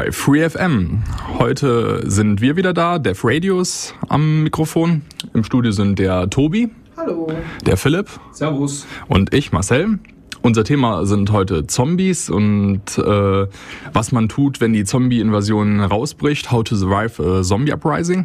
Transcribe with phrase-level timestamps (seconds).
[0.00, 1.02] Bei FreeFM.
[1.38, 5.02] Heute sind wir wieder da, Def Radios am Mikrofon.
[5.34, 6.70] Im Studio sind der Tobi.
[6.96, 7.30] Hallo.
[7.66, 8.08] Der Philipp.
[8.32, 8.86] Servus.
[9.08, 9.98] Und ich, Marcel.
[10.40, 13.46] Unser Thema sind heute Zombies und äh,
[13.92, 16.50] was man tut, wenn die Zombie-Invasion rausbricht.
[16.50, 18.24] How to survive a Zombie Uprising.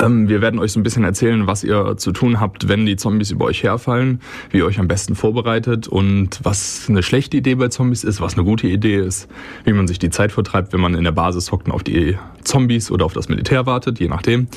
[0.00, 2.96] Ähm, wir werden euch so ein bisschen erzählen, was ihr zu tun habt, wenn die
[2.96, 4.20] Zombies über euch herfallen,
[4.50, 8.34] wie ihr euch am besten vorbereitet und was eine schlechte Idee bei Zombies ist, was
[8.34, 9.28] eine gute Idee ist,
[9.64, 12.16] wie man sich die Zeit vertreibt, wenn man in der Basis hockt und auf die
[12.42, 14.48] Zombies oder auf das Militär wartet, je nachdem.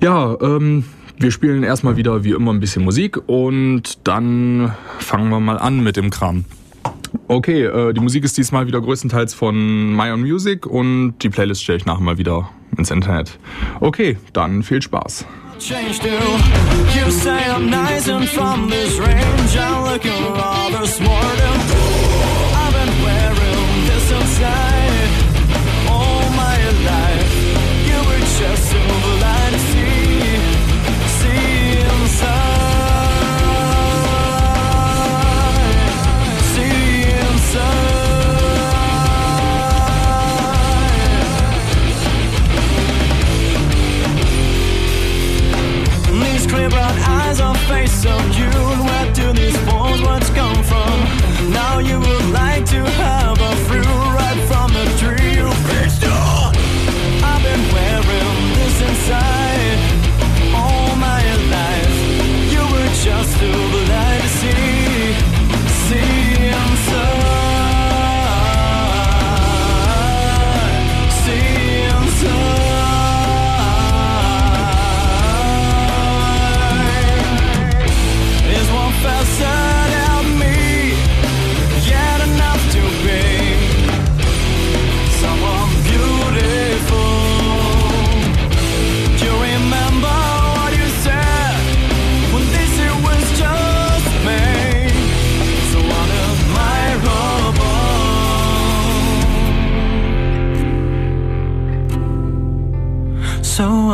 [0.00, 0.84] Ja, ähm,
[1.18, 5.82] wir spielen erstmal wieder wie immer ein bisschen Musik und dann fangen wir mal an
[5.82, 6.44] mit dem Kram.
[7.28, 11.62] Okay, äh, die Musik ist diesmal wieder größtenteils von My Own Music und die Playlist
[11.62, 13.38] stelle ich nachher mal wieder ins Internet.
[13.80, 15.26] Okay, dann viel Spaß.
[47.32, 48.50] Eyes on face of you.
[48.86, 51.52] Where do these bones once come from?
[51.52, 54.11] Now you would like to have a fruit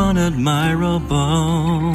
[0.09, 1.93] unadmirable.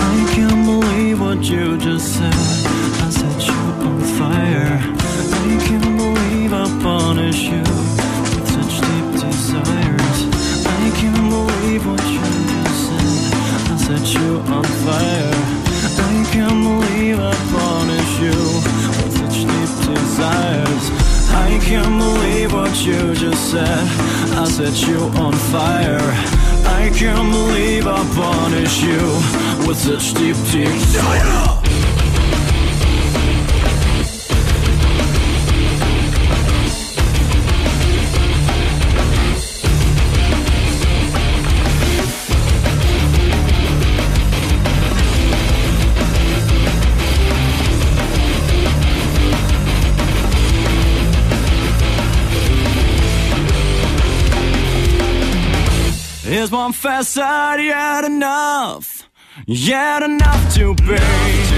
[0.00, 2.34] I can't believe what you just said.
[2.34, 4.80] I set you on fire.
[5.42, 7.62] I can't believe I punish you
[8.34, 10.18] with such deep desires.
[10.66, 13.32] I can't believe what you just said.
[13.70, 15.38] I set you on fire.
[16.02, 18.38] I can't believe I punish you
[18.98, 20.84] with such deep desires.
[21.30, 23.88] I can't believe what you just said.
[24.36, 25.98] I set you on fire.
[26.80, 31.57] I can't believe I punish you with such deep desire.
[56.38, 59.10] Is one facade yet enough?
[59.44, 61.57] Yet enough to be.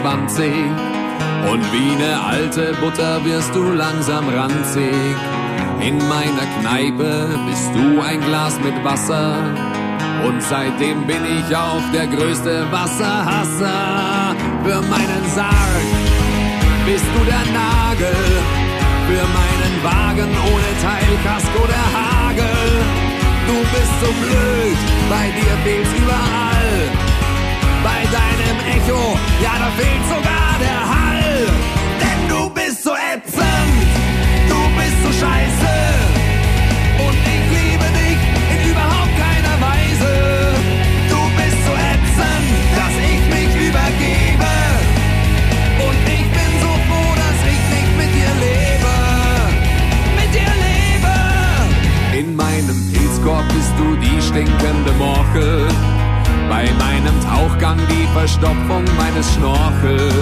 [0.00, 0.52] 24
[1.50, 5.16] und wie ne alte Butter wirst du langsam ranzig.
[5.80, 9.36] In meiner Kneipe bist du ein Glas mit Wasser
[10.24, 14.34] und seitdem bin ich auch der größte Wasserhasser.
[14.64, 15.86] Für meinen Sarg
[16.86, 18.16] bist du der Nagel,
[19.08, 22.58] für meinen Wagen ohne Teil, Kasko der Hagel.
[23.46, 24.78] Du bist so blöd,
[25.10, 26.41] bei dir fehlt's überall
[28.64, 31.46] bei deinem fehlt sogar der Hall.
[32.00, 33.88] Denn du bist so ätzend,
[34.48, 35.74] du bist so scheiße.
[37.04, 38.20] Und ich liebe dich
[38.52, 40.12] in überhaupt keiner Weise.
[41.08, 42.46] Du bist so ätzend,
[42.78, 44.52] dass ich mich übergebe.
[45.86, 48.94] Und ich bin so froh, dass ich nicht mit dir lebe.
[50.18, 51.14] Mit dir lebe.
[52.20, 55.71] In meinem Pilzkorb bist du die stinkende Morchel.
[56.52, 60.12] Bei meinem Tauchgang die Verstopfung meines Schnorchel.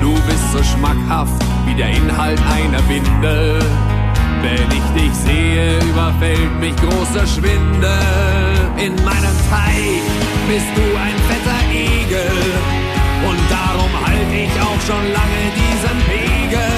[0.00, 3.60] Du bist so schmackhaft wie der Inhalt einer Windel.
[4.42, 8.02] Wenn ich dich sehe, überfällt mich großer Schwindel.
[8.76, 10.02] In meinem Teich
[10.50, 12.42] bist du ein fetter Igel.
[13.28, 16.74] Und darum halte ich auch schon lange diesen Pegel.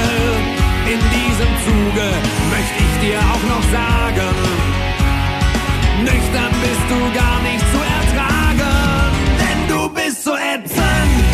[0.92, 2.06] In diesem Zuge
[2.52, 4.36] möchte ich dir auch noch sagen,
[6.04, 7.93] nüchtern bist du gar nicht zu ertragen.
[10.24, 11.24] Denn du bist so ätzend,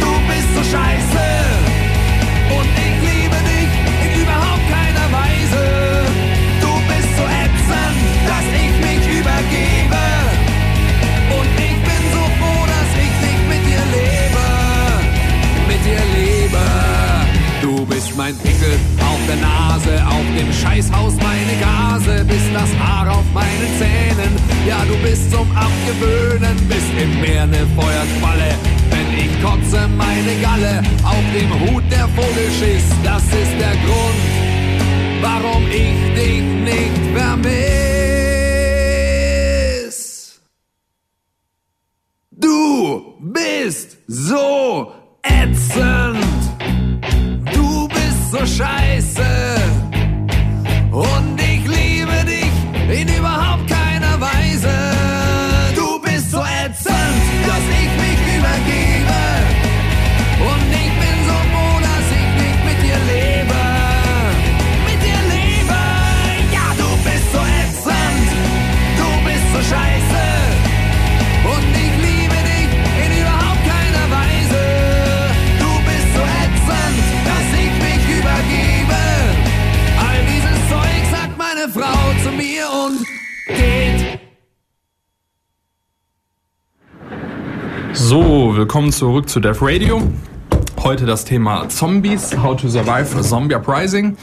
[0.00, 1.26] du bist so scheiße.
[2.56, 3.70] Und ich liebe dich
[4.04, 5.62] in überhaupt keiner Weise.
[6.60, 7.98] Du bist so ätzend,
[8.28, 10.04] dass ich mich übergebe.
[11.36, 14.46] Und ich bin so froh, dass ich nicht mit dir lebe.
[15.68, 16.64] Mit dir lebe.
[17.62, 18.78] Du bist mein Pickel
[19.28, 24.32] der Nase, auf dem Scheißhaus meine Gase, bist das Haar auf meinen Zähnen.
[24.66, 28.54] Ja, du bist zum Abgewöhnen, bist im Meer ne Feuerqualle.
[28.90, 34.20] Wenn ich kotze meine Galle auf dem Hut der Vogelschiss, das ist der Grund,
[35.20, 37.58] warum ich dich nicht vermiss.
[42.30, 44.92] Du bist so
[45.22, 45.57] ätzend.
[48.56, 49.27] Scheiße.
[88.78, 90.00] Willkommen zurück zu Death Radio.
[90.84, 94.16] Heute das Thema Zombies, How to Survive a Zombie Uprising.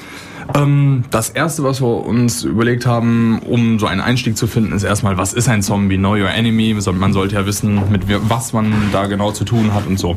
[0.54, 4.84] Ähm, das erste, was wir uns überlegt haben, um so einen Einstieg zu finden, ist
[4.84, 5.98] erstmal, was ist ein Zombie?
[5.98, 6.74] Know your enemy.
[6.94, 10.16] Man sollte ja wissen, mit was man da genau zu tun hat und so.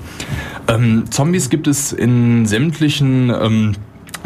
[0.69, 3.75] Ähm, Zombies gibt es in sämtlichen ähm,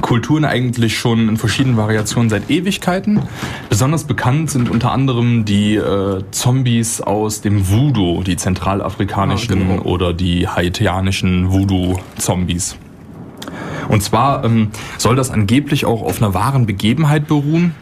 [0.02, 3.22] Kulturen eigentlich schon in verschiedenen Variationen seit Ewigkeiten.
[3.70, 10.12] Besonders bekannt sind unter anderem die äh, Zombies aus dem Voodoo, die zentralafrikanischen Ah, oder
[10.12, 12.76] die haitianischen Voodoo-Zombies.
[13.88, 14.69] Und zwar ähm,
[14.99, 17.75] soll das angeblich auch auf einer wahren Begebenheit beruhen.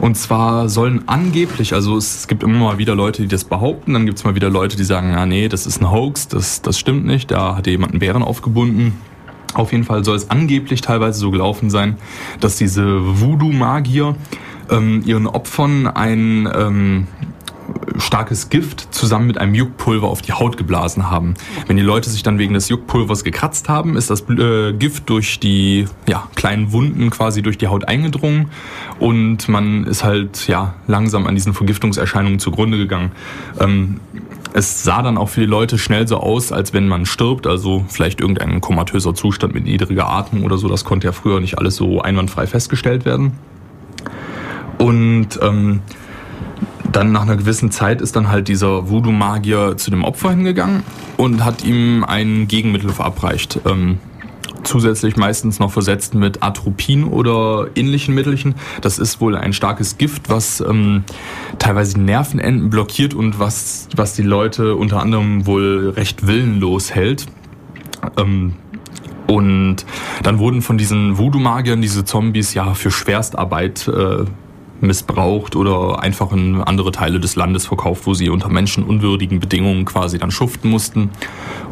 [0.00, 4.06] Und zwar sollen angeblich, also es gibt immer mal wieder Leute, die das behaupten, dann
[4.06, 6.78] gibt es mal wieder Leute, die sagen, ja nee, das ist ein Hoax, das, das
[6.78, 8.94] stimmt nicht, da hat jemand einen Bären aufgebunden.
[9.54, 11.96] Auf jeden Fall soll es angeblich teilweise so gelaufen sein,
[12.40, 14.14] dass diese Voodoo-Magier
[14.70, 17.06] ähm, ihren Opfern ein ähm,
[17.98, 21.34] starkes Gift zusammen mit einem Juckpulver auf die Haut geblasen haben.
[21.66, 25.38] Wenn die Leute sich dann wegen des Juckpulvers gekratzt haben, ist das äh, Gift durch
[25.40, 28.50] die ja, kleinen Wunden quasi durch die Haut eingedrungen
[28.98, 33.12] und man ist halt ja langsam an diesen Vergiftungserscheinungen zugrunde gegangen.
[33.58, 34.00] Ähm,
[34.52, 37.84] es sah dann auch für die Leute schnell so aus, als wenn man stirbt, also
[37.88, 40.68] vielleicht irgendein komatöser Zustand mit niedriger Atmung oder so.
[40.68, 43.32] Das konnte ja früher nicht alles so einwandfrei festgestellt werden.
[44.78, 45.80] Und ähm,
[46.90, 50.82] dann nach einer gewissen Zeit ist dann halt dieser Voodoo-Magier zu dem Opfer hingegangen
[51.16, 53.60] und hat ihm ein Gegenmittel verabreicht.
[53.66, 53.98] Ähm,
[54.64, 58.54] zusätzlich meistens noch versetzt mit Atropin oder ähnlichen Mittelchen.
[58.80, 61.04] Das ist wohl ein starkes Gift, was ähm,
[61.58, 67.26] teilweise Nervenenden blockiert und was, was die Leute unter anderem wohl recht willenlos hält.
[68.16, 68.54] Ähm,
[69.26, 69.86] und
[70.24, 74.24] dann wurden von diesen Voodoo-Magiern diese Zombies ja für Schwerstarbeit äh,
[74.80, 80.18] missbraucht oder einfach in andere Teile des Landes verkauft, wo sie unter menschenunwürdigen Bedingungen quasi
[80.18, 81.10] dann schuften mussten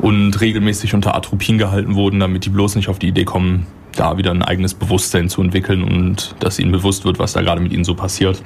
[0.00, 4.16] und regelmäßig unter Atropin gehalten wurden, damit die bloß nicht auf die Idee kommen, da
[4.16, 7.72] wieder ein eigenes Bewusstsein zu entwickeln und dass ihnen bewusst wird, was da gerade mit
[7.72, 8.42] ihnen so passiert.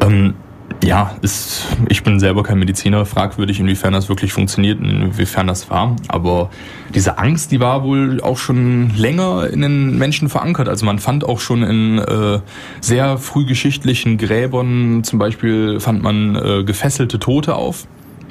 [0.00, 0.34] Ähm,
[0.84, 5.96] ja, ist, ich bin selber kein Mediziner, fragwürdig, inwiefern das wirklich funktioniert, inwiefern das war.
[6.08, 6.50] Aber
[6.94, 10.68] diese Angst, die war wohl auch schon länger in den Menschen verankert.
[10.68, 12.40] Also man fand auch schon in äh,
[12.80, 17.86] sehr frühgeschichtlichen Gräbern, zum Beispiel fand man äh, gefesselte Tote auf,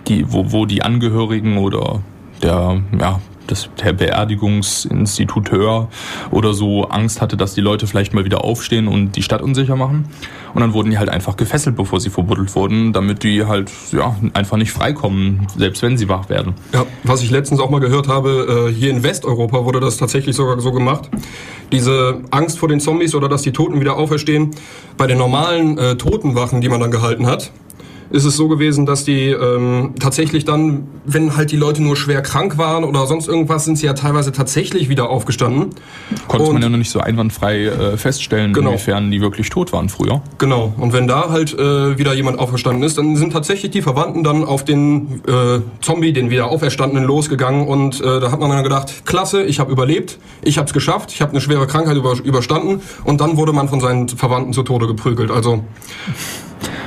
[0.08, 2.02] die, wo, wo die Angehörigen oder
[2.42, 5.90] der, ja, dass der Beerdigungsinstituteur
[6.32, 9.76] oder so Angst hatte, dass die Leute vielleicht mal wieder aufstehen und die Stadt unsicher
[9.76, 10.06] machen.
[10.54, 14.16] Und dann wurden die halt einfach gefesselt, bevor sie verbuddelt wurden, damit die halt ja,
[14.34, 16.54] einfach nicht freikommen, selbst wenn sie wach werden.
[16.74, 20.36] Ja, was ich letztens auch mal gehört habe, äh, hier in Westeuropa wurde das tatsächlich
[20.36, 21.10] sogar so gemacht.
[21.72, 24.52] Diese Angst vor den Zombies oder dass die Toten wieder auferstehen,
[24.98, 27.52] bei den normalen äh, Totenwachen, die man dann gehalten hat,
[28.10, 32.22] ist es so gewesen, dass die ähm, tatsächlich dann, wenn halt die Leute nur schwer
[32.22, 35.72] krank waren oder sonst irgendwas, sind sie ja teilweise tatsächlich wieder aufgestanden.
[36.28, 38.72] Konnte man ja noch nicht so einwandfrei äh, feststellen, genau.
[38.72, 40.22] inwiefern die wirklich tot waren früher.
[40.38, 40.74] Genau.
[40.78, 44.44] Und wenn da halt äh, wieder jemand auferstanden ist, dann sind tatsächlich die Verwandten dann
[44.44, 47.68] auf den äh, Zombie, den wieder Auferstandenen, losgegangen.
[47.68, 51.12] Und äh, da hat man dann gedacht, klasse, ich habe überlebt, ich habe es geschafft,
[51.12, 52.82] ich habe eine schwere Krankheit über, überstanden.
[53.04, 55.32] Und dann wurde man von seinen Verwandten zu Tode geprügelt.
[55.32, 55.64] Also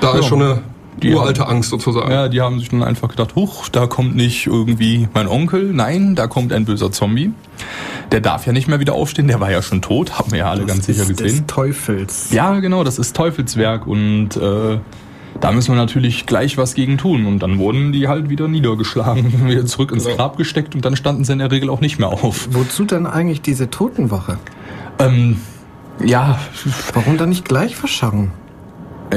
[0.01, 0.19] da ja.
[0.21, 0.63] ist schon eine
[1.03, 2.11] die uralte haben, Angst sozusagen.
[2.11, 6.15] Ja, die haben sich dann einfach gedacht, huch, da kommt nicht irgendwie mein Onkel, nein,
[6.15, 7.33] da kommt ein böser Zombie.
[8.13, 10.51] Der darf ja nicht mehr wieder aufstehen, der war ja schon tot, haben wir ja
[10.51, 11.17] alle das ganz sicher gesehen.
[11.17, 12.31] Das ist Teufels.
[12.33, 14.79] Ja, genau, das ist Teufelswerk und äh,
[15.41, 17.27] da müssen wir natürlich gleich was gegen tun.
[17.27, 21.25] Und dann wurden die halt wieder niedergeschlagen, wieder zurück ins Grab gesteckt und dann standen
[21.25, 22.49] sie in der Regel auch nicht mehr auf.
[22.51, 24.39] Wozu dann eigentlich diese Totenwache?
[24.99, 25.39] Ähm,
[26.05, 26.39] ja.
[26.95, 28.33] Warum dann nicht gleich verscharren?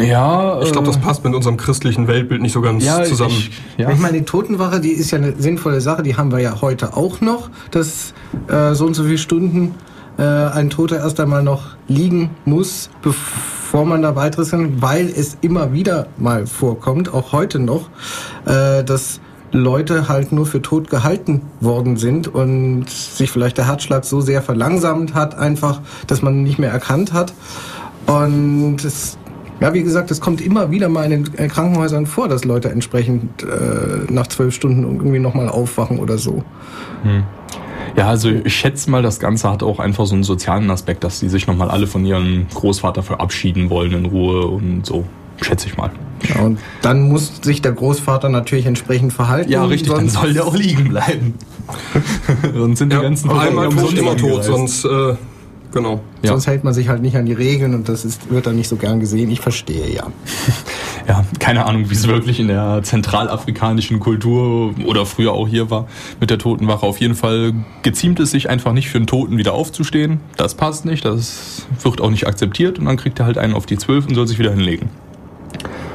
[0.01, 3.35] Ja, ich glaube, das äh, passt mit unserem christlichen Weltbild nicht so ganz ja, zusammen.
[3.37, 3.91] Ich, ja.
[3.91, 6.95] ich meine, die Totenwache, die ist ja eine sinnvolle Sache, die haben wir ja heute
[6.97, 8.13] auch noch, dass
[8.47, 9.75] äh, so und so viele Stunden
[10.17, 15.37] äh, ein Toter erst einmal noch liegen muss, bevor man da weiteres kann, weil es
[15.41, 17.89] immer wieder mal vorkommt, auch heute noch,
[18.45, 19.19] äh, dass
[19.51, 24.41] Leute halt nur für tot gehalten worden sind und sich vielleicht der Herzschlag so sehr
[24.41, 27.33] verlangsamt hat, einfach, dass man nicht mehr erkannt hat.
[28.07, 29.17] Und es
[29.59, 32.69] ja, wie gesagt, es kommt immer wieder mal in den äh, Krankenhäusern vor, dass Leute
[32.69, 36.43] entsprechend äh, nach zwölf Stunden irgendwie nochmal aufwachen oder so.
[37.03, 37.23] Hm.
[37.95, 41.19] Ja, also ich schätze mal, das Ganze hat auch einfach so einen sozialen Aspekt, dass
[41.19, 45.05] die sich nochmal alle von ihrem Großvater verabschieden wollen in Ruhe und so,
[45.41, 45.91] schätze ich mal.
[46.27, 49.51] Ja, und dann muss sich der Großvater natürlich entsprechend verhalten.
[49.51, 51.35] Ja, richtig, dann soll der auch liegen bleiben.
[52.55, 55.15] sonst sind die ja, ganzen Einmal tot, immer tot, sonst äh,
[55.73, 56.01] Genau.
[56.21, 56.29] Ja.
[56.29, 58.69] Sonst hält man sich halt nicht an die Regeln und das ist, wird dann nicht
[58.69, 59.29] so gern gesehen.
[59.31, 60.07] Ich verstehe ja.
[61.05, 65.85] Ja, keine Ahnung, wie es wirklich in der zentralafrikanischen Kultur oder früher auch hier war
[66.21, 66.85] mit der Totenwache.
[66.85, 70.21] Auf jeden Fall geziemt es sich einfach nicht für einen Toten wieder aufzustehen.
[70.37, 73.65] Das passt nicht, das wird auch nicht akzeptiert und dann kriegt er halt einen auf
[73.65, 74.91] die Zwölf und soll sich wieder hinlegen.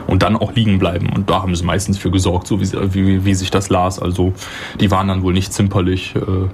[0.06, 1.08] Und dann auch liegen bleiben.
[1.08, 3.99] Und da haben sie meistens für gesorgt, so wie, wie, wie sich das las.
[3.99, 4.35] Also
[4.78, 6.14] die waren dann wohl nicht zimperlich.
[6.16, 6.49] Äh,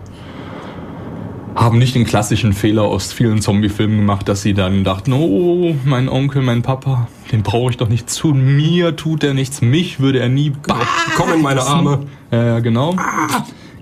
[1.55, 6.09] haben nicht den klassischen Fehler aus vielen Zombie-Filmen gemacht, dass sie dann dachten, oh, mein
[6.09, 10.21] Onkel, mein Papa, den brauche ich doch nicht zu mir, tut er nichts, mich würde
[10.21, 10.81] er nie bah
[11.17, 12.07] Komm in meine Arme.
[12.31, 12.97] Ja, äh, genau.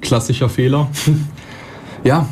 [0.01, 0.91] Klassischer Fehler.
[2.05, 2.29] ja,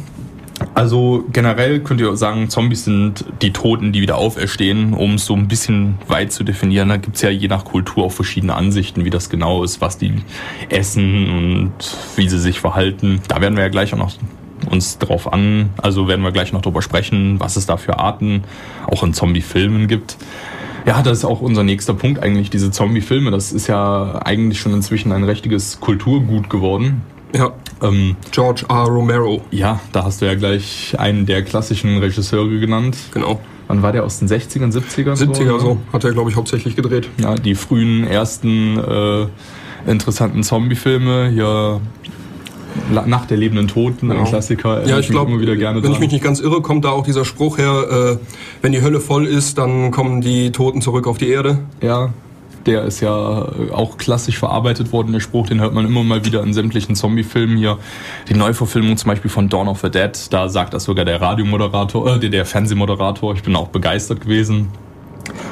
[0.75, 5.35] also generell könnt ihr sagen, Zombies sind die Toten, die wieder auferstehen, um es so
[5.35, 6.88] ein bisschen weit zu definieren.
[6.90, 9.99] Da gibt es ja je nach Kultur auch verschiedene Ansichten, wie das genau ist, was
[9.99, 10.14] die
[10.68, 11.73] essen und
[12.16, 13.20] wie sie sich verhalten.
[13.28, 14.12] Da werden wir ja gleich auch noch
[14.68, 15.70] uns drauf an.
[15.76, 18.44] Also werden wir gleich noch drüber sprechen, was es da für Arten
[18.86, 20.16] auch in Zombie-Filmen gibt.
[20.86, 23.30] Ja, das ist auch unser nächster Punkt eigentlich, diese Zombie-Filme.
[23.30, 27.02] Das ist ja eigentlich schon inzwischen ein richtiges Kulturgut geworden.
[27.34, 27.52] Ja.
[27.82, 28.84] Ähm, George R.
[28.84, 29.42] Romero.
[29.50, 32.96] Ja, da hast du ja gleich einen der klassischen Regisseure genannt.
[33.12, 33.40] Genau.
[33.68, 35.14] Wann war der aus den 60ern, 70ern?
[35.14, 35.78] 70er so, so.
[35.92, 37.08] hat er, glaube ich, hauptsächlich gedreht.
[37.18, 39.26] Ja, die frühen ersten äh,
[39.86, 41.30] interessanten Zombie-Filme.
[41.32, 41.80] Hier
[43.06, 44.20] nach der lebenden Toten, genau.
[44.20, 44.86] ein Klassiker.
[44.86, 45.92] Ja, ich glaube, wenn dran.
[45.92, 48.26] ich mich nicht ganz irre, kommt da auch dieser Spruch her, äh,
[48.62, 51.58] wenn die Hölle voll ist, dann kommen die Toten zurück auf die Erde.
[51.80, 52.10] Ja,
[52.66, 53.10] der ist ja
[53.72, 57.56] auch klassisch verarbeitet worden, der Spruch, den hört man immer mal wieder in sämtlichen Zombie-Filmen
[57.56, 57.78] hier.
[58.28, 62.16] Die Neuverfilmung zum Beispiel von Dawn of the Dead, da sagt das sogar der Radiomoderator,
[62.16, 64.68] äh, der Fernsehmoderator, ich bin auch begeistert gewesen.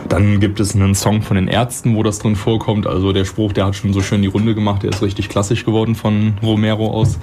[0.08, 2.86] Dann gibt es einen Song von den Ärzten, wo das drin vorkommt.
[2.86, 5.64] Also der Spruch, der hat schon so schön die Runde gemacht, der ist richtig klassisch
[5.64, 7.18] geworden von Romero aus.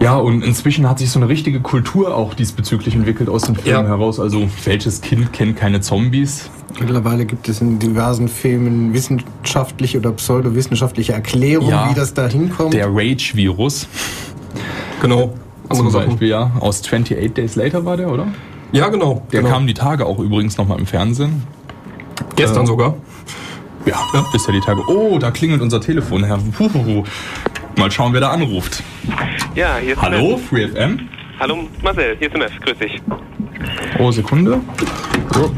[0.00, 3.84] Ja, und inzwischen hat sich so eine richtige Kultur auch diesbezüglich entwickelt aus den Filmen
[3.84, 3.88] ja.
[3.88, 4.20] heraus.
[4.20, 6.50] Also, welches Kind kennt keine Zombies?
[6.78, 12.74] Mittlerweile gibt es in diversen Filmen wissenschaftliche oder pseudowissenschaftliche Erklärungen, ja, wie das da hinkommt.
[12.74, 13.88] Der Rage-Virus.
[15.00, 15.34] Genau.
[15.72, 16.52] Zum Beispiel, ja.
[16.60, 18.28] Aus 28 Days Later war der, oder?
[18.72, 19.26] Ja, genau.
[19.32, 19.52] Der genau.
[19.52, 21.42] kam die Tage auch übrigens nochmal im Fernsehen.
[22.36, 22.94] Gestern äh, sogar.
[23.84, 24.82] Ja, ja, bisher die Tage.
[24.88, 26.38] Oh, da klingelt unser Telefon, Herr.
[26.58, 27.04] Huhuhu.
[27.76, 28.82] Mal schauen, wer da anruft.
[29.54, 31.08] Ja, hier ist Hallo, FreeFM.
[31.38, 32.60] Hallo, Marcel, hier ist MF.
[32.60, 33.02] Grüß dich.
[33.98, 34.60] Oh, Sekunde.
[35.32, 35.54] So,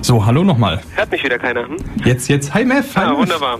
[0.00, 0.80] so hallo nochmal.
[0.94, 1.68] Hört mich wieder keiner.
[1.68, 1.76] Hm?
[2.04, 2.52] Jetzt, jetzt.
[2.54, 2.96] Hi, Mef.
[2.96, 3.58] Hi, ah, wunderbar.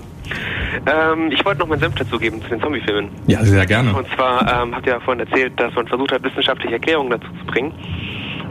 [0.86, 3.10] Ähm, ich wollte noch meinen Senf dazugeben zu den Zombie-Filmen.
[3.26, 3.94] Ja, sehr gerne.
[3.94, 7.28] Und zwar ähm, habt ihr ja vorhin erzählt, dass man versucht hat, wissenschaftliche Erklärungen dazu
[7.40, 7.72] zu bringen.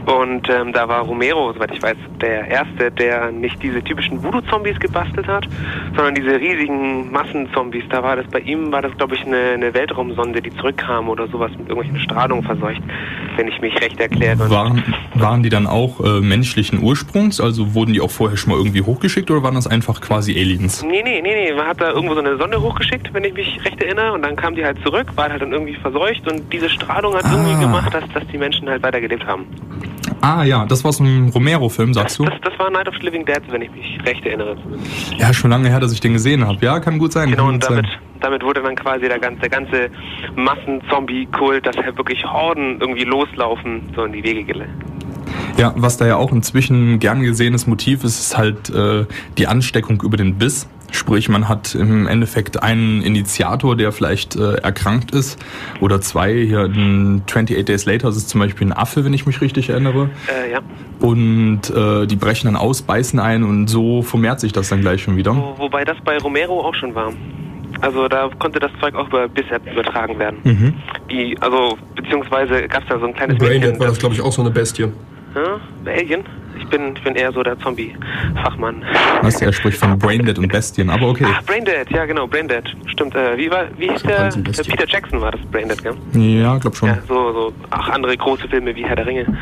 [0.08, 4.80] Und ähm, da war Romero, soweit ich weiß, der Erste, der nicht diese typischen Voodoo-Zombies
[4.80, 5.46] gebastelt hat,
[5.94, 7.84] sondern diese riesigen Massenzombies.
[7.90, 11.28] Da war das bei ihm, war das glaube ich eine, eine, Weltraumsonde, die zurückkam oder
[11.28, 12.80] sowas mit irgendwelchen Strahlungen verseucht,
[13.36, 14.48] wenn ich mich recht erkläre.
[14.48, 17.38] Waren, waren die dann auch äh, menschlichen Ursprungs?
[17.38, 20.82] Also wurden die auch vorher schon mal irgendwie hochgeschickt oder waren das einfach quasi Aliens?
[20.84, 21.54] Nee, nee, nee, nee.
[21.54, 24.36] Man hat da irgendwo so eine Sonde hochgeschickt, wenn ich mich recht erinnere, und dann
[24.36, 27.32] kam die halt zurück, war halt dann irgendwie verseucht und diese Strahlung hat ah.
[27.32, 29.44] irgendwie gemacht, dass, dass die Menschen halt weitergelebt haben.
[30.20, 32.24] Ah ja, das war so ein Romero-Film, sagst du?
[32.24, 34.56] Das, das, war Night of the Living Dead, wenn ich mich recht erinnere.
[35.16, 36.58] Ja, schon lange her, dass ich den gesehen habe.
[36.64, 37.30] Ja, kann gut sein.
[37.30, 37.86] Genau, und damit,
[38.20, 39.90] damit wurde dann quasi der ganze, der ganze
[40.36, 44.74] Massen-Zombie-Kult, dass halt wirklich Horden irgendwie loslaufen, so in die Wege geleitet.
[45.56, 50.00] Ja, was da ja auch inzwischen gern gesehenes Motiv ist, ist halt äh, die Ansteckung
[50.02, 50.68] über den Biss.
[50.90, 55.38] Sprich, man hat im Endeffekt einen Initiator, der vielleicht äh, erkrankt ist,
[55.80, 56.32] oder zwei.
[56.32, 59.68] Hier ein 28 Days Later, das ist zum Beispiel ein Affe, wenn ich mich richtig
[59.68, 60.10] erinnere.
[60.28, 60.60] Äh, ja.
[61.00, 65.02] Und äh, die brechen dann aus, beißen ein und so vermehrt sich das dann gleich
[65.02, 65.36] schon wieder.
[65.36, 67.12] Wo, wobei das bei Romero auch schon war.
[67.80, 70.38] Also da konnte das Zeug auch über bisher übertragen werden.
[70.42, 70.74] Mhm.
[71.10, 74.32] Die, also beziehungsweise gab es da so ein kleines Braindead war das, glaube ich, auch
[74.32, 74.90] so eine Bestie.
[75.34, 76.24] Ja, Alien?
[76.58, 78.84] Ich bin, ich bin eher so der Zombie-Fachmann.
[79.22, 81.26] Was er spricht von Braindead und Bestien, aber okay.
[81.28, 82.64] Ach, Braindead, ja genau, Braindead.
[82.86, 84.30] Stimmt, äh, wie war, wie hieß der?
[84.30, 85.94] Peter Jackson war das Braindead, gell?
[86.14, 86.88] Ja, glaub schon.
[86.88, 89.26] Ja, so, so, ach, andere große Filme wie Herr der Ringe.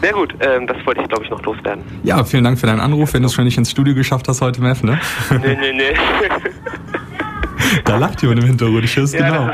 [0.00, 1.84] Sehr gut, ähm, das wollte ich glaube ich noch loswerden.
[2.02, 4.40] Ja, vielen Dank für deinen Anruf, wenn du es schon nicht ins Studio geschafft hast
[4.40, 4.98] heute, Mev, ne?
[5.30, 5.94] Nee, nee, nee.
[7.84, 9.50] da lacht jemand im Hintergrund, ich höre es ja, genau.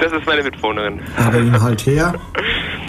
[0.00, 1.00] Das ist, meine Mitwohnerin.
[1.16, 2.14] Aber ihn halt her.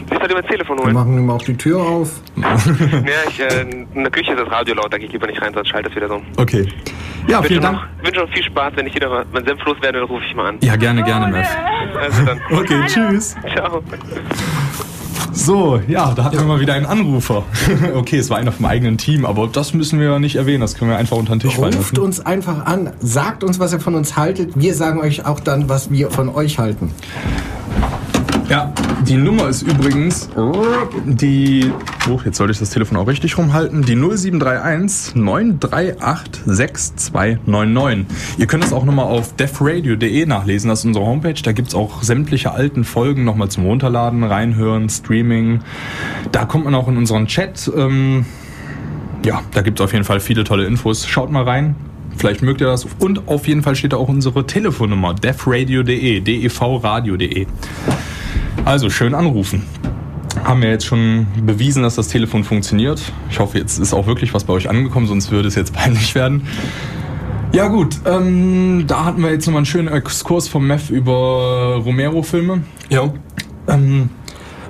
[0.08, 0.88] Sie ist halt über das Telefon holen.
[0.88, 2.22] Wir machen ihm auch die Tür auf.
[2.36, 5.42] ja, ich, äh, in der Küche ist das Radio laut, da gehe ich lieber nicht
[5.42, 6.22] rein, sonst schaltet es wieder so.
[6.38, 6.68] Okay.
[7.28, 7.80] Ja, vielen Dank.
[8.02, 8.74] Ich wünsche noch viel Spaß.
[8.76, 10.58] Wenn ich wieder mein Senf werde, dann rufe ich mal an.
[10.62, 11.48] Ja, gerne, gerne, Mev.
[12.00, 12.42] Also dann.
[12.52, 13.36] Okay, tschüss.
[13.56, 13.82] Ciao.
[15.34, 16.42] So, ja, da hatten ja.
[16.42, 17.44] wir mal wieder einen Anrufer.
[17.96, 20.92] okay, es war einer vom eigenen Team, aber das müssen wir nicht erwähnen, das können
[20.92, 23.96] wir einfach unter den Tisch fallen Ruft uns einfach an, sagt uns, was ihr von
[23.96, 24.54] uns haltet.
[24.56, 26.92] Wir sagen euch auch dann, was wir von euch halten.
[28.50, 28.72] Ja,
[29.08, 30.30] die Nummer ist übrigens
[31.06, 31.72] die.
[32.08, 33.82] Oh, jetzt sollte ich das Telefon auch richtig rumhalten.
[33.82, 38.06] Die 0731 938 6299.
[38.38, 40.70] Ihr könnt es auch nochmal auf defradio.de nachlesen.
[40.70, 41.42] Das ist unsere Homepage.
[41.42, 45.62] Da gibt es auch sämtliche alten Folgen nochmal zum Runterladen, reinhören, Streaming.
[46.32, 47.72] Da kommt man auch in unseren Chat.
[47.76, 48.26] Ähm,
[49.26, 51.08] ja, da gibt es auf jeden Fall viele tolle Infos.
[51.08, 51.76] Schaut mal rein.
[52.16, 52.86] Vielleicht mögt ihr das.
[53.00, 57.48] Und auf jeden Fall steht da auch unsere Telefonnummer, defradio.de, devradio.de.
[58.66, 59.62] Also schön anrufen.
[60.44, 63.00] Haben wir jetzt schon bewiesen, dass das Telefon funktioniert.
[63.30, 66.16] Ich hoffe, jetzt ist auch wirklich was bei euch angekommen, sonst würde es jetzt peinlich
[66.16, 66.48] werden.
[67.54, 72.64] Ja gut, ähm, da hatten wir jetzt nochmal einen schönen Exkurs vom MEF über Romero-Filme.
[72.90, 73.14] Ja.
[73.68, 74.10] Ähm,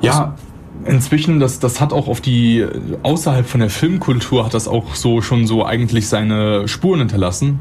[0.01, 0.35] ja,
[0.83, 2.65] inzwischen, das, das hat auch auf die,
[3.01, 7.59] außerhalb von der Filmkultur hat das auch so schon so eigentlich seine Spuren hinterlassen.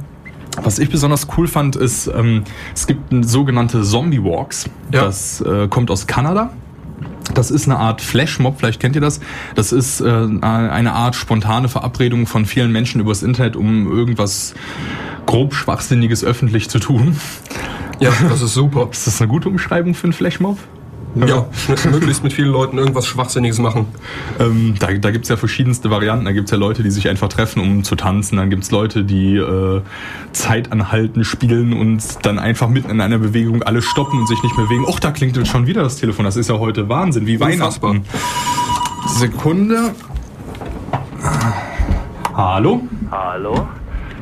[0.62, 4.66] Was ich besonders cool fand, ist, ähm, es gibt sogenannte Zombie Walks.
[4.92, 5.04] Ja.
[5.04, 6.50] Das äh, kommt aus Kanada.
[7.32, 9.20] Das ist eine Art Flashmob, vielleicht kennt ihr das.
[9.54, 14.54] Das ist äh, eine Art spontane Verabredung von vielen Menschen übers Internet, um irgendwas
[15.26, 17.16] grob Schwachsinniges öffentlich zu tun.
[18.00, 18.88] Ja, das ist super.
[18.92, 20.58] Ist das eine gute Umschreibung für einen Flashmob?
[21.14, 21.46] Ja,
[21.90, 23.86] möglichst mit vielen Leuten irgendwas Schwachsinniges machen.
[24.40, 26.24] Ähm, da da gibt es ja verschiedenste Varianten.
[26.24, 28.36] Da gibt es ja Leute, die sich einfach treffen, um zu tanzen.
[28.36, 29.82] Dann gibt es Leute, die äh,
[30.32, 34.56] Zeit anhalten, spielen und dann einfach mitten in einer Bewegung alle stoppen und sich nicht
[34.56, 34.84] mehr bewegen.
[34.84, 36.24] Och, da klingt jetzt schon wieder das Telefon.
[36.24, 37.90] Das ist ja heute Wahnsinn, wie Unfassbar.
[37.90, 38.04] Weihnachten.
[39.06, 39.92] Sekunde.
[42.34, 42.82] Hallo?
[43.10, 43.68] Hallo?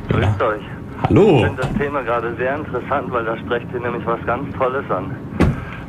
[0.09, 0.45] Grüßt ja.
[0.45, 0.61] euch.
[1.09, 1.37] Hallo.
[1.37, 4.89] Ich finde das Thema gerade sehr interessant, weil da sprecht ihr nämlich was ganz Tolles
[4.91, 5.15] an.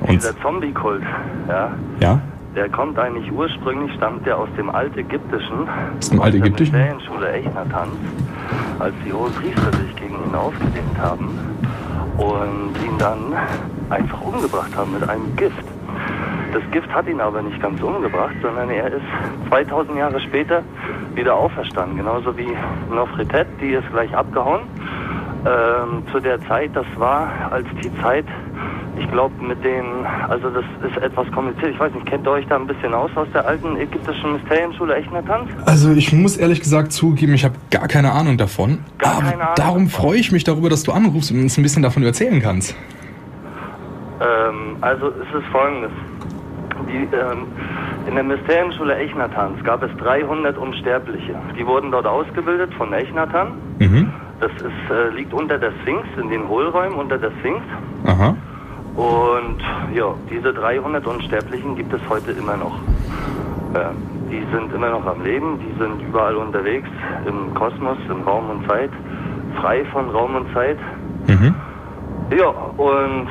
[0.07, 1.03] Und Dieser Zombie-Kult,
[1.49, 2.21] ja, ja,
[2.55, 5.67] der kommt eigentlich ursprünglich, stammt der aus dem Altägyptischen.
[5.99, 6.75] Aus dem Altägyptischen?
[6.75, 7.97] Der Schule Echnatanz,
[8.79, 11.31] als die hohen Priester sich gegen ihn aufgelehnt haben
[12.19, 13.33] und ihn dann
[13.91, 15.65] einfach umgebracht haben mit einem Gift.
[16.53, 19.07] Das Gift hat ihn aber nicht ganz umgebracht, sondern er ist
[19.49, 20.63] 2000 Jahre später
[21.15, 21.97] wieder auferstanden.
[21.97, 22.57] Genauso wie
[22.95, 24.61] Nofretet, die ist gleich abgehauen.
[25.47, 28.25] Ähm, zu der Zeit, das war, als die Zeit
[28.99, 29.85] ich glaube, mit den,
[30.29, 31.73] also das ist etwas kompliziert.
[31.75, 34.95] Ich weiß nicht, kennt ihr euch da ein bisschen aus aus der alten ägyptischen Mysterienschule
[34.95, 35.51] Echnatanz?
[35.67, 38.85] Also ich muss ehrlich gesagt zugeben, ich habe gar keine Ahnung davon.
[38.99, 41.63] Gar aber keine Ahnung darum freue ich mich darüber, dass du anrufst und uns ein
[41.63, 42.77] bisschen davon erzählen kannst.
[44.21, 45.91] Ähm, also es ist folgendes.
[46.89, 47.47] Die, ähm,
[48.07, 51.35] in der Mysterienschule Echnatanz gab es 300 Unsterbliche.
[51.59, 53.53] Die wurden dort ausgebildet von Echnatan.
[53.79, 54.13] Mhm.
[54.41, 57.63] Das ist, äh, liegt unter der Sphinx, in den Hohlräumen unter der Sphinx.
[58.05, 58.37] Aha.
[58.97, 59.61] Und
[59.95, 62.79] ja, diese 300 Unsterblichen gibt es heute immer noch.
[63.75, 63.91] Äh,
[64.31, 66.89] die sind immer noch am Leben, die sind überall unterwegs
[67.27, 68.91] im Kosmos, im Raum und Zeit,
[69.61, 70.79] frei von Raum und Zeit.
[71.27, 71.55] Mhm.
[72.37, 73.29] Ja, und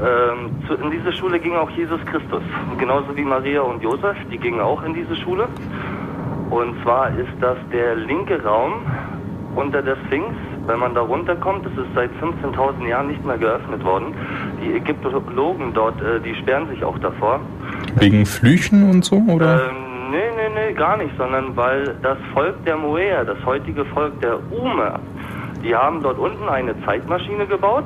[0.00, 2.42] ähm, zu, in diese Schule ging auch Jesus Christus.
[2.78, 5.48] Genauso wie Maria und Josef, die gingen auch in diese Schule.
[6.48, 8.86] Und zwar ist das der linke Raum
[9.54, 10.34] unter der Sphinx.
[10.66, 14.14] Wenn man da runterkommt, das ist seit 15.000 Jahren nicht mehr geöffnet worden.
[14.62, 17.40] Die Ägyptologen dort, äh, die sperren sich auch davor.
[17.96, 19.68] Wegen Flüchen und so, oder?
[19.68, 24.20] Ähm, nee, nee, nee, gar nicht, sondern weil das Volk der Moer, das heutige Volk
[24.20, 25.00] der Ume,
[25.62, 27.84] die haben dort unten eine Zeitmaschine gebaut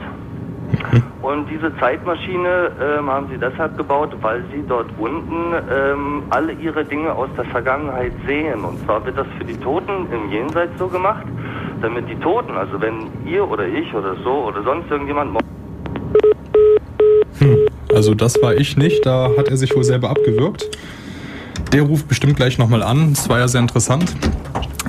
[1.23, 6.85] und diese Zeitmaschine ähm, haben sie deshalb gebaut, weil sie dort unten ähm, alle ihre
[6.85, 8.65] Dinge aus der Vergangenheit sehen.
[8.65, 11.25] Und zwar wird das für die Toten im Jenseits so gemacht,
[11.81, 15.39] damit die Toten, also wenn ihr oder ich oder so oder sonst irgendjemand...
[17.39, 17.57] Hm,
[17.95, 20.69] also das war ich nicht, da hat er sich wohl selber abgewürgt.
[21.73, 24.15] Der ruft bestimmt gleich nochmal an, das war ja sehr interessant.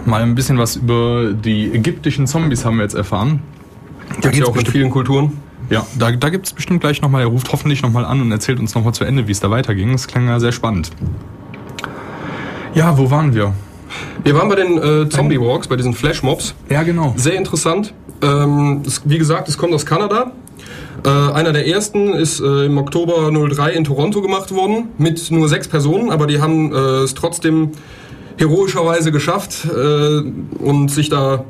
[0.05, 3.41] Mal ein bisschen was über die ägyptischen Zombies haben wir jetzt erfahren.
[4.21, 5.37] Da gibt es ja auch in vielen Kulturen.
[5.73, 8.59] Ja, da, da gibt es bestimmt gleich nochmal, er ruft hoffentlich nochmal an und erzählt
[8.59, 9.91] uns nochmal zu Ende, wie es da weiterging.
[9.91, 10.91] Das klang ja sehr spannend.
[12.75, 13.53] Ja, wo waren wir?
[14.23, 16.53] Wir waren bei den äh, Zombie Walks, bei diesen Flashmobs.
[16.69, 17.15] Ja, genau.
[17.17, 17.91] Sehr interessant.
[18.21, 20.33] Ähm, das, wie gesagt, es kommt aus Kanada.
[21.03, 25.49] Äh, einer der ersten ist äh, im Oktober 03 in Toronto gemacht worden, mit nur
[25.49, 27.71] sechs Personen, aber die haben äh, es trotzdem
[28.37, 30.21] heroischerweise geschafft äh,
[30.59, 31.45] und sich da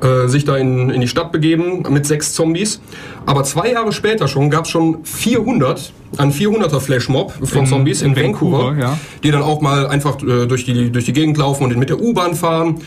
[0.00, 2.80] äh, sich da in, in die Stadt begeben mit sechs Zombies.
[3.26, 8.02] Aber zwei Jahre später schon gab es schon 400, ein 400er Flashmob von in, Zombies
[8.02, 8.98] in, in Vancouver, Vancouver ja.
[9.22, 12.00] die dann auch mal einfach äh, durch, die, durch die Gegend laufen und mit der
[12.00, 12.80] U-Bahn fahren.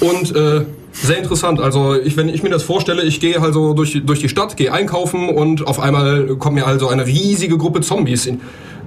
[0.00, 1.60] Und äh, sehr interessant.
[1.60, 4.72] Also ich, wenn ich mir das vorstelle, ich gehe also durch, durch die Stadt, gehe
[4.72, 8.40] einkaufen und auf einmal kommt mir also eine riesige Gruppe Zombies in,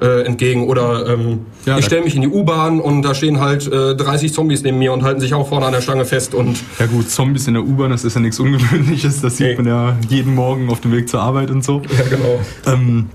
[0.03, 0.67] äh, entgegen.
[0.67, 4.33] Oder ähm, ja, ich stelle mich in die U-Bahn und da stehen halt äh, 30
[4.33, 6.35] Zombies neben mir und halten sich auch vorne an der Stange fest.
[6.35, 9.21] Und ja gut, Zombies in der U-Bahn, das ist ja nichts Ungewöhnliches.
[9.21, 9.55] Das sieht hey.
[9.55, 11.81] man ja jeden Morgen auf dem Weg zur Arbeit und so.
[11.97, 12.39] Ja, genau.
[12.65, 13.09] Ähm,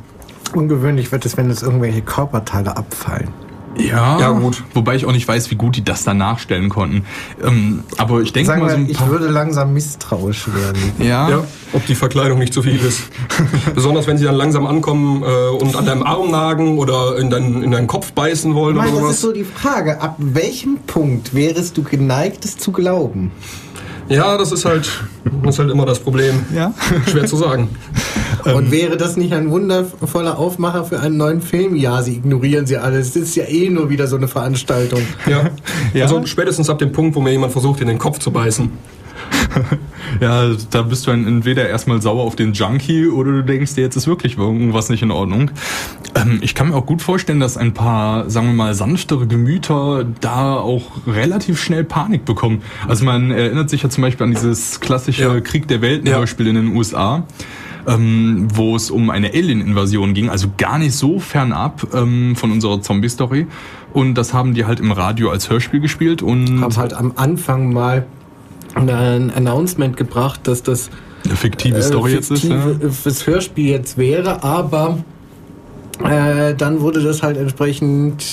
[0.54, 3.28] Ungewöhnlich wird es, wenn es irgendwelche Körperteile abfallen.
[3.76, 4.62] Ja, ja, gut.
[4.74, 7.04] Wobei ich auch nicht weiß, wie gut die das dann nachstellen konnten.
[7.42, 10.78] Ähm, aber ich denke mal, so ich würde langsam misstrauisch werden.
[10.98, 11.28] Ja?
[11.28, 11.44] ja.
[11.72, 13.02] Ob die Verkleidung nicht zu viel ist.
[13.74, 17.62] Besonders wenn sie dann langsam ankommen äh, und an deinem Arm nagen oder in, dein,
[17.62, 19.08] in deinen Kopf beißen wollen Mann, oder sowas.
[19.08, 20.00] Das ist so die Frage.
[20.00, 23.30] Ab welchem Punkt wärest du geneigt, es zu glauben?
[24.08, 24.90] Ja, das ist halt,
[25.42, 26.40] das ist halt immer das Problem.
[26.54, 26.72] Ja?
[27.10, 27.68] Schwer zu sagen.
[28.44, 28.70] Und ähm.
[28.70, 31.76] wäre das nicht ein wundervoller Aufmacher für einen neuen Film?
[31.76, 33.08] Ja, sie ignorieren sie alles.
[33.10, 35.02] Es ist ja eh nur wieder so eine Veranstaltung.
[35.26, 35.50] Ja.
[35.92, 36.04] ja.
[36.04, 38.70] Also spätestens ab dem Punkt, wo mir jemand versucht, in den Kopf zu beißen.
[40.20, 43.82] ja, da bist du dann entweder erstmal sauer auf den Junkie oder du denkst dir,
[43.82, 45.50] jetzt ist wirklich irgendwas nicht in Ordnung.
[46.14, 50.04] Ähm, ich kann mir auch gut vorstellen, dass ein paar, sagen wir mal, sanftere Gemüter
[50.20, 52.62] da auch relativ schnell Panik bekommen.
[52.86, 55.40] Also man erinnert sich ja zum Beispiel an dieses klassische ja.
[55.40, 56.50] Krieg der Welten-Hörspiel ja.
[56.50, 57.24] in den USA
[57.88, 62.82] ähm, wo es um eine Alien-Invasion ging, also gar nicht so fernab ähm, von unserer
[62.82, 63.46] Zombie-Story.
[63.92, 67.72] Und das haben die halt im Radio als Hörspiel gespielt und haben halt am Anfang
[67.72, 68.06] mal
[68.74, 70.90] ein Announcement gebracht, dass das
[71.24, 72.50] eine fiktive Story äh, fiktive, jetzt ist.
[72.50, 72.90] Ja?
[73.04, 74.98] Das Hörspiel jetzt wäre, aber
[76.04, 78.24] äh, dann wurde das halt entsprechend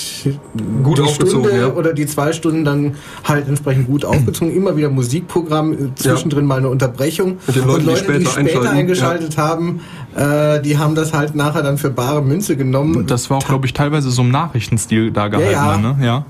[0.84, 1.72] gut Stunde ja.
[1.72, 2.94] oder die zwei Stunden dann
[3.24, 4.54] halt entsprechend gut aufgezogen.
[4.54, 6.46] Immer wieder Musikprogramm, äh, zwischendrin ja.
[6.46, 7.38] mal eine Unterbrechung.
[7.46, 9.42] Mit den Leuten, und Leute, die später, die später eingeschaltet ja.
[9.42, 9.80] haben,
[10.14, 13.06] äh, die haben das halt nachher dann für bare Münze genommen.
[13.06, 15.52] Das war auch, glaube ich, teilweise so im Nachrichtenstil da gehalten.
[15.52, 15.96] Ja, ne?
[16.04, 16.24] ja.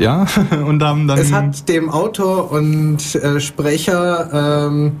[0.00, 0.24] Ja,
[0.66, 1.18] und haben dann.
[1.18, 4.92] Es hat dem Autor und äh, Sprecher ähm,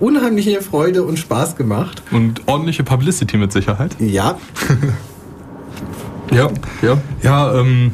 [0.00, 2.02] unheimliche Freude und Spaß gemacht.
[2.10, 3.94] Und ordentliche Publicity mit Sicherheit.
[4.00, 4.36] Ja.
[6.32, 6.48] ja,
[6.82, 6.98] ja.
[7.22, 7.92] Ja, ähm,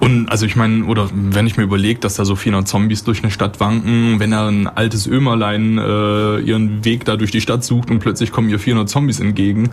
[0.00, 3.22] und also ich meine, oder wenn ich mir überlege, dass da so 400 Zombies durch
[3.22, 7.64] eine Stadt wanken, wenn er ein altes Ömerlein äh, ihren Weg da durch die Stadt
[7.64, 9.70] sucht und plötzlich kommen ihr 400 Zombies entgegen,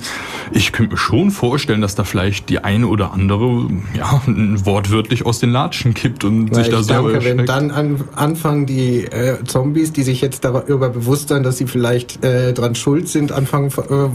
[0.52, 5.40] ich könnte mir schon vorstellen, dass da vielleicht die eine oder andere ja wortwörtlich aus
[5.40, 9.44] den Latschen kippt und Na, sich da so danke, wenn dann an, anfangen die äh,
[9.46, 13.70] Zombies, die sich jetzt darüber bewusst sein, dass sie vielleicht äh, dran schuld sind, anfangen
[13.70, 13.72] äh,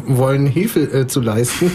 [0.06, 1.72] wollen Hilfe äh, zu leisten.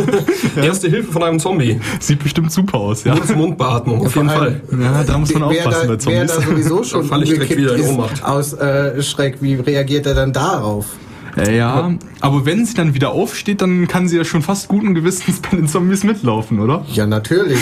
[0.56, 1.80] Erste Hilfe von einem Zombie.
[2.00, 3.14] Sieht bestimmt super aus, ja.
[3.46, 4.60] Mundbeatmung, auf jeden Fall.
[4.80, 6.20] Ja, da muss man aufpassen da, bei Zombies.
[6.20, 8.24] Wer da sowieso schon falle ich direkt wieder in Ohnmacht.
[8.24, 10.86] aus äh, Schreck, wie reagiert er dann darauf?
[11.50, 15.40] Ja, aber wenn sie dann wieder aufsteht, dann kann sie ja schon fast guten Gewissens
[15.50, 16.84] bei den Zombies mitlaufen, oder?
[16.92, 17.58] Ja, natürlich.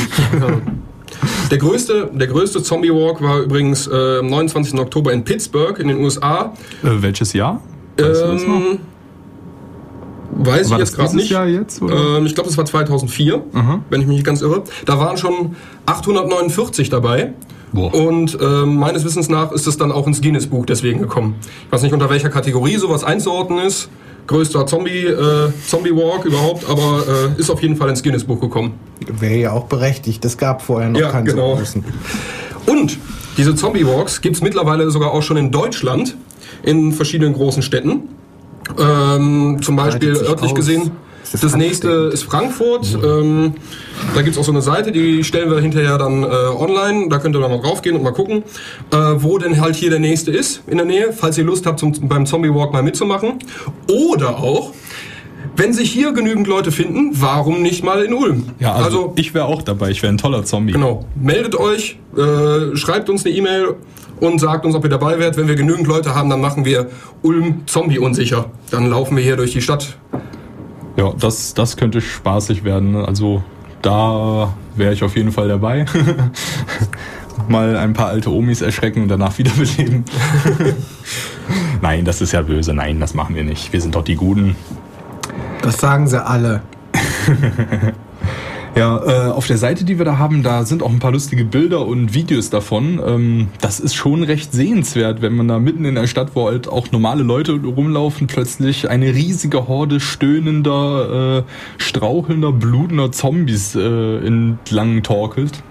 [1.50, 4.78] Der größte, der größte Zombie Walk war übrigens äh, am 29.
[4.78, 6.52] Oktober in Pittsburgh in den USA.
[6.82, 7.60] Äh, welches Jahr?
[7.98, 8.78] Weißt ähm,
[10.32, 11.30] Weiß war ich jetzt gerade nicht.
[11.30, 13.80] Jahr jetzt, ähm, ich glaube, das war 2004, Aha.
[13.90, 14.62] wenn ich mich nicht ganz irre.
[14.84, 15.56] Da waren schon
[15.86, 17.32] 849 dabei.
[17.72, 17.92] Boah.
[17.92, 21.34] Und äh, meines Wissens nach ist es dann auch ins Guinness-Buch deswegen gekommen.
[21.66, 23.88] Ich weiß nicht, unter welcher Kategorie sowas einzuordnen ist.
[24.26, 27.04] Größter Zombie, äh, Zombie Walk überhaupt, aber
[27.36, 28.74] äh, ist auf jeden Fall ins Guinness-Buch gekommen.
[29.06, 30.24] Wäre ja auch berechtigt.
[30.24, 31.54] Das gab vorher noch ja, keinen genau.
[31.54, 31.84] so großen.
[32.66, 32.98] Und
[33.36, 36.16] diese Zombie Walks gibt es mittlerweile sogar auch schon in Deutschland,
[36.62, 38.08] in verschiedenen großen Städten.
[38.78, 40.54] Ähm, zum Beispiel örtlich aus.
[40.54, 40.92] gesehen
[41.34, 42.96] das, das nächste ist Frankfurt.
[43.02, 43.54] Ähm,
[44.14, 47.08] da gibt es auch so eine Seite, die stellen wir hinterher dann äh, online.
[47.08, 48.44] Da könnt ihr dann mal draufgehen und mal gucken,
[48.92, 51.80] äh, wo denn halt hier der nächste ist in der Nähe, falls ihr Lust habt,
[51.80, 53.40] zum, beim Zombie Walk mal mitzumachen.
[53.90, 54.72] Oder auch,
[55.56, 58.44] wenn sich hier genügend Leute finden, warum nicht mal in Ulm?
[58.60, 59.90] Ja, also, also ich wäre auch dabei.
[59.90, 60.72] Ich wäre ein toller Zombie.
[60.72, 61.04] Genau.
[61.16, 63.74] Meldet euch, äh, schreibt uns eine E-Mail
[64.20, 65.36] und sagt uns, ob ihr dabei wärt.
[65.36, 66.88] Wenn wir genügend Leute haben, dann machen wir
[67.22, 68.46] Ulm Zombie unsicher.
[68.70, 69.96] Dann laufen wir hier durch die Stadt
[70.96, 72.96] ja, das, das könnte spaßig werden.
[72.96, 73.42] Also
[73.82, 75.86] da wäre ich auf jeden Fall dabei.
[77.48, 80.04] Mal ein paar alte Omis erschrecken und danach wiederbeleben.
[81.82, 82.72] Nein, das ist ja böse.
[82.72, 83.72] Nein, das machen wir nicht.
[83.72, 84.56] Wir sind doch die Guten.
[85.60, 86.62] Das sagen sie alle.
[88.76, 91.44] Ja, äh, auf der Seite, die wir da haben, da sind auch ein paar lustige
[91.44, 93.00] Bilder und Videos davon.
[93.06, 96.66] Ähm, das ist schon recht sehenswert, wenn man da mitten in der Stadt, wo halt
[96.66, 105.04] auch normale Leute rumlaufen, plötzlich eine riesige Horde stöhnender, äh, strauchelnder, blutender Zombies äh, entlang
[105.04, 105.62] torkelt.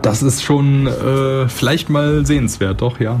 [0.00, 3.20] Das ist schon äh, vielleicht mal sehenswert, doch, ja.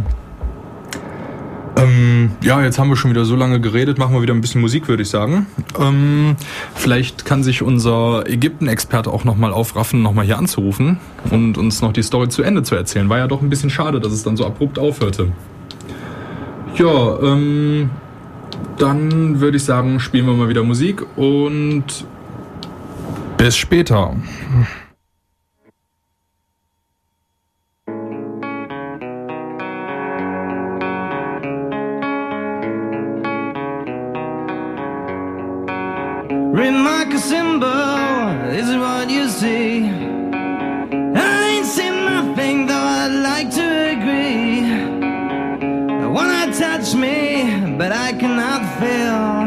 [1.80, 4.60] Ähm, ja, jetzt haben wir schon wieder so lange geredet, machen wir wieder ein bisschen
[4.60, 5.46] Musik, würde ich sagen.
[5.78, 6.36] Ähm,
[6.74, 10.98] vielleicht kann sich unser Ägypten-Experte auch nochmal aufraffen, nochmal hier anzurufen
[11.30, 13.08] und uns noch die Story zu Ende zu erzählen.
[13.08, 15.32] War ja doch ein bisschen schade, dass es dann so abrupt aufhörte.
[16.76, 17.90] Ja, ähm,
[18.78, 21.84] dann würde ich sagen, spielen wir mal wieder Musik und
[23.36, 24.14] bis später.
[37.30, 39.88] Symbol, is what you see.
[41.28, 44.64] I ain't seen nothing, though I'd like to agree.
[46.04, 47.16] I wanna touch me,
[47.78, 49.39] but I cannot feel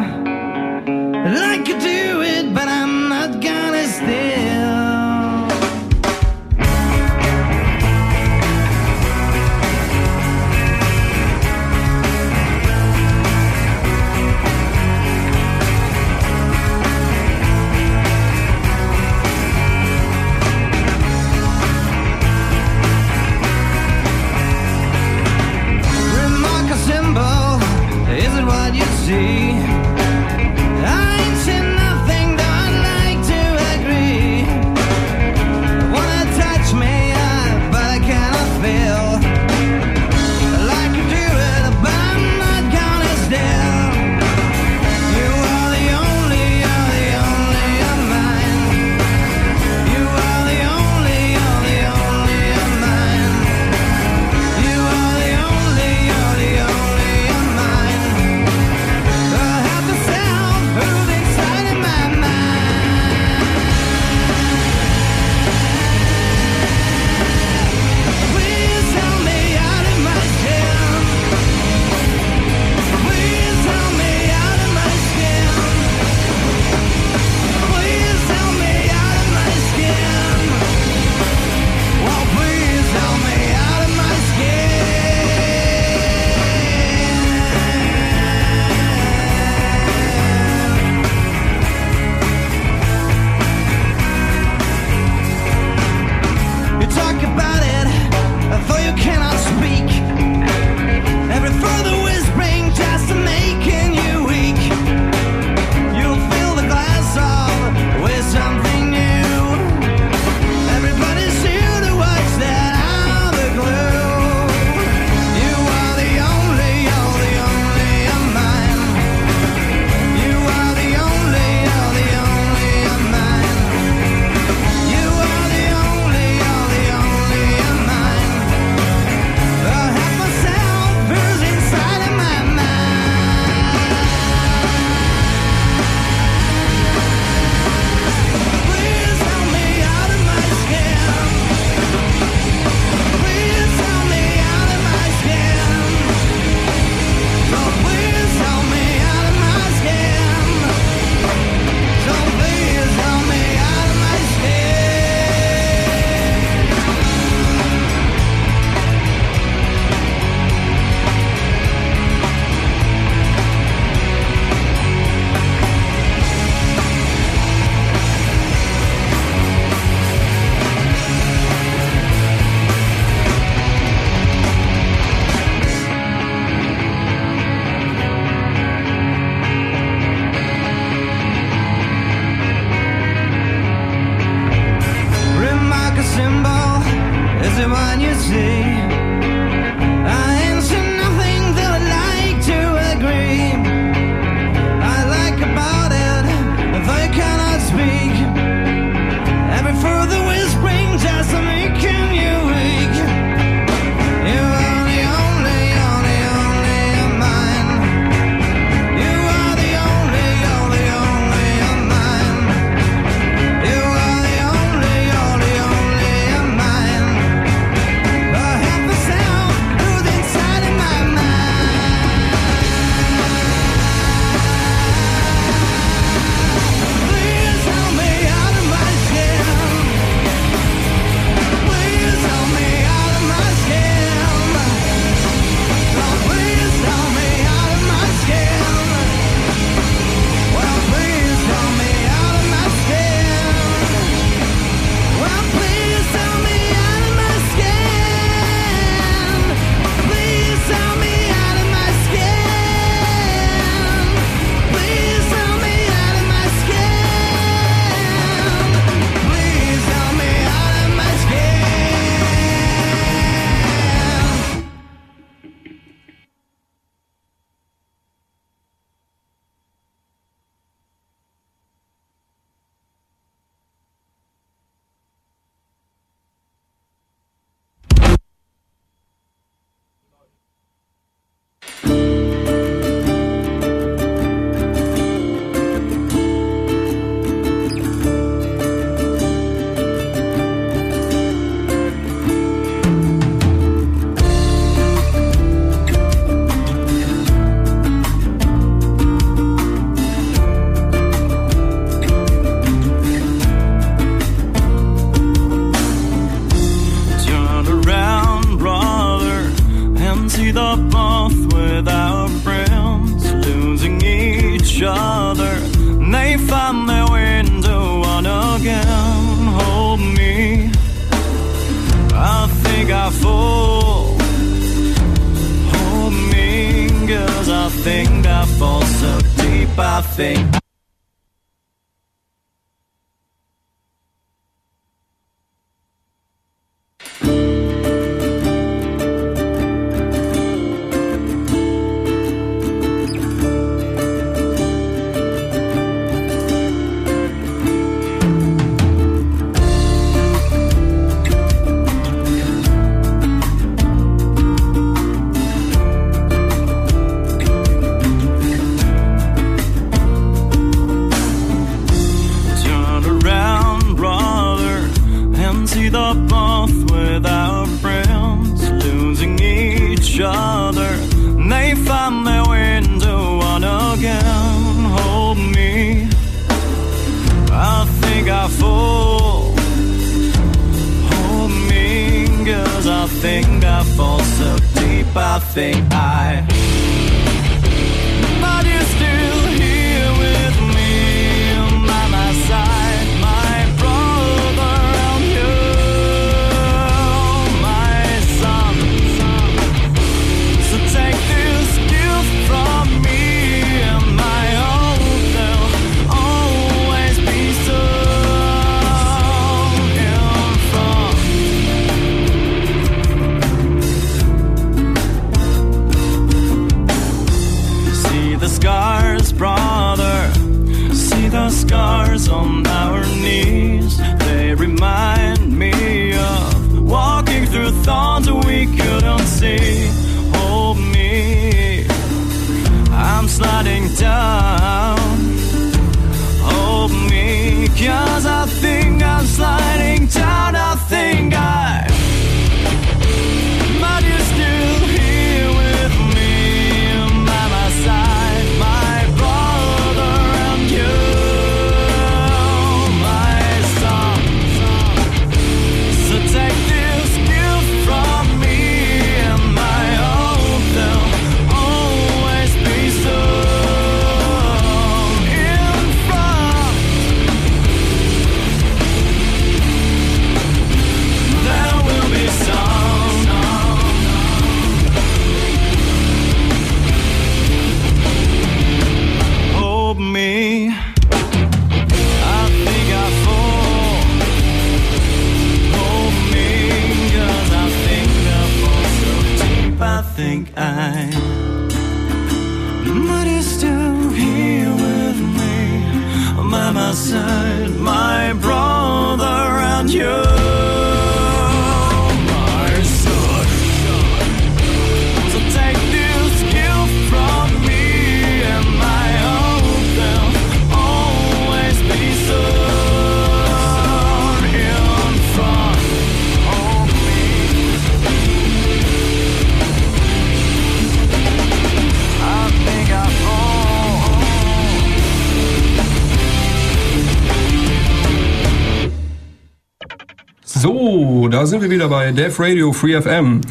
[531.43, 533.41] da sind wir wieder bei Dev Radio Free FM.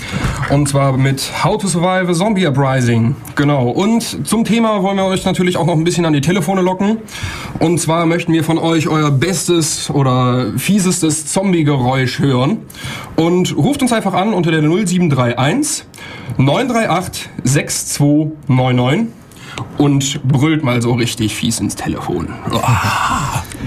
[0.48, 3.14] Und zwar mit How to Survive a Zombie Uprising.
[3.34, 3.68] Genau.
[3.68, 6.96] Und zum Thema wollen wir euch natürlich auch noch ein bisschen an die Telefone locken.
[7.58, 12.60] Und zwar möchten wir von euch euer bestes oder fiesestes Zombie-Geräusch hören.
[13.16, 15.84] Und ruft uns einfach an unter der 0731
[16.38, 19.08] 938 6299
[19.76, 22.28] und brüllt mal so richtig fies ins Telefon.
[22.50, 22.58] Oh.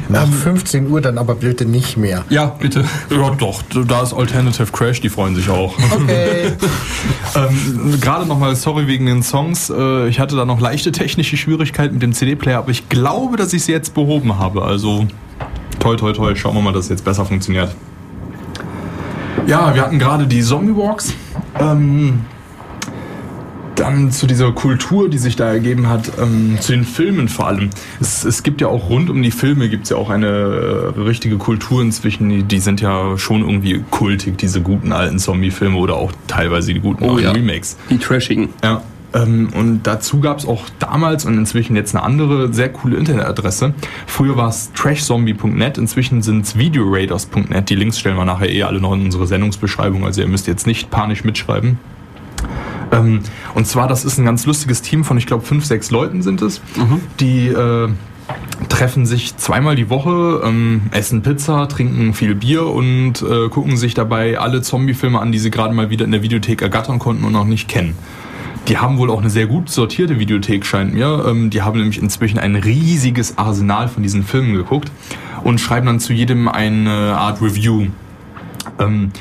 [0.09, 2.23] Nach 15 Uhr dann aber bitte nicht mehr.
[2.29, 2.85] Ja, bitte.
[3.09, 3.61] Ja, doch.
[3.87, 5.73] Da ist Alternative Crash, die freuen sich auch.
[5.91, 6.53] Okay.
[7.35, 9.69] ähm, Gerade nochmal, sorry wegen den Songs.
[9.69, 13.53] Äh, ich hatte da noch leichte technische Schwierigkeiten mit dem CD-Player, aber ich glaube, dass
[13.53, 14.63] ich sie jetzt behoben habe.
[14.63, 15.07] Also,
[15.79, 16.35] toll, toll, toll.
[16.35, 17.75] Schauen wir mal, dass es jetzt besser funktioniert.
[19.47, 21.13] Ja, wir hatten gerade die Zombie Walks.
[21.59, 22.21] Ähm,
[23.75, 27.69] dann zu dieser Kultur, die sich da ergeben hat, ähm, zu den Filmen vor allem.
[27.99, 30.99] Es, es gibt ja auch rund um die Filme gibt es ja auch eine äh,
[30.99, 32.29] richtige Kultur inzwischen.
[32.29, 36.79] Die, die, sind ja schon irgendwie kultig, diese guten alten Zombie-Filme oder auch teilweise die
[36.79, 37.31] guten oh, ja.
[37.31, 37.77] Remakes.
[37.89, 38.49] Die trashigen.
[38.63, 38.81] Ja.
[39.13, 43.73] Ähm, und dazu gab es auch damals und inzwischen jetzt eine andere sehr coole Internetadresse.
[44.07, 47.69] Früher war es trashzombie.net, inzwischen sind es videoraiders.net.
[47.69, 50.67] Die Links stellen wir nachher eh alle noch in unsere Sendungsbeschreibung, also ihr müsst jetzt
[50.67, 51.79] nicht panisch mitschreiben.
[52.91, 53.21] Ähm,
[53.53, 56.41] und zwar, das ist ein ganz lustiges Team von, ich glaube, fünf, sechs Leuten sind
[56.41, 57.01] es, mhm.
[57.19, 57.89] die äh,
[58.69, 63.93] treffen sich zweimal die Woche, ähm, essen Pizza, trinken viel Bier und äh, gucken sich
[63.93, 67.33] dabei alle Zombie-Filme an, die sie gerade mal wieder in der Videothek ergattern konnten und
[67.33, 67.95] noch nicht kennen.
[68.67, 71.25] Die haben wohl auch eine sehr gut sortierte Videothek, scheint mir.
[71.27, 74.91] Ähm, die haben nämlich inzwischen ein riesiges Arsenal von diesen Filmen geguckt
[75.43, 77.87] und schreiben dann zu jedem eine Art Review.
[78.79, 79.11] Ähm,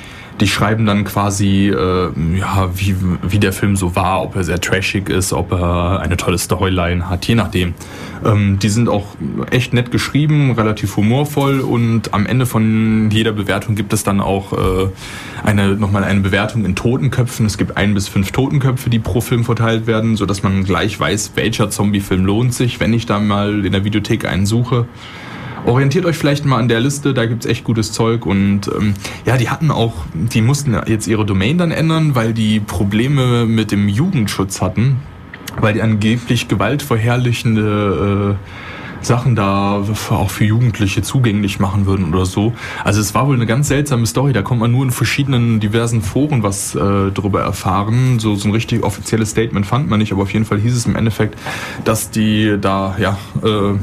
[0.41, 4.61] die schreiben dann quasi, äh, ja, wie, wie der Film so war, ob er sehr
[4.61, 7.74] trashig ist, ob er eine tolle Storyline hat, je nachdem.
[8.24, 9.07] Ähm, die sind auch
[9.51, 14.53] echt nett geschrieben, relativ humorvoll und am Ende von jeder Bewertung gibt es dann auch
[14.53, 14.89] äh,
[15.45, 17.47] eine, nochmal eine Bewertung in Totenköpfen.
[17.47, 21.32] Es gibt ein bis fünf Totenköpfe, die pro Film verteilt werden, sodass man gleich weiß,
[21.37, 24.87] welcher Zombie-Film lohnt sich, wenn ich da mal in der Videothek einen suche
[25.67, 28.95] orientiert euch vielleicht mal an der Liste, da gibt's echt gutes Zeug und ähm,
[29.25, 33.73] ja, die hatten auch, die mussten jetzt ihre Domain dann ändern, weil die Probleme mit
[33.73, 34.97] dem Jugendschutz hatten,
[35.61, 42.55] weil die angeblich gewaltverherrlichende äh, Sachen da auch für Jugendliche zugänglich machen würden oder so.
[42.85, 44.33] Also es war wohl eine ganz seltsame Story.
[44.33, 48.19] Da kommt man nur in verschiedenen diversen Foren was äh, drüber erfahren.
[48.19, 50.87] So, so ein richtig offizielles Statement fand man nicht, aber auf jeden Fall hieß es
[50.87, 51.39] im Endeffekt,
[51.85, 53.75] dass die da ja äh,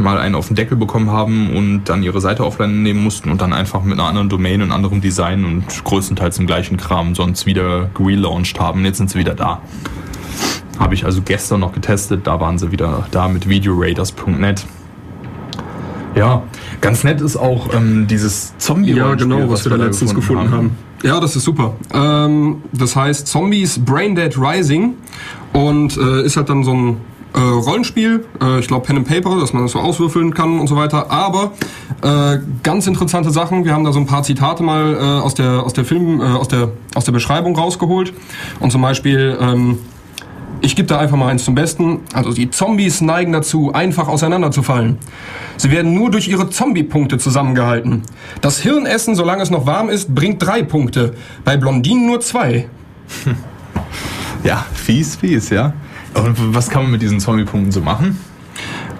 [0.00, 3.40] mal einen auf den Deckel bekommen haben und dann ihre Seite offline nehmen mussten und
[3.40, 7.46] dann einfach mit einer anderen Domain und anderem Design und größtenteils im gleichen Kram sonst
[7.46, 8.84] wieder gelauncht haben.
[8.84, 9.60] Jetzt sind sie wieder da.
[10.78, 14.64] Habe ich also gestern noch getestet, da waren sie wieder da mit videoraiders.net.
[16.14, 16.42] Ja,
[16.80, 20.44] ganz nett ist auch ähm, dieses zombie Ja, genau, was, was wir da letztens gefunden,
[20.44, 20.70] gefunden haben.
[20.70, 20.78] haben.
[21.02, 21.74] Ja, das ist super.
[21.92, 24.94] Ähm, das heißt Zombies Brain Dead Rising
[25.52, 26.96] und äh, ist halt dann so ein
[27.34, 30.66] äh, Rollenspiel, äh, ich glaube Pen and Paper, dass man das so auswürfeln kann und
[30.66, 31.10] so weiter.
[31.10, 31.52] Aber
[32.02, 33.64] äh, ganz interessante Sachen.
[33.64, 36.24] Wir haben da so ein paar Zitate mal äh, aus der aus der Film äh,
[36.24, 38.12] aus der aus der Beschreibung rausgeholt
[38.60, 39.78] und zum Beispiel ähm,
[40.62, 42.00] ich gebe da einfach mal eins zum Besten.
[42.12, 44.98] Also die Zombies neigen dazu, einfach auseinanderzufallen.
[45.56, 48.02] Sie werden nur durch ihre Zombie-Punkte zusammengehalten.
[48.42, 51.14] Das Hirnessen, solange es noch warm ist, bringt drei Punkte.
[51.44, 52.68] Bei Blondinen nur zwei.
[54.42, 55.74] Ja, fies, fies, ja.
[56.14, 58.18] Und was kann man mit diesen Zombie-Punkten so machen?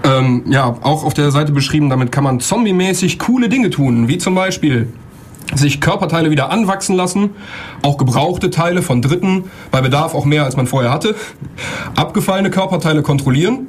[0.04, 4.18] Ähm, ja, auch auf der Seite beschrieben, damit kann man zombie-mäßig coole Dinge tun, wie
[4.18, 4.88] zum Beispiel
[5.54, 7.30] sich Körperteile wieder anwachsen lassen,
[7.82, 11.14] auch gebrauchte Teile von Dritten, bei Bedarf auch mehr als man vorher hatte,
[11.96, 13.66] abgefallene Körperteile kontrollieren,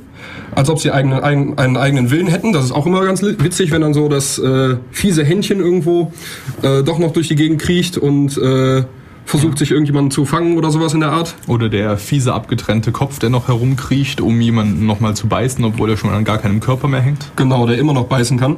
[0.53, 2.53] als ob sie eigene, einen, einen eigenen Willen hätten.
[2.53, 6.13] Das ist auch immer ganz witzig, wenn dann so das äh, fiese Händchen irgendwo
[6.61, 8.83] äh, doch noch durch die Gegend kriecht und äh,
[9.25, 11.35] versucht sich irgendjemanden zu fangen oder sowas in der Art.
[11.47, 15.97] Oder der fiese abgetrennte Kopf, der noch herumkriecht, um jemanden nochmal zu beißen, obwohl er
[15.97, 17.31] schon an gar keinem Körper mehr hängt.
[17.35, 18.57] Genau, der immer noch beißen kann.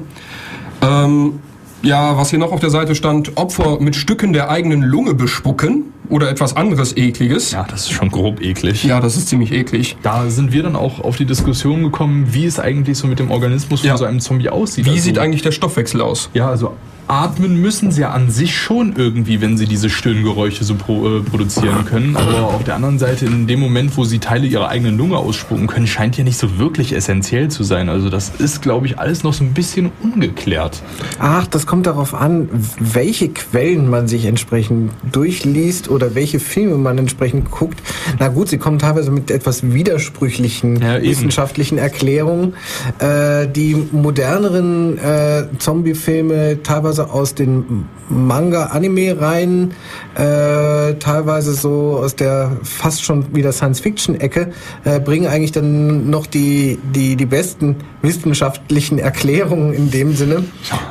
[0.82, 1.40] Ähm,
[1.84, 5.94] ja, was hier noch auf der Seite stand, Opfer mit Stücken der eigenen Lunge bespucken
[6.10, 7.52] oder etwas anderes ekliges.
[7.52, 8.84] Ja, das ist schon grob eklig.
[8.84, 9.98] Ja, das ist ziemlich eklig.
[10.02, 13.32] Da sind wir dann auch auf die Diskussion gekommen, wie es eigentlich so mit dem
[13.32, 13.98] Organismus von ja.
[13.98, 14.86] so einem Zombie aussieht.
[14.86, 16.30] Wie also, sieht eigentlich der Stoffwechsel aus?
[16.34, 16.74] Ja, also
[17.08, 21.22] atmen müssen sie ja an sich schon irgendwie, wenn sie diese Stöhngeräusche so pro, äh,
[21.22, 22.16] produzieren können.
[22.16, 25.68] Aber auf der anderen Seite, in dem Moment, wo sie Teile ihrer eigenen Lunge ausspucken
[25.68, 27.90] können, scheint ja nicht so wirklich essentiell zu sein.
[27.90, 30.82] Also das ist, glaube ich, alles noch so ein bisschen ungeklärt.
[31.20, 32.50] Ach, das kommt darauf an,
[32.80, 37.82] welche Quellen man sich entsprechend durchliest oder welche Filme man entsprechend guckt.
[38.20, 42.54] Na gut, sie kommen teilweise mit etwas widersprüchlichen ja, wissenschaftlichen Erklärungen.
[43.00, 49.72] Äh, die moderneren äh, Zombie-Filme teilweise teilweise aus den Manga-Anime-Reihen,
[50.16, 54.52] äh, teilweise so aus der fast schon wieder Science-Fiction-Ecke,
[54.84, 60.44] äh, bringen eigentlich dann noch die, die, die besten wissenschaftlichen Erklärungen in dem Sinne,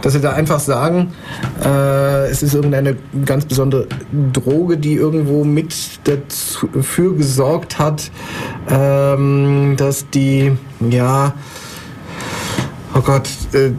[0.03, 1.13] dass sie da einfach sagen,
[1.65, 3.87] äh, es ist irgendeine ganz besondere
[4.33, 8.11] Droge, die irgendwo mit dafür gesorgt hat,
[8.69, 10.53] ähm, dass die,
[10.91, 11.35] ja,
[12.95, 13.71] oh Gott, äh,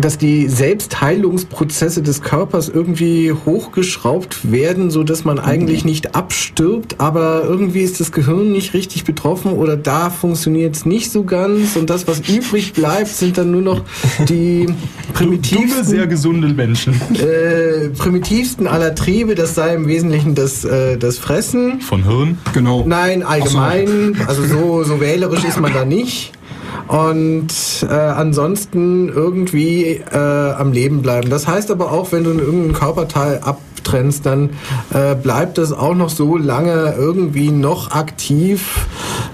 [0.00, 7.42] dass die Selbstheilungsprozesse des Körpers irgendwie hochgeschraubt werden, so dass man eigentlich nicht abstirbt, aber
[7.44, 11.90] irgendwie ist das Gehirn nicht richtig betroffen oder da funktioniert es nicht so ganz und
[11.90, 13.82] das, was übrig bleibt, sind dann nur noch
[14.28, 14.66] die
[15.14, 16.94] primitivsten, sehr gesunde Menschen.
[17.14, 21.80] Äh, primitivsten aller Triebe, das sei im Wesentlichen das, äh, das Fressen.
[21.80, 22.38] Von Hirn?
[22.52, 22.84] Genau.
[22.86, 24.24] Nein, allgemein, so.
[24.26, 26.32] also so, so wählerisch ist man da nicht
[26.88, 27.48] und
[27.82, 31.28] äh, ansonsten irgendwie äh, am Leben bleiben.
[31.28, 33.40] Das heißt aber auch, wenn du irgendeinen Körperteil
[33.78, 34.50] abtrennst, dann
[34.92, 38.86] äh, bleibt das auch noch so lange irgendwie noch aktiv,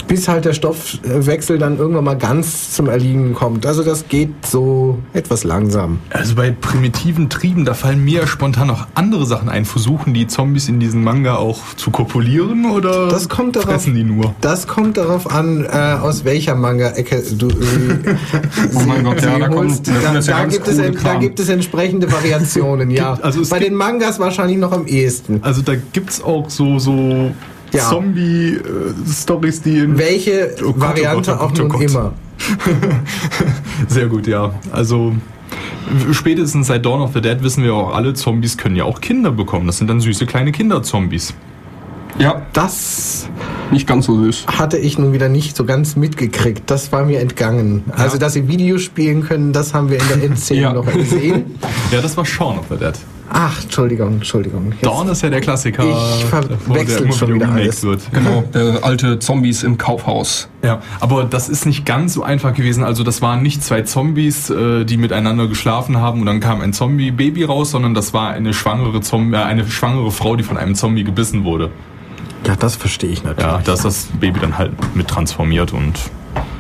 [0.07, 3.67] bis halt der Stoffwechsel dann irgendwann mal ganz zum Erliegen kommt.
[3.67, 5.99] Also das geht so etwas langsam.
[6.11, 9.65] Also bei primitiven Trieben, da fallen mir spontan noch andere Sachen ein.
[9.65, 14.05] Versuchen die Zombies in diesem Manga auch zu kopulieren oder das kommt darauf, fressen die
[14.05, 14.35] nur?
[14.41, 17.57] Das kommt darauf an, äh, aus welcher Manga-Ecke du sie,
[18.75, 19.49] oh mein Gott, ja, da.
[19.49, 23.15] Kommt, da, da, ja gibt es, da, gibt es, entsprechende Variationen, ja.
[23.23, 25.41] Also bei den Mangas wahrscheinlich noch am ehesten.
[25.43, 27.31] Also da gibt es auch so, so
[27.73, 27.89] ja.
[27.89, 29.99] Zombie-Stories, die in.
[29.99, 32.13] Welche oh Gott, Variante oh Gott, oh Gott, auch nun immer.
[33.89, 34.55] Sehr gut, ja.
[34.73, 35.13] Also
[36.13, 39.31] spätestens seit Dawn of the Dead wissen wir auch alle, Zombies können ja auch Kinder
[39.31, 39.67] bekommen.
[39.67, 41.35] Das sind dann süße kleine Kinder-Zombies.
[42.19, 43.29] Ja, das
[43.73, 44.47] nicht ganz so süß.
[44.47, 46.71] Hatte ich nun wieder nicht so ganz mitgekriegt.
[46.71, 47.85] Das war mir entgangen.
[47.89, 47.95] Ja.
[47.95, 50.73] Also, dass sie Videos spielen können, das haben wir in der Endszene ja.
[50.73, 51.59] noch gesehen.
[51.91, 52.95] Ja, das war Shaun of the Dead.
[53.31, 54.73] Ach, Entschuldigung, Entschuldigung.
[54.73, 55.85] Jetzt Dawn ist ja der Klassiker.
[55.85, 57.83] Ich verwechsel schon wieder alles.
[57.83, 58.03] Wird.
[58.13, 60.49] Genau, der alte Zombies im Kaufhaus.
[60.63, 62.85] Ja, aber das ist nicht ganz so einfach gewesen.
[62.85, 66.73] Also das waren nicht zwei Zombies, äh, die miteinander geschlafen haben und dann kam ein
[66.73, 70.75] Zombie-Baby raus, sondern das war eine schwangere, Zombie, äh, eine schwangere Frau, die von einem
[70.75, 71.71] Zombie gebissen wurde.
[72.47, 73.51] Ja, das verstehe ich natürlich.
[73.51, 75.99] Ja, da ist das Baby dann halt mit transformiert und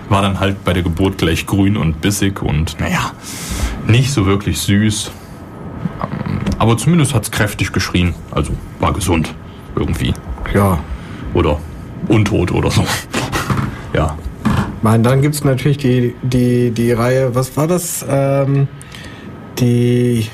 [0.08, 3.12] war dann halt bei der Geburt gleich grün und bissig und naja,
[3.86, 5.10] nicht so wirklich süß.
[6.58, 8.14] Aber zumindest hat es kräftig geschrien.
[8.30, 9.34] Also war gesund.
[9.76, 10.14] Irgendwie.
[10.54, 10.78] Ja.
[11.34, 11.58] Oder
[12.08, 12.84] untot oder so.
[13.94, 14.16] ja.
[14.82, 18.04] Man, dann gibt es natürlich die, die, die Reihe, was war das?
[18.08, 18.68] Ähm,
[19.58, 20.28] die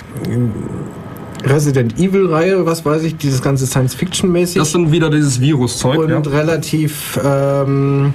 [1.44, 4.58] Resident Evil-Reihe, was weiß ich, dieses ganze Science-Fiction-mäßig.
[4.58, 5.98] Das sind wieder dieses Virus-Zeug.
[5.98, 6.32] Und ja.
[6.32, 8.12] relativ, ähm,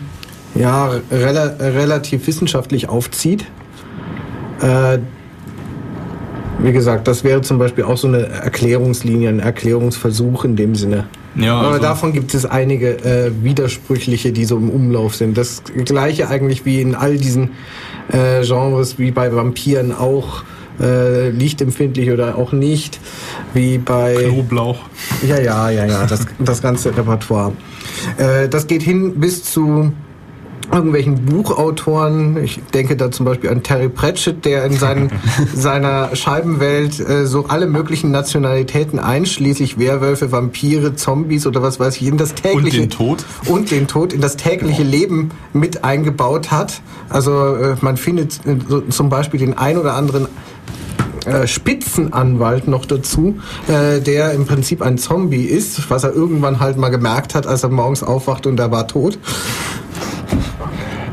[0.54, 3.46] ja, rela relativ wissenschaftlich aufzieht.
[4.62, 5.00] Äh,
[6.60, 11.06] wie gesagt, das wäre zum Beispiel auch so eine Erklärungslinie, ein Erklärungsversuch in dem Sinne.
[11.36, 15.38] Ja, also Aber davon gibt es einige äh, widersprüchliche, die so im Umlauf sind.
[15.38, 17.52] Das gleiche eigentlich wie in all diesen
[18.12, 20.44] äh, Genres, wie bei Vampiren auch
[20.80, 23.00] äh, lichtempfindlich oder auch nicht,
[23.54, 24.80] wie bei Knoblauch.
[25.28, 27.54] Ja, ja, ja, ja, das, das ganze Repertoire.
[28.18, 29.92] Äh, das geht hin bis zu
[30.72, 32.38] irgendwelchen Buchautoren.
[32.44, 35.12] Ich denke da zum Beispiel an Terry Pratchett, der in seinen,
[35.56, 42.08] seiner Scheibenwelt äh, so alle möglichen Nationalitäten einschließlich Werwölfe, Vampire, Zombies oder was weiß ich
[42.08, 46.52] in das tägliche und den Tod und den Tod in das tägliche Leben mit eingebaut
[46.52, 46.82] hat.
[47.10, 50.28] Also äh, man findet äh, so, zum Beispiel den ein oder anderen
[51.26, 56.78] äh, Spitzenanwalt noch dazu, äh, der im Prinzip ein Zombie ist, was er irgendwann halt
[56.78, 59.18] mal gemerkt hat, als er morgens aufwacht und er war tot.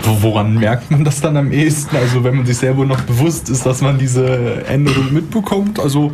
[0.04, 1.96] Woran merkt man das dann am ehesten?
[1.96, 5.78] Also wenn man sich selber noch bewusst ist, dass man diese Änderung mitbekommt.
[5.78, 6.12] Also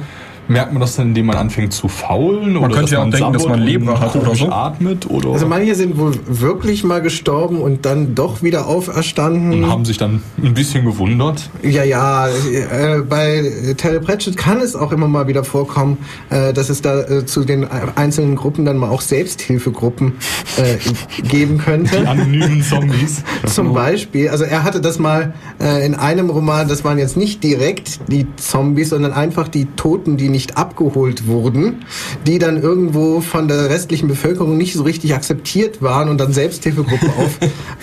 [0.49, 2.55] Merkt man das dann, indem man anfängt zu faulen?
[2.55, 4.49] Man oder könnte ja auch denken, dass man Leber hat oder so.
[4.49, 5.09] atmet?
[5.09, 5.33] Oder?
[5.33, 9.65] Also manche sind wohl wirklich mal gestorben und dann doch wieder auferstanden.
[9.65, 11.51] Und haben sich dann ein bisschen gewundert?
[11.63, 12.29] Ja, ja.
[12.29, 15.99] Äh, bei Terry Pratchett kann es auch immer mal wieder vorkommen,
[16.31, 20.15] äh, dass es da äh, zu den einzelnen Gruppen dann mal auch Selbsthilfegruppen
[20.57, 22.01] äh, geben könnte.
[22.01, 23.23] Die anonymen Zombies.
[23.47, 24.31] Zum Beispiel.
[24.31, 28.27] Also er hatte das mal äh, in einem Roman, das waren jetzt nicht direkt die
[28.37, 31.84] Zombies, sondern einfach die Toten, die nicht nicht abgeholt wurden,
[32.24, 37.11] die dann irgendwo von der restlichen Bevölkerung nicht so richtig akzeptiert waren und dann Selbsthilfegruppen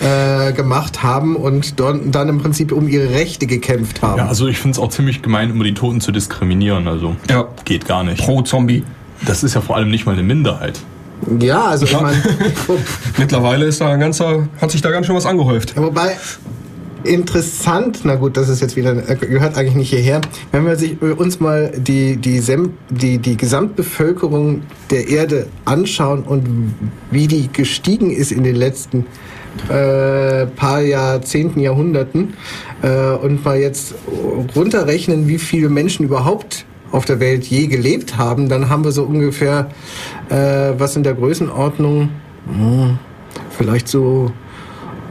[0.00, 4.16] aufgemacht äh, haben und dort, dann im Prinzip um ihre Rechte gekämpft haben.
[4.16, 6.88] Ja, also ich finde es auch ziemlich gemein, immer die Toten zu diskriminieren.
[6.88, 7.46] Also ja.
[7.66, 8.24] geht gar nicht.
[8.24, 8.84] Pro Zombie.
[9.26, 10.80] Das ist ja vor allem nicht mal eine Minderheit.
[11.38, 12.22] Ja, also ich meine.
[13.18, 15.76] Mittlerweile ist da ein ganzer, hat sich da ganz schön was angehäuft.
[15.76, 16.16] Wobei,
[17.04, 20.20] interessant, na gut, das ist jetzt wieder, äh, gehört eigentlich nicht hierher,
[20.52, 26.74] wenn wir äh, uns mal die, die, Sem, die, die Gesamtbevölkerung der Erde anschauen und
[27.10, 29.06] wie die gestiegen ist in den letzten
[29.68, 32.34] äh, paar Jahrzehnten, Jahrhunderten
[32.82, 33.94] äh, und mal jetzt
[34.54, 39.04] runterrechnen, wie viele Menschen überhaupt auf der Welt je gelebt haben, dann haben wir so
[39.04, 39.68] ungefähr
[40.28, 42.10] äh, was in der Größenordnung,
[42.46, 42.98] hm,
[43.50, 44.30] vielleicht so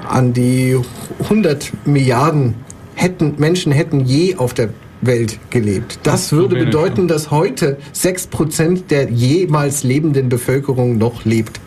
[0.09, 0.77] an die
[1.23, 2.55] 100 Milliarden
[2.95, 4.69] hätten, Menschen hätten je auf der
[5.01, 5.99] Welt gelebt.
[6.03, 11.59] Das, das würde bedeuten, dass heute 6% der jemals lebenden Bevölkerung noch lebt.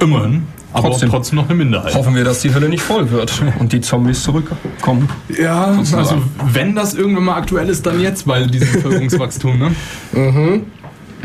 [0.00, 0.42] Immerhin.
[0.72, 1.94] Aber trotzdem, trotzdem noch eine Minderheit.
[1.94, 5.08] Hoffen wir, dass die Hölle nicht voll wird und die Zombies zurückkommen.
[5.28, 6.22] Ja, also
[6.52, 9.74] wenn das irgendwann mal aktuell ist, dann jetzt, weil dieses Bevölkerungswachstum, ne?
[10.12, 10.64] mhm.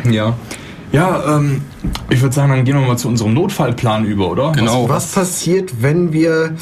[0.09, 0.37] Ja.
[0.93, 1.63] Ja, ähm,
[2.09, 4.51] Ich würde sagen, dann gehen wir mal zu unserem Notfallplan über, oder?
[4.51, 4.87] Genau.
[4.89, 6.55] Was, was passiert, wenn wir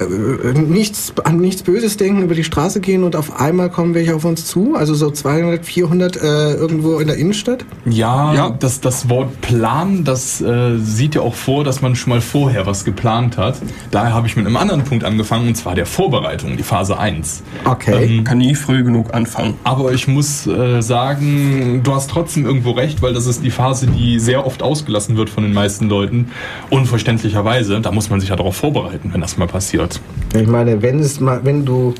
[0.00, 4.14] äh, nichts, an nichts Böses denken, über die Straße gehen und auf einmal kommen welche
[4.14, 4.74] auf uns zu?
[4.74, 7.64] Also so 200, 400 äh, irgendwo in der Innenstadt?
[7.86, 8.50] Ja, ja.
[8.50, 12.66] Das, das Wort Plan, das äh, sieht ja auch vor, dass man schon mal vorher
[12.66, 13.56] was geplant hat.
[13.90, 17.42] Daher habe ich mit einem anderen Punkt angefangen, und zwar der Vorbereitung, die Phase 1.
[17.64, 18.18] Okay.
[18.18, 19.54] Ähm, Kann nie früh genug anfangen.
[19.64, 23.86] Aber ich muss äh, sagen, du hast trotzdem irgendwo recht, weil das ist die Phase,
[23.86, 26.30] die sehr oft ausgelassen wird von den meisten Leuten.
[26.68, 27.80] Unverständlicherweise.
[27.80, 30.00] Da muss man sich ja darauf vorbereiten, wenn das mal passiert.
[30.34, 31.94] Ich meine, wenn es mal, wenn du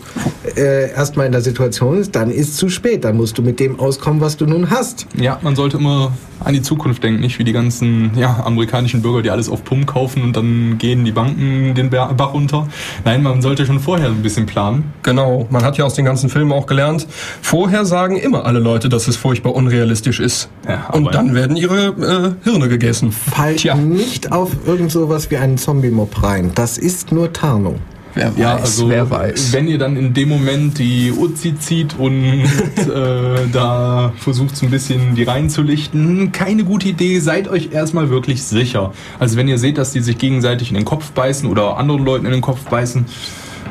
[0.56, 3.04] äh, erstmal in der Situation bist, dann ist es zu spät.
[3.04, 5.06] Dann musst du mit dem auskommen, was du nun hast.
[5.16, 6.12] Ja, man sollte immer
[6.44, 9.86] an die Zukunft denken, nicht wie die ganzen ja, amerikanischen Bürger, die alles auf Pump
[9.86, 12.68] kaufen und dann gehen die Banken den Bach runter.
[13.04, 14.92] Nein, man sollte schon vorher ein bisschen planen.
[15.02, 17.06] Genau, man hat ja aus den ganzen Filmen auch gelernt,
[17.42, 20.48] vorher sagen immer alle Leute, dass es furchtbar unrealistisch ist.
[20.68, 21.94] Ja, und dann werden ihre
[22.24, 23.12] äh, Hirne gegessen.
[23.12, 26.52] Fallt nicht auf irgend sowas wie einen Zombie-Mob rein.
[26.54, 27.80] Das ist nur Tarnung.
[28.16, 29.52] Wer weiß, ja, also, wer weiß.
[29.52, 32.44] Wenn ihr dann in dem Moment die Uzi zieht und
[32.76, 38.42] äh, da versucht so ein bisschen die reinzulichten, keine gute Idee, seid euch erstmal wirklich
[38.42, 38.94] sicher.
[39.18, 42.24] Also wenn ihr seht, dass die sich gegenseitig in den Kopf beißen oder anderen Leuten
[42.24, 43.04] in den Kopf beißen,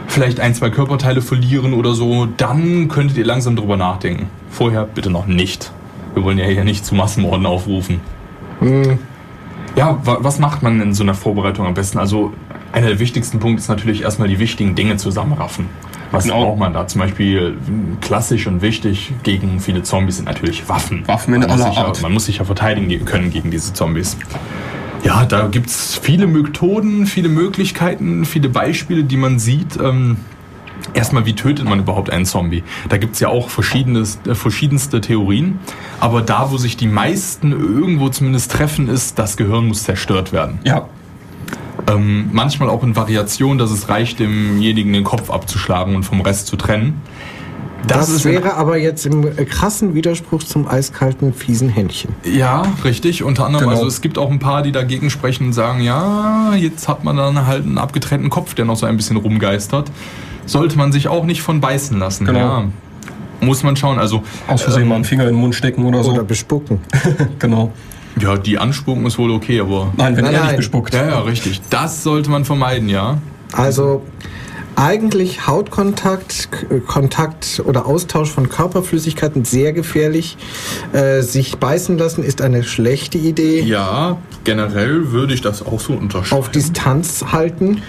[0.08, 4.28] vielleicht ein, zwei Körperteile verlieren oder so, dann könntet ihr langsam drüber nachdenken.
[4.52, 5.72] Vorher bitte noch nicht.
[6.14, 8.00] Wir wollen ja hier nicht zu Massenmorden aufrufen.
[8.62, 9.00] Mhm.
[9.76, 11.98] Ja, was macht man in so einer Vorbereitung am besten?
[11.98, 12.34] Also
[12.72, 15.68] einer der wichtigsten Punkte ist natürlich erstmal die wichtigen Dinge zusammenraffen.
[16.12, 16.46] Was genau.
[16.46, 16.88] braucht man da?
[16.88, 17.58] Zum Beispiel
[18.00, 21.06] klassisch und wichtig gegen viele Zombies sind natürlich Waffen.
[21.08, 21.98] Waffen in man aller Art.
[21.98, 24.18] Ja, man muss sich ja verteidigen können gegen diese Zombies.
[25.04, 29.78] Ja, da gibt es viele Methoden, viele Möglichkeiten, viele Beispiele, die man sieht.
[29.78, 30.18] Ähm,
[30.94, 32.64] erstmal, wie tötet man überhaupt einen Zombie?
[32.90, 35.60] Da gibt es ja auch äh, verschiedenste Theorien.
[36.00, 40.60] Aber da, wo sich die meisten irgendwo zumindest treffen, ist, das Gehirn muss zerstört werden.
[40.64, 40.88] Ja.
[41.88, 46.48] Ähm, manchmal auch in Variation, dass es reicht, demjenigen den Kopf abzuschlagen und vom Rest
[46.48, 47.02] zu trennen.
[47.88, 52.16] Das, das wäre aber jetzt im krassen Widerspruch zum eiskalten, fiesen Händchen.
[52.24, 53.24] Ja, richtig.
[53.24, 53.78] Unter anderem, genau.
[53.78, 57.18] also es gibt auch ein paar, die dagegen sprechen und sagen, ja, jetzt hat man
[57.18, 59.92] dann halt einen abgetrennten Kopf, der noch so ein bisschen rumgeistert.
[60.46, 62.26] Sollte man sich auch nicht von beißen lassen.
[62.26, 62.40] Genau.
[62.40, 62.64] Ja.
[63.42, 64.00] Muss man schauen.
[64.00, 66.12] Also, Aus Versehen ähm, mal einen Finger in den Mund stecken oder so.
[66.12, 66.80] Oder bespucken.
[67.40, 67.72] genau.
[68.20, 69.92] Ja, die anspucken ist wohl okay, aber.
[69.98, 70.48] Nein, wenn nein, er nein.
[70.50, 70.94] nicht bespuckt.
[70.94, 71.62] Ja, ja, richtig.
[71.70, 73.18] Das sollte man vermeiden, ja.
[73.52, 74.04] Also
[74.76, 76.50] eigentlich Hautkontakt,
[76.88, 80.38] Kontakt oder Austausch von Körperflüssigkeiten sehr gefährlich.
[80.94, 83.62] Äh, sich beißen lassen ist eine schlechte Idee.
[83.62, 86.38] Ja, generell würde ich das auch so unterscheiden.
[86.38, 87.82] Auf Distanz halten.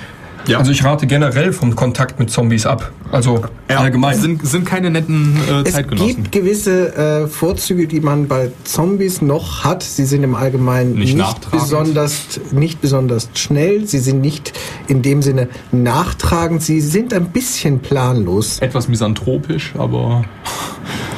[0.48, 0.58] Ja.
[0.58, 2.92] Also ich rate generell vom Kontakt mit Zombies ab.
[3.10, 4.18] Also ja, allgemein.
[4.18, 6.10] Sind, sind keine netten äh, Zeitgenossen.
[6.10, 9.82] Es gibt gewisse äh, Vorzüge, die man bei Zombies noch hat.
[9.82, 13.86] Sie sind im Allgemeinen nicht, nicht besonders, nicht besonders schnell.
[13.86, 14.52] Sie sind nicht
[14.88, 16.62] in dem Sinne nachtragend.
[16.62, 18.58] Sie sind ein bisschen planlos.
[18.60, 20.24] Etwas misanthropisch, aber...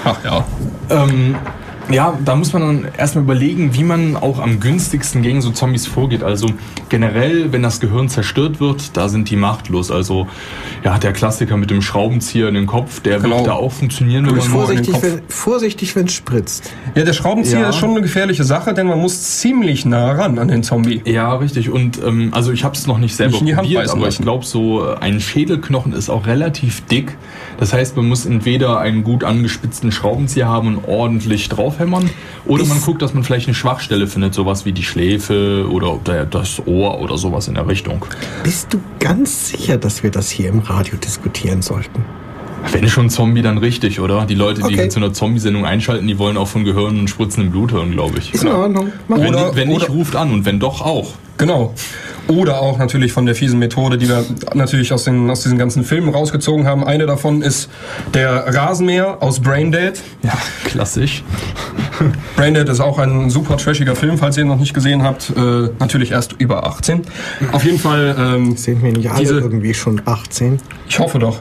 [0.04, 0.44] Ach ja.
[0.90, 1.36] Ähm,
[1.90, 5.86] ja, da muss man dann erstmal überlegen, wie man auch am günstigsten gegen so Zombies
[5.86, 6.22] vorgeht.
[6.22, 6.48] Also
[6.88, 9.90] generell, wenn das Gehirn zerstört wird, da sind die machtlos.
[9.90, 10.26] Also
[10.84, 13.38] ja, der Klassiker mit dem Schraubenzieher in den Kopf, der genau.
[13.38, 14.26] wird da auch funktionieren.
[14.26, 16.72] Wenn man vorsichtig, wenn, vorsichtig, wenn es spritzt.
[16.94, 17.68] Ja, der Schraubenzieher ja.
[17.70, 21.02] ist schon eine gefährliche Sache, denn man muss ziemlich nah ran an den Zombie.
[21.04, 21.70] Ja, richtig.
[21.70, 24.94] Und ähm, also ich habe es noch nicht selber nicht probiert, aber ich glaube, so
[25.00, 27.16] ein Schädelknochen ist auch relativ dick.
[27.58, 32.08] Das heißt, man muss entweder einen gut angespitzten Schraubenzieher haben und ordentlich draufhämmern,
[32.46, 35.98] oder man guckt, dass man vielleicht eine Schwachstelle findet, sowas wie die Schläfe oder
[36.30, 38.04] das Ohr oder sowas in der Richtung.
[38.44, 42.04] Bist du ganz sicher, dass wir das hier im Radio diskutieren sollten?
[42.72, 44.26] Wenn schon Zombie, dann richtig, oder?
[44.26, 44.88] Die Leute, die okay.
[44.88, 48.34] zu einer Zombie-Sendung einschalten, die wollen auch von Gehirn und spritzendem Blut hören, glaube ich.
[48.34, 48.92] Ist in Ordnung.
[49.08, 51.14] Wenn, oder, wenn nicht, ruft an und wenn doch, auch.
[51.38, 51.72] Genau.
[52.26, 55.82] Oder auch natürlich von der fiesen Methode, die wir natürlich aus, den, aus diesen ganzen
[55.82, 56.84] Filmen rausgezogen haben.
[56.84, 57.70] Eine davon ist
[58.12, 60.02] der Rasenmäher aus Braindead.
[60.22, 61.22] Ja, klassisch.
[62.36, 65.30] Braindead ist auch ein super trashiger Film, falls ihr ihn noch nicht gesehen habt.
[65.30, 67.02] Äh, natürlich erst über 18.
[67.52, 68.14] Auf jeden Fall.
[68.18, 70.60] Ähm, Sind wir nicht alle diese, irgendwie schon 18?
[70.88, 71.40] Ich hoffe doch.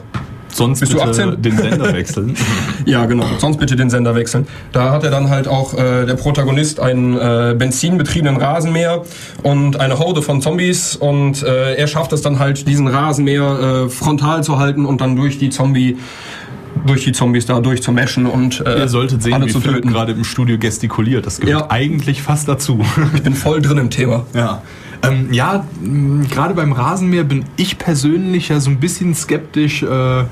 [0.58, 1.40] Sonst Bist bitte du 18?
[1.40, 2.34] den Sender wechseln.
[2.84, 3.26] ja, genau.
[3.38, 4.48] Sonst bitte den Sender wechseln.
[4.72, 9.04] Da hat er dann halt auch äh, der Protagonist einen äh, benzinbetriebenen Rasenmäher
[9.44, 13.88] und eine Horde von Zombies und äh, er schafft es dann halt, diesen Rasenmäher äh,
[13.88, 15.96] frontal zu halten und dann durch die Zombie
[16.86, 20.58] durch die Zombies da durchzumeschen und äh, Ihr solltet sehen, wie Philipp gerade im Studio
[20.58, 21.26] gestikuliert.
[21.26, 21.70] Das gehört ja.
[21.70, 22.84] eigentlich fast dazu.
[23.14, 24.26] ich bin voll drin im Thema.
[24.34, 24.62] Ja.
[25.02, 25.64] Ähm, ja,
[26.28, 29.82] gerade beim Rasenmäher bin ich persönlich ja so ein bisschen skeptisch.
[29.82, 30.24] Äh,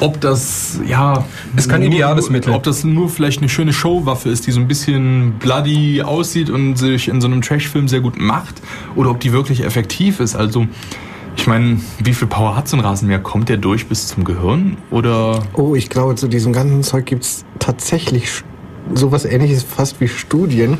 [0.00, 1.24] ob das, ja.
[1.56, 2.52] Ist kein ideales Mittel.
[2.52, 6.76] Ob das nur vielleicht eine schöne Showwaffe ist, die so ein bisschen bloody aussieht und
[6.76, 8.60] sich in so einem Trashfilm sehr gut macht,
[8.96, 10.34] oder ob die wirklich effektiv ist.
[10.36, 10.66] Also,
[11.36, 13.18] ich meine, wie viel Power hat so ein Rasenmäher?
[13.18, 14.76] Kommt der durch bis zum Gehirn?
[14.90, 15.42] Oder?
[15.54, 18.28] Oh, ich glaube, zu diesem ganzen Zeug gibt es tatsächlich
[18.92, 20.78] sowas ähnliches fast wie Studien.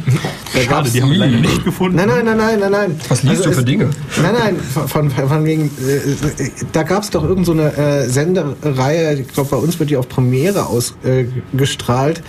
[0.52, 1.96] Da Schade, die haben wir leider nicht gefunden.
[1.96, 3.00] Nein, nein, nein, nein, nein, nein.
[3.08, 3.90] Was liest also du für es, Dinge?
[4.22, 9.28] Nein, nein, von, von, wegen, äh, da gab es doch irgendeine so äh, Sendereihe, ich
[9.28, 12.22] glaube bei uns wird die auf Premiere ausgestrahlt,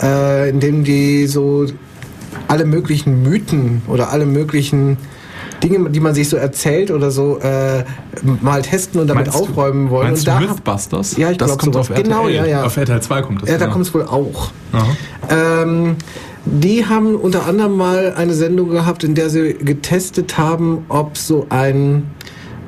[0.00, 1.66] äh, äh, in dem die so
[2.48, 4.96] alle möglichen Mythen oder alle möglichen
[5.62, 7.84] Dinge, die man sich so erzählt oder so, äh,
[8.40, 10.08] mal testen und damit meinst aufräumen du, wollen.
[10.08, 11.16] Meinst und du da, Mythbusters?
[11.16, 11.90] Ja, ich glaube kommt sowas.
[11.90, 12.04] auf RTL.
[12.04, 12.64] Genau, ja, ja.
[12.64, 13.50] Auf RTL 2 kommt das.
[13.50, 14.50] Ja, da kommt es wohl auch.
[15.30, 15.96] Ähm,
[16.44, 21.46] die haben unter anderem mal eine Sendung gehabt, in der sie getestet haben, ob so
[21.50, 22.10] ein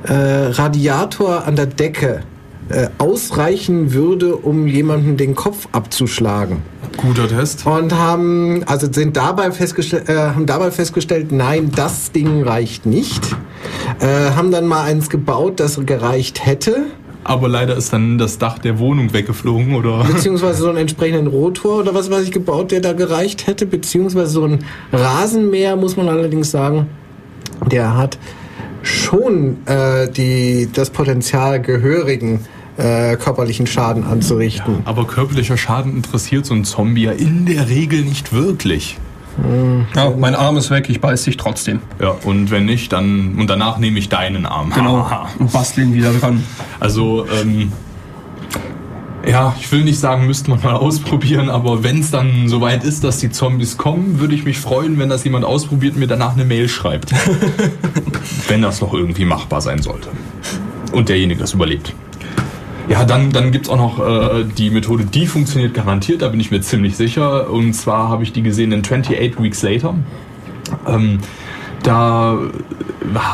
[0.05, 2.23] äh, Radiator an der Decke
[2.71, 6.59] äh, ausreichen würde, um jemandem den Kopf abzuschlagen.
[6.97, 7.67] Guter Test.
[7.67, 13.25] Und haben, also sind dabei festgestellt, äh, haben dabei festgestellt, nein, das Ding reicht nicht.
[14.01, 16.87] Äh, haben dann mal eins gebaut, das gereicht hätte.
[17.25, 20.05] Aber leider ist dann das Dach der Wohnung weggeflogen, oder?
[20.13, 23.67] Beziehungsweise so einen entsprechenden Rotor oder was weiß ich gebaut, der da gereicht hätte.
[23.67, 26.87] Beziehungsweise so ein Rasenmäher, muss man allerdings sagen,
[27.71, 28.19] der hat
[28.83, 32.41] schon äh, die, das Potenzial gehörigen
[32.81, 34.75] äh, körperlichen Schaden anzurichten.
[34.77, 38.99] Ja, aber körperlicher Schaden interessiert so ein Zombie ja in der Regel nicht wirklich.
[39.95, 41.81] Ja, mein Arm ist weg, ich beiß dich trotzdem.
[42.01, 44.71] Ja, und wenn nicht, dann und danach nehme ich deinen Arm.
[44.75, 45.09] Genau.
[45.39, 46.45] Und bastel ihn wieder dran.
[46.79, 47.73] Also, ähm,
[49.27, 53.05] ja, ich will nicht sagen, müsste man mal ausprobieren, aber wenn es dann soweit ist,
[53.05, 56.35] dass die Zombies kommen, würde ich mich freuen, wenn das jemand ausprobiert und mir danach
[56.35, 57.13] eine Mail schreibt.
[58.49, 60.09] wenn das noch irgendwie machbar sein sollte.
[60.93, 61.95] Und derjenige das überlebt.
[62.91, 66.41] Ja, dann, dann gibt es auch noch äh, die Methode, die funktioniert garantiert, da bin
[66.41, 67.49] ich mir ziemlich sicher.
[67.49, 69.95] Und zwar habe ich die gesehen in 28 Weeks Later.
[70.89, 71.21] Ähm,
[71.85, 72.37] da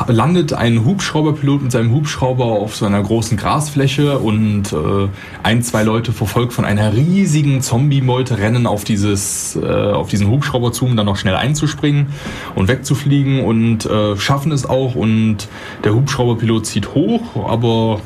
[0.07, 5.07] landet ein Hubschrauberpilot mit seinem Hubschrauber auf so einer großen Grasfläche und äh,
[5.41, 10.71] ein, zwei Leute verfolgt von einer riesigen Zombie-Meute rennen auf, dieses, äh, auf diesen Hubschrauber
[10.71, 12.09] zu, um dann noch schnell einzuspringen
[12.53, 15.47] und wegzufliegen und äh, schaffen es auch und
[15.83, 18.01] der Hubschrauberpilot zieht hoch, aber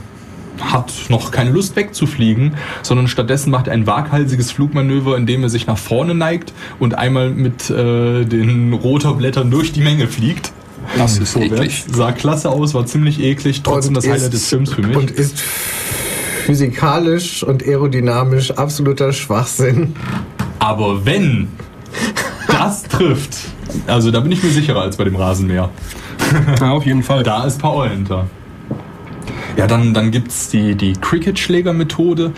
[0.61, 5.67] hat noch keine Lust wegzufliegen, sondern stattdessen macht er ein waghalsiges Flugmanöver, indem er sich
[5.67, 10.51] nach vorne neigt und einmal mit äh, den Rotorblättern durch die Menge fliegt.
[10.97, 11.85] Das ist eklig.
[11.91, 14.97] Sah klasse aus, war ziemlich eklig, trotzdem und das Highlight des Films für mich.
[14.97, 19.95] Und ist physikalisch und aerodynamisch absoluter Schwachsinn.
[20.59, 21.49] Aber wenn
[22.47, 23.37] das trifft,
[23.87, 25.69] also da bin ich mir sicherer als bei dem Rasenmäher.
[26.59, 27.23] Ja, auf jeden Fall.
[27.23, 28.27] Da ist Power hinter.
[29.57, 32.31] Ja, dann, dann gibt es die, die Cricket-Schläger-Methode.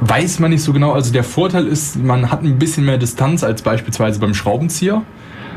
[0.00, 0.92] Weiß man nicht so genau.
[0.92, 5.02] Also der Vorteil ist, man hat ein bisschen mehr Distanz als beispielsweise beim Schraubenzieher.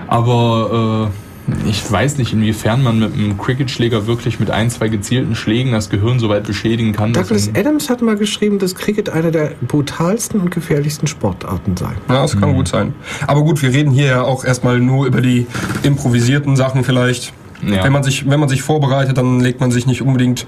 [0.08, 5.36] Aber äh, ich weiß nicht, inwiefern man mit einem Cricket-Schläger wirklich mit ein, zwei gezielten
[5.36, 7.14] Schlägen das Gehirn so weit beschädigen kann.
[7.14, 11.92] Douglas Adams hat mal geschrieben, dass Cricket eine der brutalsten und gefährlichsten Sportarten sei.
[12.10, 12.56] Ja, das kann mhm.
[12.56, 12.94] gut sein.
[13.28, 15.48] Aber gut, wir reden hier ja auch erstmal nur über die
[15.84, 17.34] improvisierten Sachen vielleicht.
[17.66, 17.84] Ja.
[17.84, 20.46] Wenn, man sich, wenn man sich vorbereitet, dann legt man sich nicht unbedingt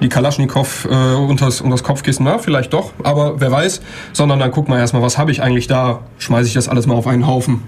[0.00, 3.80] die Kalaschnikow äh, unters, unters Kopfkissen, na, vielleicht doch, aber wer weiß,
[4.12, 6.94] sondern dann guckt man erstmal, was habe ich eigentlich da, schmeiße ich das alles mal
[6.94, 7.62] auf einen Haufen,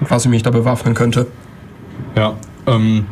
[0.00, 1.26] was ich mich da bewaffnen könnte.
[2.16, 2.34] Ja,
[2.66, 3.06] ähm,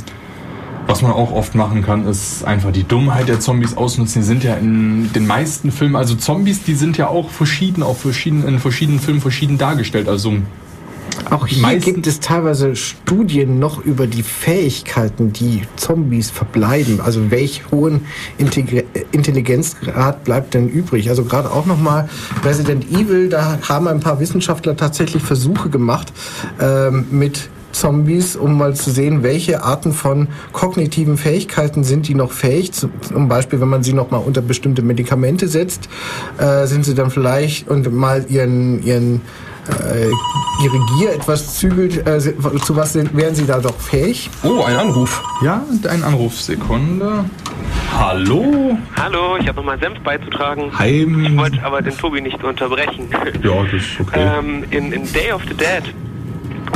[0.86, 4.22] was man auch oft machen kann, ist einfach die Dummheit der Zombies ausnutzen.
[4.22, 8.00] Die sind ja in den meisten Filmen, also Zombies, die sind ja auch verschieden, auf
[8.00, 10.08] verschiedenen, in verschiedenen Filmen verschieden dargestellt.
[10.08, 10.38] Also
[11.30, 17.00] auch hier gibt es teilweise Studien noch über die Fähigkeiten, die Zombies verbleiben.
[17.00, 18.06] Also welch hohen
[18.38, 21.08] Integri Intelligenzgrad bleibt denn übrig?
[21.08, 22.08] Also gerade auch nochmal
[22.44, 26.12] Resident Evil, da haben ein paar Wissenschaftler tatsächlich Versuche gemacht
[26.60, 32.32] ähm, mit Zombies, um mal zu sehen, welche Arten von kognitiven Fähigkeiten sind die noch
[32.32, 32.72] fähig.
[32.72, 35.88] Zum Beispiel, wenn man sie noch mal unter bestimmte Medikamente setzt,
[36.38, 39.20] äh, sind sie dann vielleicht und mal ihren ihren
[39.70, 40.10] äh,
[40.64, 44.30] ihre Gier etwas zügelt, äh, zu was sind, wären Sie da doch fähig?
[44.42, 45.22] Oh, ein Anruf.
[45.42, 46.40] Ja, ein Anruf.
[46.40, 47.24] Sekunde.
[47.98, 48.78] Hallo?
[48.96, 50.70] Hallo, ich habe nochmal Senf beizutragen.
[50.78, 51.06] Hi.
[51.22, 53.08] Ich wollte aber den Tobi nicht unterbrechen.
[53.42, 54.28] Ja, das ist okay.
[54.38, 55.82] Ähm, in, in Day of the Dead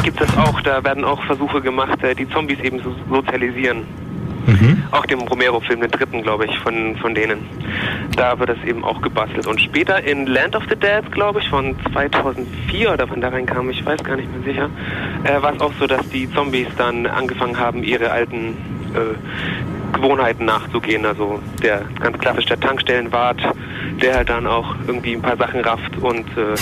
[0.02, 3.84] gibt es auch, da werden auch Versuche gemacht, äh, die Zombies eben zu sozialisieren.
[4.46, 4.82] Mhm.
[4.90, 7.38] Auch dem Romero-Film, den dritten, glaube ich, von, von denen.
[8.16, 9.46] Da wird es eben auch gebastelt.
[9.46, 13.70] Und später in Land of the Dead, glaube ich, von 2004 oder wann da reinkam,
[13.70, 14.70] ich weiß gar nicht mehr sicher,
[15.24, 18.56] äh, war es auch so, dass die Zombies dann angefangen haben, ihre alten
[18.94, 21.06] äh, Gewohnheiten nachzugehen.
[21.06, 23.40] Also der ganz klassisch der Tankstellenwart
[24.00, 26.54] der halt dann auch irgendwie ein paar Sachen rafft und äh,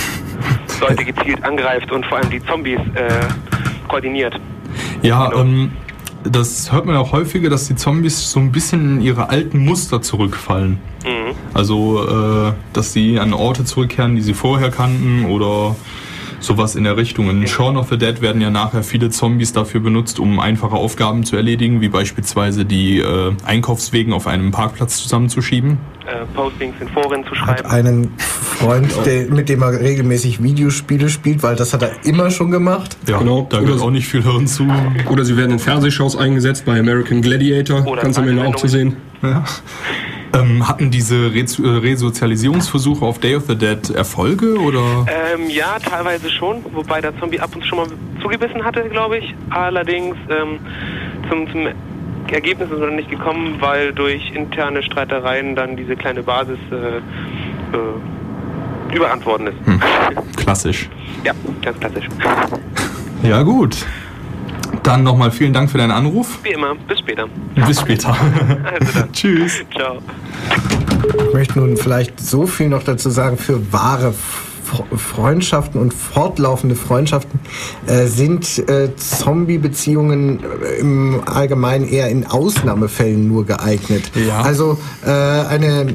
[0.81, 4.39] Leute gezielt angreift und vor allem die Zombies äh, koordiniert.
[5.03, 5.43] Ja, genau.
[5.43, 5.73] ähm,
[6.25, 10.03] das hört man auch häufiger, dass die Zombies so ein bisschen in ihre alten Muster
[10.03, 10.79] zurückfallen.
[11.05, 11.35] Mhm.
[11.55, 15.77] Also, äh, dass sie an Orte zurückkehren, die sie vorher kannten oder
[16.45, 17.31] sowas in der Richtung.
[17.31, 21.25] In Shaun of the Dead werden ja nachher viele Zombies dafür benutzt, um einfache Aufgaben
[21.25, 25.79] zu erledigen, wie beispielsweise die äh, Einkaufswegen auf einem Parkplatz zusammenzuschieben.
[26.07, 27.51] Äh, Postings in Foren zu schreiben.
[27.51, 32.31] Hat einen Freund, der, mit dem er regelmäßig Videospiele spielt, weil das hat er immer
[32.31, 32.97] schon gemacht.
[33.07, 33.47] Ja, genau.
[33.49, 34.67] Da gehört auch nicht viel Hirn zu.
[35.09, 38.67] Oder sie werden in Fernsehshows eingesetzt, bei American Gladiator, Oder ganz am Ende auch zu
[38.67, 38.97] sehen.
[39.23, 39.45] Ja.
[40.35, 45.07] Ähm, hatten diese Re äh, Resozialisierungsversuche auf Day of the Dead Erfolge oder?
[45.09, 47.87] Ähm, ja, teilweise schon, wobei der Zombie ab und zu schon mal
[48.23, 49.35] zugebissen hatte, glaube ich.
[49.51, 50.59] Allerdings ähm,
[51.29, 51.67] zum, zum
[52.31, 56.97] Ergebnis ist er nicht gekommen, weil durch interne Streitereien dann diese kleine Basis äh,
[57.77, 59.67] äh, überrannt worden ist.
[59.67, 59.81] Hm.
[60.37, 60.89] Klassisch.
[61.25, 62.09] Ja, ganz klassisch.
[63.23, 63.87] Ja, gut.
[64.83, 66.39] Dann nochmal vielen Dank für deinen Anruf.
[66.43, 67.29] Wie immer, bis später.
[67.67, 68.17] Bis später.
[68.81, 69.13] also dann.
[69.13, 69.65] Tschüss.
[69.75, 69.99] Ciao.
[71.29, 74.15] Ich möchte nun vielleicht so viel noch dazu sagen, für wahre
[74.97, 77.41] Freundschaften und fortlaufende Freundschaften
[77.87, 84.11] äh, sind äh, Zombie-Beziehungen äh, im Allgemeinen eher in Ausnahmefällen nur geeignet.
[84.15, 84.41] Ja.
[84.41, 85.95] Also äh, eine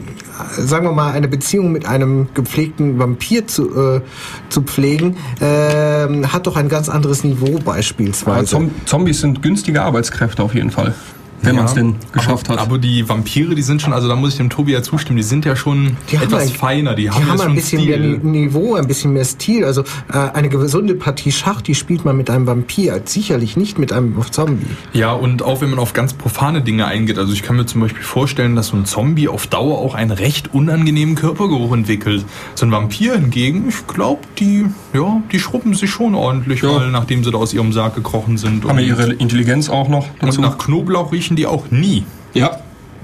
[0.57, 4.01] sagen wir mal, eine Beziehung mit einem gepflegten Vampir zu, äh,
[4.49, 8.57] zu pflegen, äh, hat doch ein ganz anderes Niveau beispielsweise.
[8.57, 10.93] Ja, Zombies sind günstige Arbeitskräfte auf jeden Fall
[11.41, 12.67] wenn ja, man es denn geschafft aber, hat.
[12.67, 15.23] Aber die Vampire, die sind schon, also da muss ich dem Tobi ja zustimmen, die
[15.23, 16.95] sind ja schon die etwas ein, feiner.
[16.95, 17.99] Die, die haben, haben ein bisschen Stil.
[17.99, 19.63] mehr Niveau, ein bisschen mehr Stil.
[19.63, 19.81] Also
[20.11, 24.15] äh, eine gesunde Partie Schach, die spielt man mit einem Vampir, sicherlich nicht mit einem
[24.31, 24.65] Zombie.
[24.93, 27.17] Ja, und auch wenn man auf ganz profane Dinge eingeht.
[27.17, 30.11] Also ich kann mir zum Beispiel vorstellen, dass so ein Zombie auf Dauer auch einen
[30.11, 32.25] recht unangenehmen Körpergeruch entwickelt.
[32.55, 36.71] So ein Vampir hingegen, ich glaube, die, ja, die schrubben sich schon ordentlich ja.
[36.71, 38.65] mal, nachdem sie da aus ihrem Sarg gekrochen sind.
[38.65, 40.41] Haben ihre Intelligenz auch noch dazu.
[40.41, 42.05] Und nach Knoblauch riechen die auch nie.
[42.33, 42.59] Ja.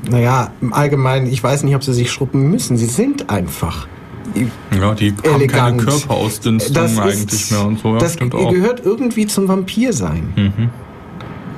[0.10, 2.78] Naja, im Allgemeinen, ich weiß nicht, ob sie sich schruppen müssen.
[2.78, 3.88] Sie sind einfach.
[4.80, 5.52] Ja, die haben elegant.
[5.52, 7.94] keine Körperausdünstung das eigentlich mehr und so.
[7.94, 10.34] Ja, das gehört irgendwie zum Vampir sein.
[10.36, 10.70] Mhm.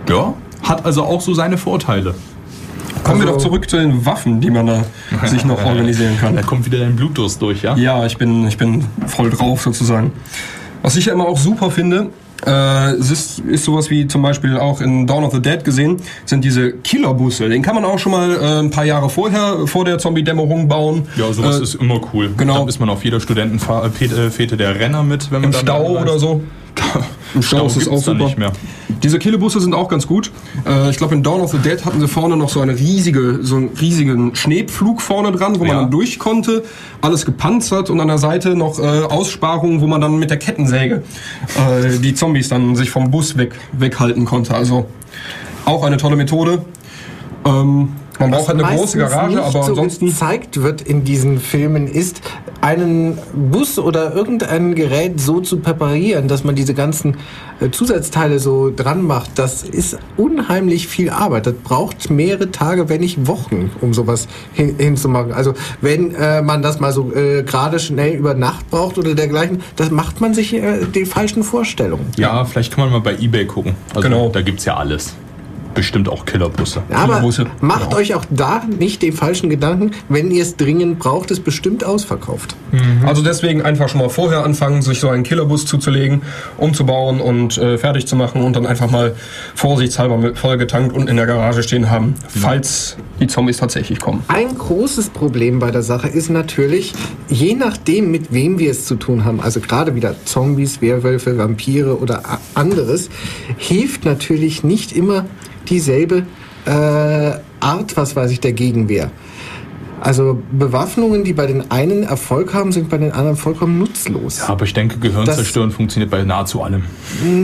[0.09, 2.15] Ja, hat also auch so seine Vorteile.
[3.03, 4.83] Kommen also, wir doch zurück zu den Waffen, die man da
[5.25, 6.35] sich noch organisieren kann.
[6.35, 7.75] Da kommt wieder dein Blutdurst durch, ja?
[7.75, 10.11] Ja, ich bin, ich bin voll drauf sozusagen.
[10.81, 12.09] Was ich ja immer auch super finde,
[12.45, 16.01] äh, es ist, ist sowas wie zum Beispiel auch in Dawn of the Dead gesehen,
[16.25, 17.49] sind diese Killerbusse.
[17.49, 21.07] Den kann man auch schon mal äh, ein paar Jahre vorher, vor der Zombie-Dämmerung bauen.
[21.15, 22.33] Ja, sowas äh, ist immer cool.
[22.37, 22.63] Genau.
[22.63, 26.41] Da ist man auf jeder Studentenfete der Renner mit, wenn man Im Stau oder so.
[27.35, 28.25] Im Stau ist es auch super.
[28.25, 28.51] Nicht mehr.
[29.05, 30.31] Diese Killebusse sind auch ganz gut.
[30.67, 33.37] Äh, ich glaube, in Dawn of the Dead hatten sie vorne noch so eine riesige,
[33.43, 35.73] so einen riesigen Schneepflug vorne dran, wo ja.
[35.73, 36.63] man dann durch konnte.
[37.01, 41.03] Alles gepanzert und an der Seite noch äh, Aussparungen, wo man dann mit der Kettensäge
[41.55, 44.55] äh, die Zombies dann sich vom Bus weg, weghalten konnte.
[44.55, 44.87] Also
[45.65, 46.65] auch eine tolle Methode.
[47.45, 50.07] Ähm, man braucht halt eine große Garage, aber so ansonsten.
[50.07, 52.21] gezeigt wird in diesen Filmen ist,
[52.65, 53.19] einen
[53.51, 57.17] Bus oder irgendein Gerät so zu präparieren, dass man diese ganzen
[57.59, 59.37] äh, Zusatzteile so dran macht.
[59.37, 61.45] Das ist unheimlich viel Arbeit.
[61.45, 65.31] Das braucht mehrere Tage, wenn nicht Wochen, um sowas hin, hinzumachen.
[65.31, 69.61] Also wenn äh, man das mal so äh, gerade schnell über Nacht braucht oder dergleichen,
[69.75, 72.07] das macht man sich äh, die falschen Vorstellungen.
[72.17, 73.75] Ja, vielleicht kann man mal bei eBay gucken.
[73.89, 74.29] Also genau.
[74.29, 75.13] da gibt es ja alles
[75.75, 76.81] bestimmt auch Killerbusse.
[76.89, 77.97] aber Killerbusse, macht ja.
[77.97, 82.55] euch auch da nicht den falschen Gedanken, wenn ihr es dringend braucht, ist bestimmt ausverkauft.
[82.71, 83.05] Mhm.
[83.05, 86.21] Also deswegen einfach schon mal vorher anfangen, sich so einen Killerbus zuzulegen,
[86.57, 89.15] umzubauen und äh, fertig zu machen und dann einfach mal
[89.53, 94.23] vorsichtshalber mit vollgetankt und in der Garage stehen haben, falls die Zombies tatsächlich kommen.
[94.27, 96.93] Ein großes Problem bei der Sache ist natürlich,
[97.29, 101.99] je nachdem, mit wem wir es zu tun haben, also gerade wieder Zombies, Werwölfe, Vampire
[101.99, 102.23] oder
[102.53, 103.09] anderes,
[103.57, 105.25] hilft natürlich nicht immer
[105.65, 106.25] dieselbe
[106.65, 106.71] äh,
[107.59, 109.11] Art, was weiß ich, der Gegenwehr.
[110.01, 114.39] Also Bewaffnungen, die bei den einen Erfolg haben, sind bei den anderen vollkommen nutzlos.
[114.39, 116.83] Ja, aber ich denke, Gehirnzerstören das, funktioniert bei nahezu allem.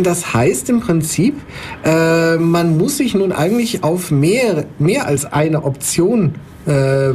[0.03, 1.36] Das heißt im Prinzip,
[1.84, 6.36] äh, man muss sich nun eigentlich auf mehr, mehr als eine Option
[6.66, 7.14] äh,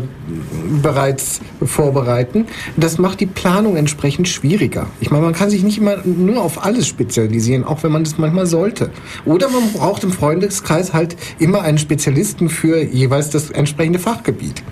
[0.82, 2.47] bereits vorbereiten.
[2.76, 4.86] Das macht die Planung entsprechend schwieriger.
[5.01, 8.18] Ich meine, man kann sich nicht immer nur auf alles spezialisieren, auch wenn man das
[8.18, 8.90] manchmal sollte.
[9.24, 14.62] Oder man braucht im Freundeskreis halt immer einen Spezialisten für jeweils das entsprechende Fachgebiet.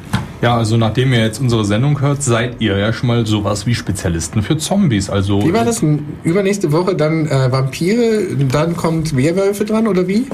[0.42, 3.74] Ja, also nachdem ihr jetzt unsere Sendung hört, seid ihr ja schon mal sowas wie
[3.74, 5.08] Spezialisten für Zombies.
[5.08, 5.82] Also wie war das?
[6.22, 10.26] Übernächste Woche dann äh, Vampire, dann kommt Werwölfe dran oder wie?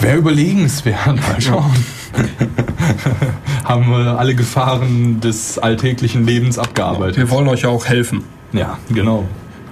[0.00, 1.16] Wäre überlegenswert.
[1.16, 1.74] Mal schauen.
[3.64, 7.16] haben wir alle Gefahren des alltäglichen Lebens abgearbeitet.
[7.16, 8.24] Wir wollen euch ja auch helfen.
[8.52, 9.24] Ja, genau.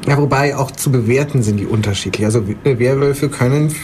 [0.07, 2.27] Ja, wobei auch zu bewerten sind die unterschiedlich.
[2.27, 3.75] Also Werwölfe können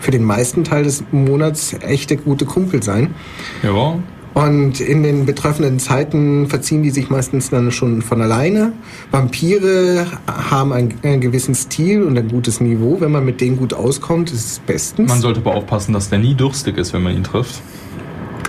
[0.00, 3.14] für den meisten Teil des Monats echte gute Kumpel sein.
[3.62, 3.98] Ja.
[4.32, 8.72] Und in den betreffenden Zeiten verziehen die sich meistens dann schon von alleine.
[9.10, 13.00] Vampire haben einen, einen, gewissen Stil und ein gutes Niveau.
[13.00, 15.08] Wenn man mit denen gut auskommt, ist es bestens.
[15.08, 17.60] Man sollte aber aufpassen, dass der nie durstig ist, wenn man ihn trifft.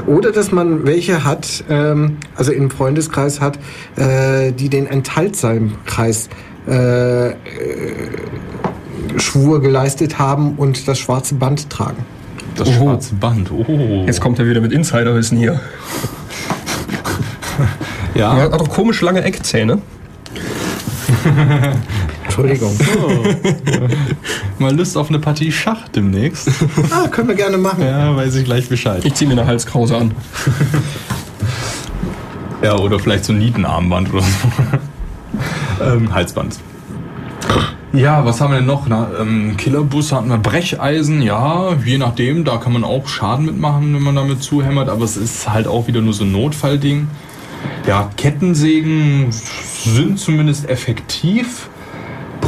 [0.08, 3.60] Oder dass man welche hat, ähm, also im Freundeskreis hat,
[3.96, 6.30] äh, die den Enthaltsamkreis
[6.68, 7.34] äh, äh,
[9.18, 12.06] Schwur geleistet haben und das schwarze Band tragen.
[12.56, 12.84] Das Oho.
[12.84, 13.52] schwarze Band.
[13.52, 14.04] Oh.
[14.06, 15.60] Jetzt kommt er wieder mit Insiderwissen hier.
[18.16, 18.38] ja.
[18.38, 19.80] Er hat auch komisch lange Eckzähne.
[22.32, 22.78] Entschuldigung.
[22.98, 24.60] Oh.
[24.60, 26.50] Mal Lust auf eine Partie Schach demnächst.
[26.90, 27.84] Ah, können wir gerne machen.
[27.84, 29.04] Ja, weiß ich gleich Bescheid.
[29.04, 30.12] Ich ziehe mir eine Halskrause an.
[32.64, 35.84] ja, oder vielleicht so ein Nietenarmband oder so.
[35.84, 36.58] ähm, Halsband.
[37.92, 38.88] Ja, was haben wir denn noch?
[38.88, 43.94] Na, ähm, Killerbus hatten wir Brecheisen, ja, je nachdem, da kann man auch Schaden mitmachen,
[43.94, 47.10] wenn man damit zuhämmert, aber es ist halt auch wieder nur so ein Notfallding.
[47.86, 51.68] Ja, Kettensägen sind zumindest effektiv.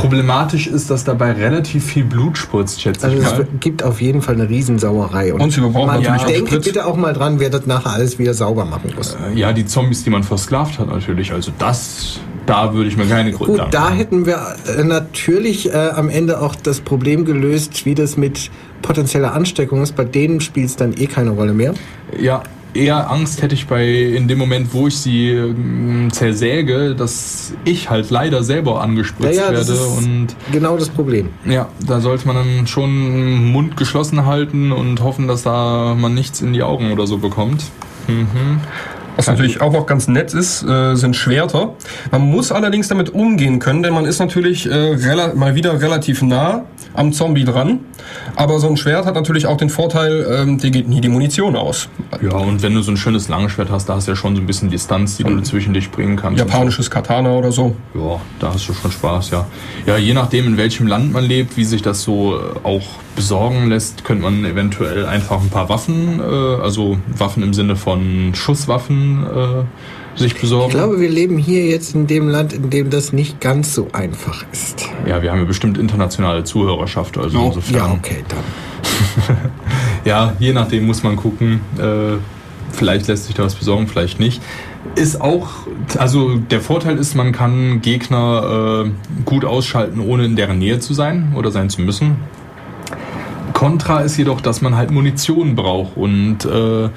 [0.04, 3.41] Problematisch ist, dass dabei relativ viel Blut spritzt, schätze also ich mal.
[3.41, 5.34] Es gibt auf jeden Fall eine Riesensauerei.
[5.34, 7.91] Und, und sie brauchen man natürlich ja, denke bitte auch mal dran, wer das nachher
[7.91, 9.16] alles wieder sauber machen muss.
[9.16, 11.32] Äh, ja, die Zombies, die man versklavt hat natürlich.
[11.32, 14.39] Also das, da würde ich mir keine Gründe Gut, da hätten wir
[14.78, 18.51] äh, natürlich äh, am Ende auch das Problem gelöst, wie das mit
[18.82, 19.95] potenzieller Ansteckung ist.
[19.95, 21.74] Bei denen spielt es dann eh keine Rolle mehr.
[22.20, 22.43] Ja,
[22.74, 27.90] eher Angst hätte ich bei in dem Moment, wo ich sie äh, zersäge, dass ich
[27.90, 31.30] halt leider selber angespritzt ja, ja, werde und genau das Problem.
[31.46, 36.42] Ja, da sollte man dann schon Mund geschlossen halten und hoffen, dass da man nichts
[36.42, 37.64] in die Augen oder so bekommt.
[38.08, 38.60] Mhm.
[39.16, 41.76] Was natürlich auch noch ganz nett ist, äh, sind Schwerter.
[42.11, 44.95] Man muss allerdings damit umgehen können, denn man ist natürlich äh,
[45.36, 47.80] mal wieder relativ nah am Zombie dran.
[48.36, 51.55] Aber so ein Schwert hat natürlich auch den Vorteil, ähm, dir geht nie die Munition
[51.55, 51.89] aus.
[52.22, 54.41] Ja, und wenn du so ein schönes Langschwert hast, da hast du ja schon so
[54.41, 56.39] ein bisschen Distanz, die du zwischen dich bringen kannst.
[56.39, 57.76] Japanisches Katana oder so.
[57.93, 59.45] Ja, da hast du schon Spaß, ja.
[59.86, 62.84] Ja, je nachdem, in welchem Land man lebt, wie sich das so äh, auch
[63.16, 68.34] besorgen lässt, könnte man eventuell einfach ein paar Waffen, äh, also Waffen im Sinne von
[68.36, 70.70] Schusswaffen, äh, sich besorgen.
[70.70, 73.88] Ich glaube, wir leben hier jetzt in dem Land, in dem das nicht ganz so
[73.93, 74.88] einfach ist.
[75.07, 77.76] Ja, wir haben ja bestimmt internationale Zuhörerschaft, also oh, insofern.
[77.76, 79.38] Ja, okay, dann.
[80.05, 81.61] ja, je nachdem muss man gucken.
[81.78, 82.18] Äh,
[82.72, 84.41] vielleicht lässt sich da was besorgen, vielleicht nicht.
[84.95, 85.49] Ist auch,
[85.97, 90.93] also der Vorteil ist, man kann Gegner äh, gut ausschalten, ohne in deren Nähe zu
[90.93, 92.18] sein oder sein zu müssen.
[93.64, 96.89] Contra ist jedoch, dass man halt Munition braucht und äh,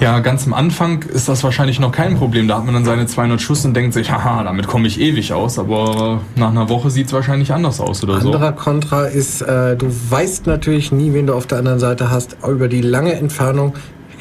[0.00, 2.48] ja, ganz am Anfang ist das wahrscheinlich noch kein Problem.
[2.48, 5.34] Da hat man dann seine 200 Schuss und denkt sich, haha, damit komme ich ewig
[5.34, 5.58] aus.
[5.58, 8.32] Aber nach einer Woche sieht es wahrscheinlich anders aus oder so.
[8.32, 12.38] Anderer Kontra ist, äh, du weißt natürlich nie, wen du auf der anderen Seite hast.
[12.46, 13.74] Über die lange Entfernung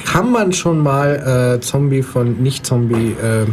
[0.03, 3.45] kann man schon mal äh, Zombie von Nicht-Zombie äh,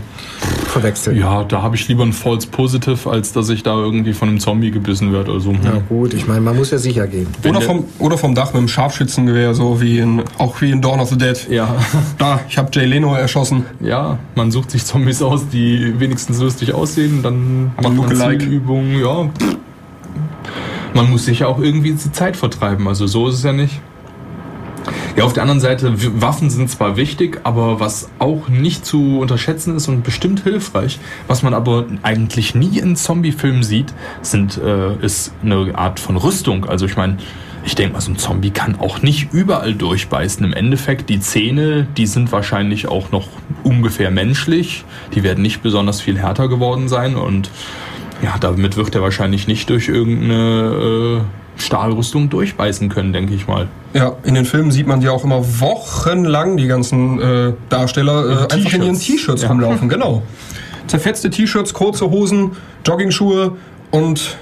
[0.72, 1.18] verwechseln.
[1.18, 4.40] Ja, da habe ich lieber ein False Positive, als dass ich da irgendwie von einem
[4.40, 5.32] Zombie gebissen werde.
[5.32, 7.28] Also, ja gut, ich meine, man muss ja sicher gehen.
[7.46, 11.00] Oder vom, oder vom Dach mit einem Scharfschützengewehr, so wie in, auch wie in Dawn
[11.00, 11.48] of the Dead.
[11.50, 11.76] Ja.
[12.18, 13.64] Da, ich habe Jay Leno erschossen.
[13.80, 19.28] Ja, man sucht sich Zombies aus, die wenigstens lustig aussehen, dann macht man Zielübungen, ja.
[20.94, 23.80] Man muss sich ja auch irgendwie die Zeit vertreiben, also so ist es ja nicht.
[25.16, 29.76] Ja, auf der anderen Seite, Waffen sind zwar wichtig, aber was auch nicht zu unterschätzen
[29.76, 35.32] ist und bestimmt hilfreich, was man aber eigentlich nie in Zombie-Filmen sieht, sind, äh, ist
[35.42, 36.64] eine Art von Rüstung.
[36.64, 37.18] Also ich meine,
[37.64, 40.44] ich denke mal, so ein Zombie kann auch nicht überall durchbeißen.
[40.44, 43.28] Im Endeffekt, die Zähne, die sind wahrscheinlich auch noch
[43.62, 44.84] ungefähr menschlich.
[45.14, 47.50] Die werden nicht besonders viel härter geworden sein und
[48.22, 53.68] ja, damit wird er wahrscheinlich nicht durch irgendeine äh, Stahlrüstung durchbeißen können, denke ich mal.
[53.94, 58.54] Ja, in den Filmen sieht man die auch immer wochenlang, die ganzen äh, Darsteller, äh,
[58.54, 59.48] einfach in ihren T-Shirts ja.
[59.48, 60.22] rumlaufen, genau.
[60.86, 62.52] Zerfetzte T-Shirts, kurze Hosen,
[62.86, 63.56] Joggingschuhe
[63.90, 64.36] und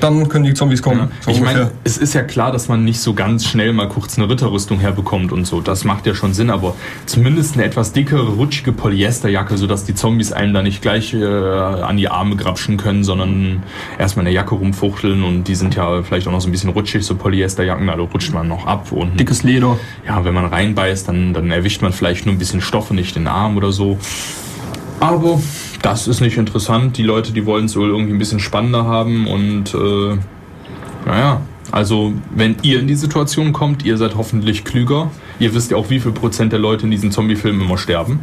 [0.00, 0.98] dann können die Zombies kommen.
[0.98, 1.08] Ja.
[1.20, 4.18] So ich meine, es ist ja klar, dass man nicht so ganz schnell mal kurz
[4.18, 5.60] eine Ritterrüstung herbekommt und so.
[5.60, 6.74] Das macht ja schon Sinn, aber
[7.06, 11.96] zumindest eine etwas dickere, rutschige Polyesterjacke, sodass die Zombies einem da nicht gleich äh, an
[11.96, 13.62] die Arme grapschen können, sondern
[13.98, 17.04] erstmal eine Jacke rumfuchteln und die sind ja vielleicht auch noch so ein bisschen rutschig,
[17.04, 18.92] so Polyesterjacken, also rutscht man noch ab.
[18.92, 19.78] Und Dickes Leder.
[20.06, 23.26] Ja, wenn man reinbeißt, dann, dann erwischt man vielleicht nur ein bisschen Stoffe, nicht den
[23.26, 23.98] Arm oder so.
[25.00, 25.40] Aber
[25.86, 26.96] das ist nicht interessant.
[26.96, 30.16] Die Leute, die wollen es wohl irgendwie ein bisschen spannender haben und äh,
[31.06, 35.10] naja, Also, wenn ihr in die Situation kommt, ihr seid hoffentlich klüger.
[35.38, 38.18] Ihr wisst ja auch, wie viel Prozent der Leute in diesen Zombie-Filmen immer sterben.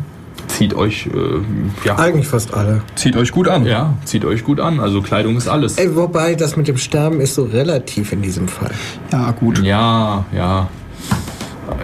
[0.48, 1.98] Zieht euch, äh, ja.
[1.98, 2.82] Eigentlich fast alle.
[2.96, 3.66] Zieht euch gut an.
[3.66, 4.82] Ja, zieht euch gut an.
[4.82, 5.78] Also, Kleidung ist alles.
[5.78, 8.72] Ey, wobei, das mit dem Sterben ist so relativ in diesem Fall.
[9.14, 9.64] Ja, gut.
[9.64, 10.68] Ja, ja.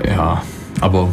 [0.05, 0.43] Ja,
[0.81, 1.09] aber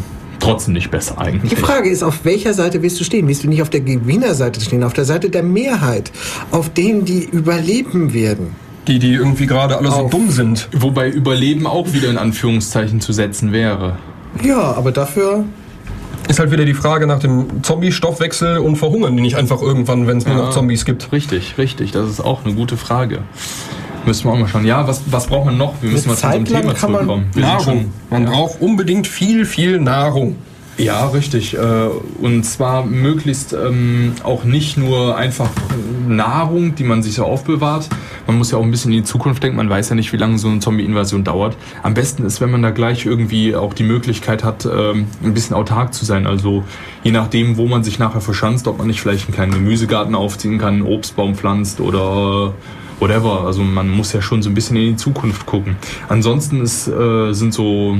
[0.51, 1.53] trotzdem nicht besser eigentlich.
[1.53, 3.27] Die Frage ist, auf welcher Seite willst du stehen?
[3.27, 6.11] Willst du nicht auf der Gewinnerseite stehen, auf der Seite der Mehrheit,
[6.51, 8.55] auf denen die überleben werden?
[8.87, 10.69] Die, die irgendwie gerade alle so dumm sind.
[10.71, 13.97] Wobei Überleben auch wieder in Anführungszeichen zu setzen wäre.
[14.43, 15.43] Ja, aber dafür
[16.29, 20.17] ist halt wieder die Frage nach dem Zombie-Stoffwechsel und verhungern die nicht einfach irgendwann, wenn
[20.17, 21.11] es nur noch Zombies gibt.
[21.11, 21.91] Richtig, richtig.
[21.91, 23.19] Das ist auch eine gute Frage.
[24.07, 24.65] Müssen wir auch mal schauen.
[24.65, 25.73] Ja, was, was braucht man noch?
[25.81, 27.25] Wir müssen mal zu unserem Thema zurückkommen.
[27.35, 27.91] Nahrung.
[28.09, 28.29] Man ja.
[28.29, 30.37] braucht unbedingt viel, viel Nahrung.
[30.77, 31.55] Ja, richtig.
[31.55, 31.59] Äh,
[32.21, 35.49] und zwar möglichst ähm, auch nicht nur einfach
[36.07, 37.89] Nahrung, die man sich so aufbewahrt.
[38.27, 39.57] Man muss ja auch ein bisschen in die Zukunft denken.
[39.57, 41.57] Man weiß ja nicht, wie lange so eine Zombie-Invasion dauert.
[41.83, 45.53] Am besten ist, wenn man da gleich irgendwie auch die Möglichkeit hat, ähm, ein bisschen
[45.55, 46.27] autark zu sein.
[46.27, 46.63] Also
[47.03, 50.59] je nachdem, wo man sich nachher verschanzt, ob man nicht vielleicht einen kleinen Gemüsegarten aufziehen
[50.59, 52.53] kann, einen Obstbaum pflanzt oder
[52.99, 53.41] whatever.
[53.45, 55.75] Also man muss ja schon so ein bisschen in die Zukunft gucken.
[56.09, 57.97] Ansonsten ist, äh, sind so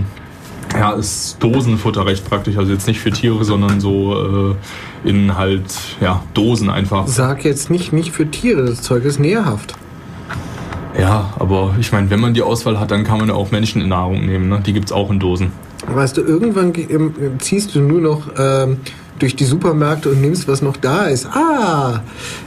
[0.74, 2.58] ja, ist Dosenfutter recht praktisch.
[2.58, 4.56] Also jetzt nicht für Tiere, sondern so
[5.04, 5.66] äh, in halt
[6.02, 7.08] ja, Dosen einfach.
[7.08, 9.74] Sag jetzt nicht nicht für Tiere, das Zeug ist nährhaft.
[11.00, 13.82] Ja, aber ich meine, wenn man die Auswahl hat, dann kann man ja auch Menschen
[13.82, 14.50] in Nahrung nehmen.
[14.50, 14.62] Ne?
[14.66, 15.52] Die gibt es auch in Dosen.
[15.86, 16.74] Weißt du, irgendwann
[17.40, 18.78] ziehst du nur noch ähm,
[19.20, 21.26] durch die Supermärkte und nimmst, was noch da ist.
[21.28, 22.02] Ah,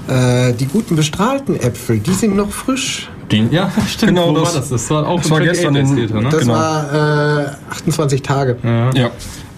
[0.09, 3.09] äh, die guten bestrahlten Äpfel, die sind noch frisch.
[3.31, 4.11] Die, ja, stimmt.
[4.17, 4.69] Genau, das, war das?
[4.71, 6.29] Das war auch das war gestern in, ne?
[6.31, 6.55] Das genau.
[6.55, 8.57] war äh, 28 Tage.
[8.63, 8.91] Ja.
[8.93, 9.11] ja.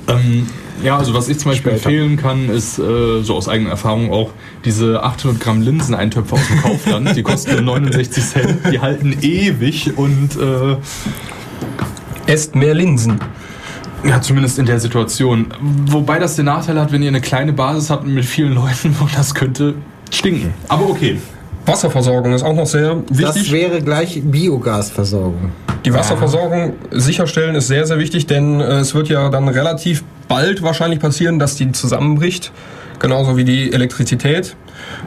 [0.08, 0.46] Ähm,
[0.82, 1.90] ja, also was ich zum Beispiel Später.
[1.90, 4.30] empfehlen kann, ist äh, so aus eigener Erfahrung auch
[4.64, 7.16] diese 800 Gramm Linseneintöpfe aus dem Kaufland.
[7.16, 10.76] die kosten 69 Cent, die halten ewig und äh,
[12.26, 13.20] esst mehr Linsen.
[14.04, 15.46] Ja, zumindest in der Situation.
[15.86, 19.34] Wobei das den Nachteil hat, wenn ihr eine kleine Basis habt mit vielen Leuten, das
[19.34, 19.74] könnte
[20.10, 20.52] stinken.
[20.68, 21.18] Aber okay.
[21.64, 23.24] Wasserversorgung ist auch noch sehr wichtig.
[23.24, 25.52] Das wäre gleich Biogasversorgung.
[25.84, 30.62] Die Wasserversorgung sicherstellen ist sehr, sehr wichtig, denn äh, es wird ja dann relativ bald
[30.62, 32.50] wahrscheinlich passieren, dass die zusammenbricht
[33.02, 34.56] genauso wie die Elektrizität.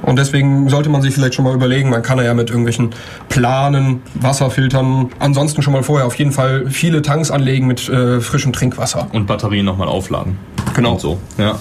[0.03, 2.91] Und deswegen sollte man sich vielleicht schon mal überlegen, man kann ja mit irgendwelchen
[3.30, 8.53] Planen, Wasserfiltern, ansonsten schon mal vorher auf jeden Fall viele Tanks anlegen mit äh, frischem
[8.53, 9.07] Trinkwasser.
[9.13, 10.38] Und Batterien nochmal aufladen.
[10.76, 10.93] Genau.
[10.93, 11.19] Und so.
[11.38, 11.57] Ja.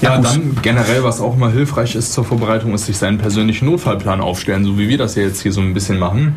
[0.00, 4.20] Ja, dann generell, was auch immer hilfreich ist zur Vorbereitung, ist sich seinen persönlichen Notfallplan
[4.20, 6.36] aufstellen, so wie wir das ja jetzt hier so ein bisschen machen.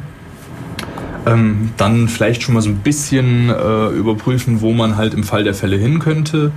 [1.26, 5.43] Ähm, dann vielleicht schon mal so ein bisschen äh, überprüfen, wo man halt im Fall
[5.43, 6.51] der Fälle hin könnte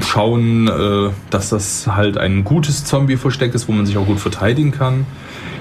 [0.00, 4.70] schauen, äh, dass das halt ein gutes Zombie-Versteck ist, wo man sich auch gut verteidigen
[4.70, 5.06] kann.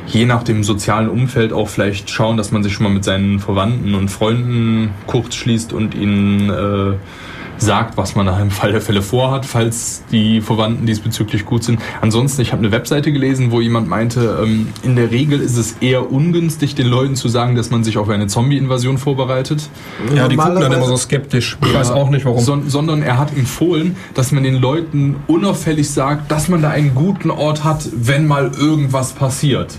[0.08, 3.40] Je nach dem sozialen Umfeld auch vielleicht schauen, dass man sich schon mal mit seinen
[3.40, 6.96] Verwandten und Freunden kurz schließt und ihnen äh,
[7.64, 11.80] sagt, was man da im Fall der Fälle vorhat, falls die Verwandten diesbezüglich gut sind.
[12.02, 15.78] Ansonsten, ich habe eine Webseite gelesen, wo jemand meinte, ähm, in der Regel ist es
[15.80, 19.70] eher ungünstig, den Leuten zu sagen, dass man sich auf eine Zombie-Invasion vorbereitet.
[20.14, 21.58] Ja, die gucken dann immer so skeptisch.
[21.64, 22.42] Ich ja, weiß auch nicht warum.
[22.42, 26.94] So, sondern er hat empfohlen, dass man den Leuten unauffällig sagt, dass man da einen
[26.94, 29.78] guten Ort hat, wenn mal irgendwas passiert.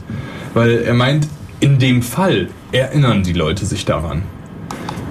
[0.55, 1.29] Weil er meint,
[1.61, 4.23] in dem Fall erinnern die Leute sich daran.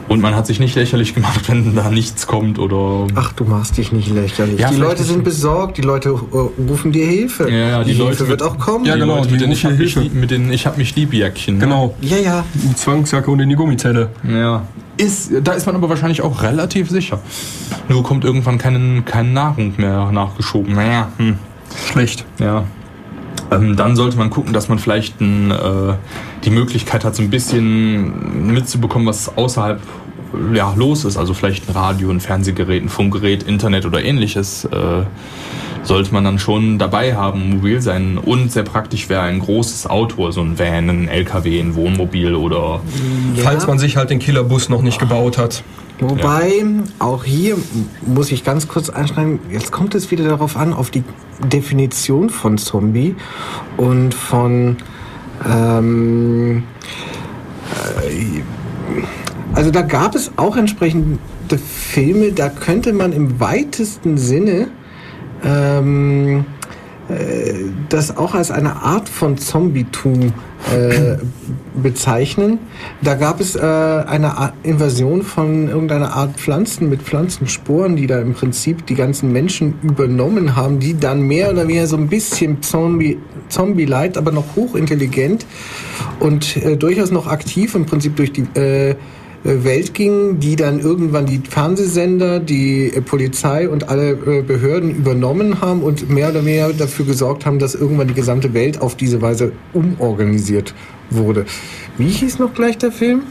[0.08, 3.08] Und man hat sich nicht lächerlich gemacht, wenn da nichts kommt oder.
[3.16, 4.60] Ach, du machst dich nicht lächerlich.
[4.60, 7.50] Ja, die Leute sind besorgt, die Leute äh, rufen dir Hilfe.
[7.50, 8.86] Ja, ja die, die Leute Hilfe wird auch kommen.
[8.86, 9.24] Ja, genau.
[9.24, 11.56] Die, mit, den ich hab mich, mit den Ich hab mich lieb Jäckchen.
[11.56, 11.66] Ne?
[11.66, 11.96] Genau.
[12.02, 12.46] Ja, ja.
[12.54, 14.10] Die Zwangsjacke und in die Gummizelle.
[14.28, 14.66] Ja.
[14.96, 17.20] Ist, da ist man aber wahrscheinlich auch relativ sicher.
[17.90, 20.76] Nur kommt irgendwann keine, keine Nahrung mehr nachgeschoben.
[20.76, 21.38] Naja, hm.
[21.92, 22.26] Schlecht.
[22.40, 22.66] Ja.
[23.52, 25.94] Ähm, dann sollte man gucken, dass man vielleicht ein, äh,
[26.44, 29.82] die Möglichkeit hat, so ein bisschen mitzubekommen, was außerhalb
[30.54, 31.18] ja, los ist.
[31.18, 34.66] Also vielleicht ein Radio, ein Fernsehgerät, ein Funkgerät, Internet oder ähnliches.
[34.66, 35.04] Äh,
[35.84, 38.18] sollte man dann schon dabei haben, mobil sein.
[38.18, 42.82] Und sehr praktisch wäre ein großes Auto, so ein Van, ein LKW, ein Wohnmobil oder.
[43.36, 43.44] Ja.
[43.44, 45.64] Falls man sich halt den Killerbus noch nicht gebaut hat.
[46.00, 46.84] Wobei, ja.
[47.00, 47.56] auch hier
[48.06, 51.04] muss ich ganz kurz einschreiben, jetzt kommt es wieder darauf an, auf die
[51.46, 53.16] Definition von Zombie
[53.78, 54.78] und von
[55.48, 56.64] ähm,
[58.08, 58.42] äh,
[59.54, 61.20] also da gab es auch entsprechende
[61.58, 64.70] Filme, da könnte man im weitesten Sinne
[65.44, 66.53] ähm, äh,
[67.90, 70.34] das auch als eine Art von Zombietum
[70.72, 71.18] äh,
[71.82, 72.60] bezeichnen.
[73.02, 78.20] Da gab es äh, eine Art Invasion von irgendeiner Art Pflanzen mit Pflanzensporen, die da
[78.20, 82.62] im Prinzip die ganzen Menschen übernommen haben, die dann mehr oder weniger so ein bisschen
[82.62, 83.18] Zombie,
[83.50, 85.46] Zombie-like, aber noch hochintelligent
[86.20, 88.96] und äh, durchaus noch aktiv im Prinzip durch die äh,
[89.44, 95.62] Welt ging, die dann irgendwann die Fernsehsender, die äh, Polizei und alle äh, Behörden übernommen
[95.62, 99.22] haben und mehr oder weniger dafür gesorgt haben, dass irgendwann die gesamte Welt auf diese
[99.22, 100.74] Weise umorganisiert
[101.10, 101.46] wurde.
[101.98, 103.24] Wie hieß noch gleich der Film?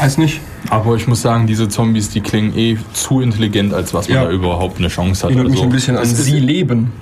[0.00, 0.40] Weiß nicht.
[0.68, 4.24] Aber ich muss sagen, diese Zombies, die klingen eh zu intelligent, als was man ja.
[4.24, 5.30] da überhaupt eine Chance hat.
[5.30, 6.92] Erinnert also, mich ein bisschen an Sie leben.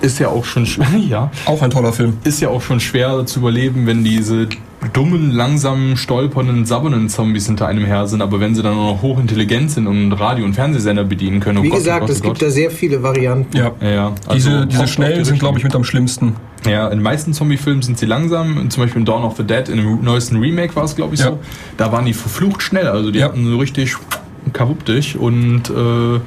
[0.00, 0.86] Ist ja auch schon schwer.
[1.08, 1.30] Ja.
[1.46, 2.18] Auch ein toller Film.
[2.24, 4.48] Ist ja auch schon schwer zu überleben, wenn diese
[4.92, 9.02] dummen, langsamen, stolpernden, sabbernden Zombies hinter einem her sind, aber wenn sie dann auch noch
[9.02, 11.58] hochintelligent sind und Radio- und Fernsehsender bedienen können.
[11.58, 13.56] Oh Wie Gott, oh gesagt, oh Gott, es gibt da sehr viele Varianten.
[13.56, 14.12] Ja, ja.
[14.26, 16.36] Also diese, diese schnellen sind, glaube ich, mit am schlimmsten.
[16.66, 18.70] Ja, in den meisten Zombie-Filmen sind sie langsam.
[18.70, 21.20] Zum Beispiel in Dawn of the Dead, in dem neuesten Remake war es, glaube ich,
[21.20, 21.26] ja.
[21.26, 21.38] so.
[21.76, 22.86] Da waren die verflucht schnell.
[22.86, 23.26] Also die ja.
[23.26, 23.96] hatten so richtig
[24.52, 26.20] dich und äh,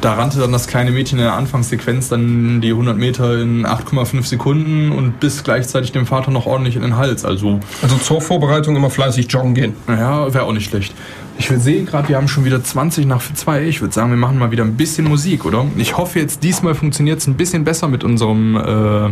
[0.00, 4.24] da rannte dann das kleine Mädchen in der Anfangssequenz dann die 100 Meter in 8,5
[4.24, 7.24] Sekunden und bis gleichzeitig dem Vater noch ordentlich in den Hals.
[7.24, 9.74] Also, also zur Vorbereitung immer fleißig joggen gehen.
[9.88, 10.94] Ja, wäre auch nicht schlecht.
[11.38, 13.64] Ich sehe gerade, wir haben schon wieder 20 nach 2.
[13.64, 15.66] Ich würde sagen, wir machen mal wieder ein bisschen Musik, oder?
[15.76, 19.10] Ich hoffe jetzt, diesmal funktioniert es ein bisschen besser mit unserem, äh,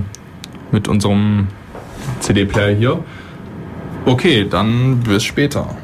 [0.72, 1.47] mit unserem
[2.20, 3.05] CD-Player hier.
[4.05, 5.76] Okay, dann bis später.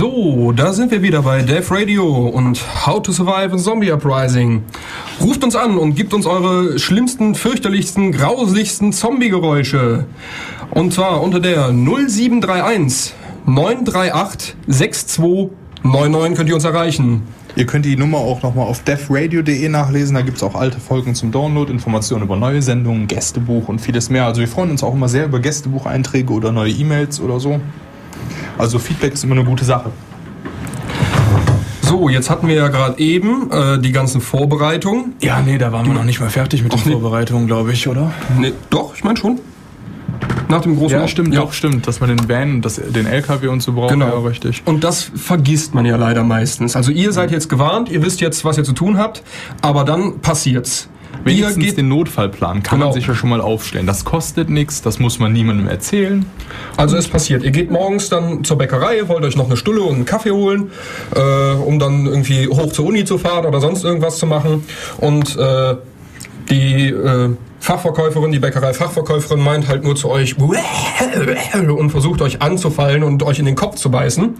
[0.00, 4.62] So, da sind wir wieder bei Dev Radio und How to Survive a Zombie Uprising.
[5.20, 10.06] Ruft uns an und gebt uns eure schlimmsten, fürchterlichsten, grausigsten Zombie-Geräusche.
[10.70, 13.12] Und zwar unter der 0731
[13.44, 17.24] 938 6299 könnt ihr uns erreichen.
[17.54, 20.14] Ihr könnt die Nummer auch nochmal auf devradio.de nachlesen.
[20.14, 24.08] Da gibt es auch alte Folgen zum Download, Informationen über neue Sendungen, Gästebuch und vieles
[24.08, 24.24] mehr.
[24.24, 27.60] Also wir freuen uns auch immer sehr über Gästebucheinträge oder neue E-Mails oder so.
[28.58, 29.90] Also Feedback ist immer eine gute Sache.
[31.82, 35.14] So, jetzt hatten wir ja gerade eben äh, die ganzen Vorbereitungen.
[35.20, 38.12] Ja, nee, da waren wir noch nicht mal fertig mit den Vorbereitungen, glaube ich, oder?
[38.38, 39.40] Nee, doch, ich meine schon.
[40.48, 41.40] Nach dem großen Ja, stimmt, ja.
[41.40, 41.86] doch, stimmt.
[41.88, 44.06] Dass man den Van, das, den LKW und so braucht, Genau.
[44.06, 44.62] ja, richtig.
[44.66, 46.76] Und das vergisst man ja leider meistens.
[46.76, 49.22] Also ihr seid jetzt gewarnt, ihr wisst jetzt, was ihr zu tun habt,
[49.62, 50.88] aber dann passiert's.
[51.24, 52.90] Wenigstens geht, den Notfallplan kann Genau.
[52.90, 53.86] man sich ja schon mal aufstellen.
[53.86, 56.24] Das kostet nichts, das muss man niemandem erzählen.
[56.76, 59.94] also es passiert, ihr geht morgens dann zur Bäckerei, wollt euch noch eine Stulle und
[59.96, 60.70] einen Kaffee holen,
[61.14, 61.20] äh,
[61.54, 64.64] um dann irgendwie hoch zur Uni zu fahren oder sonst irgendwas zu machen.
[64.98, 65.76] Und äh,
[66.48, 67.30] die äh,
[67.60, 73.44] Fachverkäuferin, die Bäckerei-Fachverkäuferin meint halt nur zu euch und versucht euch anzufallen und euch in
[73.44, 74.34] den Kopf zu beißen.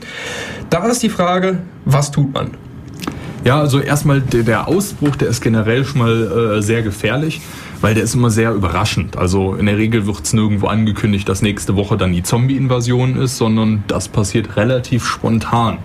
[0.71, 2.53] Da ist die Frage, was tut man?
[3.45, 7.41] Ja, also erstmal der, der Ausbruch, der ist generell schon mal äh, sehr gefährlich,
[7.81, 9.17] weil der ist immer sehr überraschend.
[9.17, 13.39] Also in der Regel wird es nirgendwo angekündigt, dass nächste Woche dann die Zombie-Invasion ist,
[13.39, 15.79] sondern das passiert relativ spontan.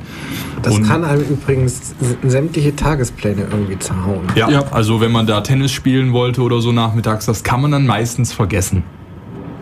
[0.64, 4.24] Das Und- kann einem übrigens sämtliche Tagespläne irgendwie zerhauen.
[4.36, 4.64] Ja, Ja.
[4.72, 8.34] also wenn man da Tennis spielen wollte oder so nachmittags, das kann man dann meistens
[8.34, 8.84] vergessen.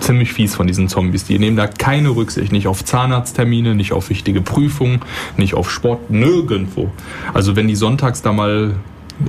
[0.03, 1.23] Ziemlich fies von diesen Zombies.
[1.23, 2.51] Die nehmen da keine Rücksicht.
[2.51, 4.99] Nicht auf Zahnarzttermine, nicht auf wichtige Prüfungen,
[5.37, 6.91] nicht auf Sport, nirgendwo.
[7.33, 8.75] Also wenn die sonntags da mal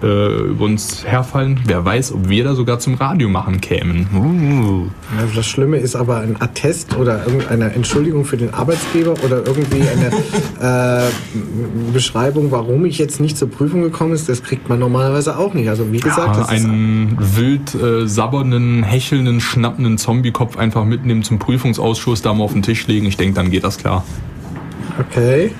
[0.02, 4.06] äh, über uns herfallen, wer weiß, ob wir da sogar zum Radio machen kämen.
[4.14, 4.90] Uh.
[5.20, 9.82] Also das Schlimme ist aber ein Attest oder irgendeine Entschuldigung für den Arbeitsgeber oder irgendwie
[9.82, 15.38] eine äh, Beschreibung, warum ich jetzt nicht zur Prüfung gekommen ist, das kriegt man normalerweise
[15.38, 15.68] auch nicht.
[15.68, 21.22] Also wie gesagt, Ja, das ist einen wild äh, sabbernden, hechelnden, schnappenden Zombiekopf einfach mitnehmen
[21.22, 23.06] zum Prüfungsausschuss, da mal auf den Tisch legen.
[23.06, 24.04] Ich denke, dann geht das klar.
[24.98, 25.52] okay.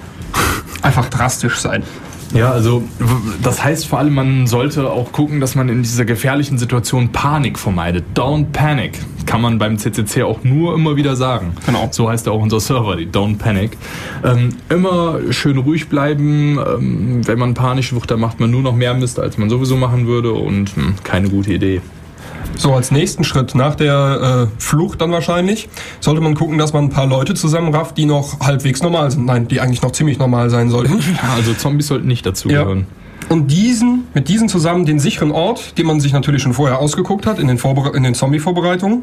[0.83, 1.83] Einfach drastisch sein.
[2.35, 2.83] Ja, also
[3.45, 7.59] das heißt vor allem, man sollte auch gucken, dass man in dieser gefährlichen Situation Panik
[7.59, 8.05] vermeidet.
[8.17, 8.99] Don't panic.
[9.25, 11.53] Kann man beim CCC auch nur immer wieder sagen.
[11.65, 11.89] Genau.
[11.93, 13.79] So heißt ja auch unser Server, die Don't Panic.
[14.25, 16.59] Ähm, immer schön ruhig bleiben.
[16.59, 19.77] Ähm, wenn man panisch wird, dann macht man nur noch mehr Mist, als man sowieso
[19.77, 20.33] machen würde.
[20.33, 21.81] Und hm, keine gute Idee.
[22.57, 25.69] So, als nächsten Schritt nach der äh, Flucht dann wahrscheinlich,
[26.01, 29.27] sollte man gucken, dass man ein paar Leute zusammenrafft, die noch halbwegs normal sind.
[29.27, 31.01] Nein, die eigentlich noch ziemlich normal sein sollten.
[31.01, 32.87] Ja, also Zombies sollten nicht dazugehören.
[33.29, 37.27] Und diesen, mit diesen zusammen den sicheren Ort, den man sich natürlich schon vorher ausgeguckt
[37.27, 39.03] hat, in den, Vorbere in den Zombie-Vorbereitungen,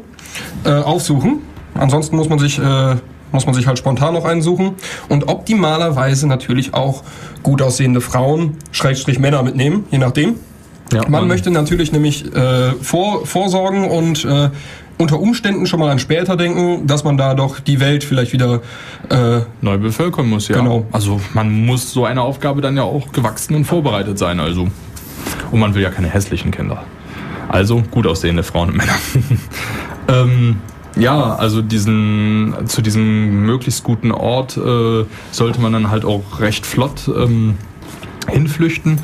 [0.64, 1.40] äh, aufsuchen.
[1.74, 2.96] Ansonsten muss man sich, äh,
[3.32, 4.76] muss man sich halt spontan noch einen suchen.
[5.08, 7.02] Und optimalerweise natürlich auch
[7.42, 10.36] gut aussehende Frauen, Schrägstrich Männer mitnehmen, je nachdem.
[10.92, 14.50] Ja, Man möchte natürlich nämlich äh, vor, vorsorgen und äh,
[14.98, 18.60] unter Umständen schon mal an später denken, dass man da doch die Welt vielleicht wieder
[19.08, 20.56] äh, neu bevölkern muss, ja.
[20.58, 20.86] Genau.
[20.92, 24.38] Also man muss so eine Aufgabe dann ja auch gewachsen und vorbereitet sein.
[24.40, 24.68] Also.
[25.50, 26.84] Und man will ja keine hässlichen Kinder.
[27.48, 28.94] Also gut aussehende Frauen und Männer.
[30.08, 30.56] ähm,
[30.96, 36.66] ja, also diesen, zu diesem möglichst guten Ort äh, sollte man dann halt auch recht
[36.66, 37.56] flott ähm,
[38.28, 38.98] hinflüchten.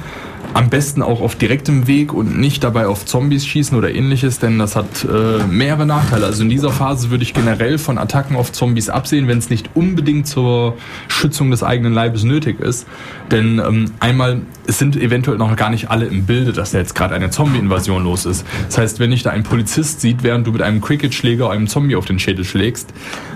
[0.54, 4.58] Am besten auch auf direktem Weg und nicht dabei auf Zombies schießen oder ähnliches, denn
[4.58, 6.24] das hat äh, mehrere Nachteile.
[6.26, 9.70] Also in dieser Phase würde ich generell von Attacken auf Zombies absehen, wenn es nicht
[9.74, 10.76] unbedingt zur
[11.06, 12.86] Schützung des eigenen Leibes nötig ist.
[13.30, 16.94] Denn ähm, einmal, es sind eventuell noch gar nicht alle im Bilde, dass da jetzt
[16.94, 18.46] gerade eine Zombie-Invasion los ist.
[18.66, 21.94] Das heißt, wenn dich da ein Polizist sieht, während du mit einem Cricket-Schläger einem Zombie
[21.94, 22.92] auf den Schädel schlägst,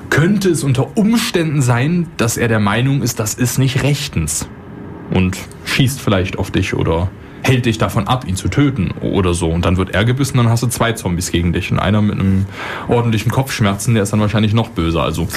[0.09, 4.49] könnte es unter Umständen sein, dass er der Meinung ist, das ist nicht rechtens
[5.13, 7.11] und schießt vielleicht auf dich oder
[7.43, 9.49] hält dich davon ab, ihn zu töten oder so.
[9.51, 11.71] Und dann wird er gebissen, dann hast du zwei Zombies gegen dich.
[11.71, 12.47] Und einer mit einem
[12.89, 15.03] ordentlichen Kopfschmerzen, der ist dann wahrscheinlich noch böser.
[15.03, 15.29] Also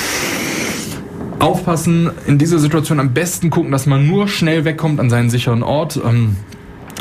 [1.39, 5.63] aufpassen, in dieser Situation am besten gucken, dass man nur schnell wegkommt an seinen sicheren
[5.63, 5.99] Ort.
[6.03, 6.37] Ähm,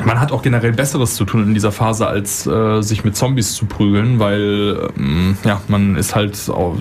[0.05, 3.55] man hat auch generell Besseres zu tun in dieser Phase, als äh, sich mit Zombies
[3.55, 6.77] zu prügeln, weil ähm, ja, man ist halt auch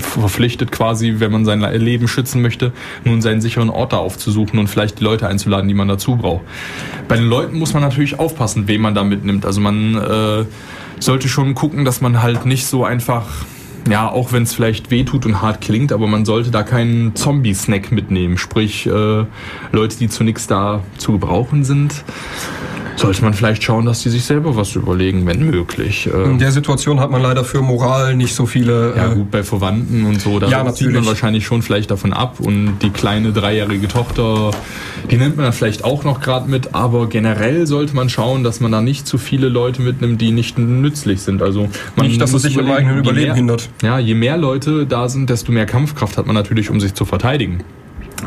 [0.00, 2.72] verpflichtet quasi, wenn man sein Le- Leben schützen möchte,
[3.04, 6.42] nun seinen sicheren Ort da aufzusuchen und vielleicht die Leute einzuladen, die man dazu braucht.
[7.08, 9.44] Bei den Leuten muss man natürlich aufpassen, wen man da mitnimmt.
[9.44, 10.44] Also man äh,
[11.00, 13.26] sollte schon gucken, dass man halt nicht so einfach
[13.88, 17.92] ja, auch wenn es vielleicht wehtut und hart klingt, aber man sollte da keinen Zombie-Snack
[17.92, 18.38] mitnehmen.
[18.38, 19.24] Sprich, äh,
[19.72, 22.04] Leute, die zu nichts da zu gebrauchen sind.
[22.96, 26.06] Sollte man vielleicht schauen, dass die sich selber was überlegen, wenn möglich.
[26.06, 28.94] In der Situation hat man leider für Moral nicht so viele.
[28.96, 32.40] Ja, gut, bei Verwandten und so, da ja, sieht man wahrscheinlich schon vielleicht davon ab.
[32.40, 34.50] Und die kleine dreijährige Tochter,
[35.10, 36.74] die nimmt man vielleicht auch noch gerade mit.
[36.74, 40.58] Aber generell sollte man schauen, dass man da nicht zu viele Leute mitnimmt, die nicht
[40.58, 41.42] nützlich sind.
[41.42, 43.68] Also man nicht, dass es sich im eigenen Überleben mehr, hindert.
[43.82, 47.04] Ja, je mehr Leute da sind, desto mehr Kampfkraft hat man natürlich, um sich zu
[47.04, 47.62] verteidigen.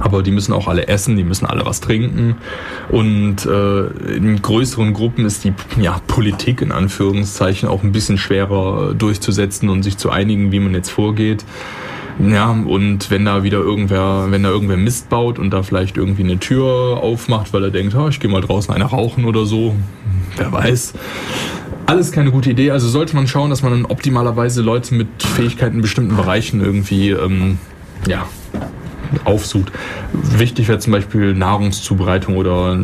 [0.01, 2.35] Aber die müssen auch alle essen, die müssen alle was trinken.
[2.89, 8.93] Und äh, in größeren Gruppen ist die ja, Politik in Anführungszeichen auch ein bisschen schwerer
[8.93, 11.45] durchzusetzen und sich zu einigen, wie man jetzt vorgeht.
[12.19, 16.23] Ja, und wenn da wieder irgendwer, wenn da irgendwer Mist baut und da vielleicht irgendwie
[16.23, 19.75] eine Tür aufmacht, weil er denkt, oh, ich gehe mal draußen eine rauchen oder so,
[20.35, 20.93] wer weiß.
[21.85, 22.71] Alles keine gute Idee.
[22.71, 27.11] Also sollte man schauen, dass man dann optimalerweise Leute mit Fähigkeiten in bestimmten Bereichen irgendwie
[27.11, 27.59] ähm,
[28.07, 28.27] ja,
[29.25, 29.71] aufsucht.
[30.13, 32.77] Wichtig wäre zum Beispiel Nahrungszubereitung oder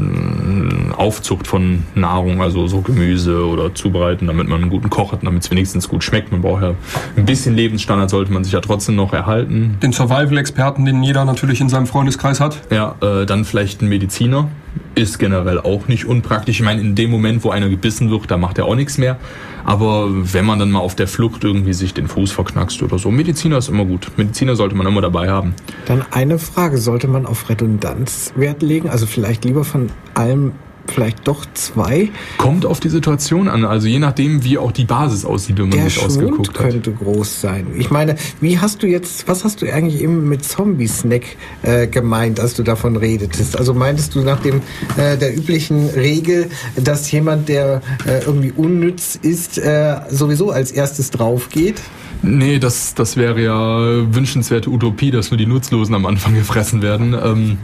[0.98, 5.44] Aufzucht von Nahrung, also so Gemüse oder Zubereiten, damit man einen guten Koch hat, damit
[5.44, 6.32] es wenigstens gut schmeckt.
[6.32, 6.74] Man braucht ja
[7.16, 9.78] ein bisschen Lebensstandard, sollte man sich ja trotzdem noch erhalten.
[9.82, 12.60] Den Survival-Experten, den jeder natürlich in seinem Freundeskreis hat.
[12.70, 14.50] Ja, äh, dann vielleicht ein Mediziner.
[14.96, 16.60] Ist generell auch nicht unpraktisch.
[16.60, 19.18] Ich meine, in dem Moment, wo einer gebissen wird, da macht er auch nichts mehr.
[19.66, 23.10] Aber wenn man dann mal auf der Flucht irgendwie sich den Fuß verknackst oder so,
[23.10, 24.12] Mediziner ist immer gut.
[24.18, 25.56] Mediziner sollte man immer dabei haben.
[25.86, 28.90] Dann eine Frage, sollte man auf Redundanz Wert legen?
[28.90, 30.52] Also vielleicht lieber von allem
[30.88, 32.10] vielleicht doch zwei.
[32.38, 35.78] Kommt auf die Situation an, also je nachdem, wie auch die Basis aussieht, wenn man
[35.78, 36.70] Der sich ausgeguckt hat.
[36.70, 37.68] könnte groß sein.
[37.78, 41.24] Ich meine, wie hast du jetzt, was hast du eigentlich eben mit Zombie-Snack
[41.64, 43.58] äh, gemeint, als du davon redetest?
[43.58, 44.62] Also meintest du nach dem
[44.98, 51.12] äh, der üblichen Regel, dass jemand, der äh, irgendwie unnütz ist, äh, sowieso als erstes
[51.12, 51.82] drauf geht?
[52.22, 57.14] Nee, das, das wäre ja wünschenswerte Utopie, dass nur die Nutzlosen am Anfang gefressen werden.
[57.22, 57.58] Ähm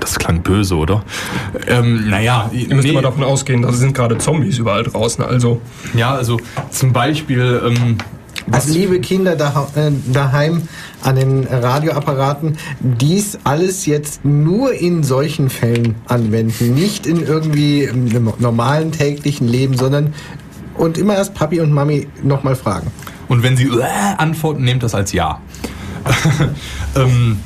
[0.00, 1.02] das klang böse, oder?
[1.66, 2.90] Ähm, naja, ihr müsst nee.
[2.90, 5.24] immer davon ausgehen, da sind gerade Zombies überall draußen.
[5.24, 5.60] Also
[5.94, 6.38] ja, also
[6.70, 7.62] zum Beispiel.
[7.64, 7.98] Ähm,
[8.50, 10.62] also liebe Kinder äh, daheim
[11.02, 18.32] an den Radioapparaten, dies alles jetzt nur in solchen Fällen anwenden, nicht in irgendwie im
[18.38, 20.14] normalen täglichen Leben, sondern
[20.74, 22.90] und immer erst Papi und Mami nochmal fragen.
[23.28, 23.82] Und wenn sie äh,
[24.16, 25.40] antworten, nehmt das als Ja.
[26.96, 27.40] ähm,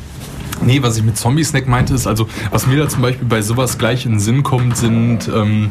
[0.65, 3.79] Nee, was ich mit Zombie-Snack meinte, ist also, was mir da zum Beispiel bei sowas
[3.79, 5.71] gleich in den Sinn kommt, sind ähm,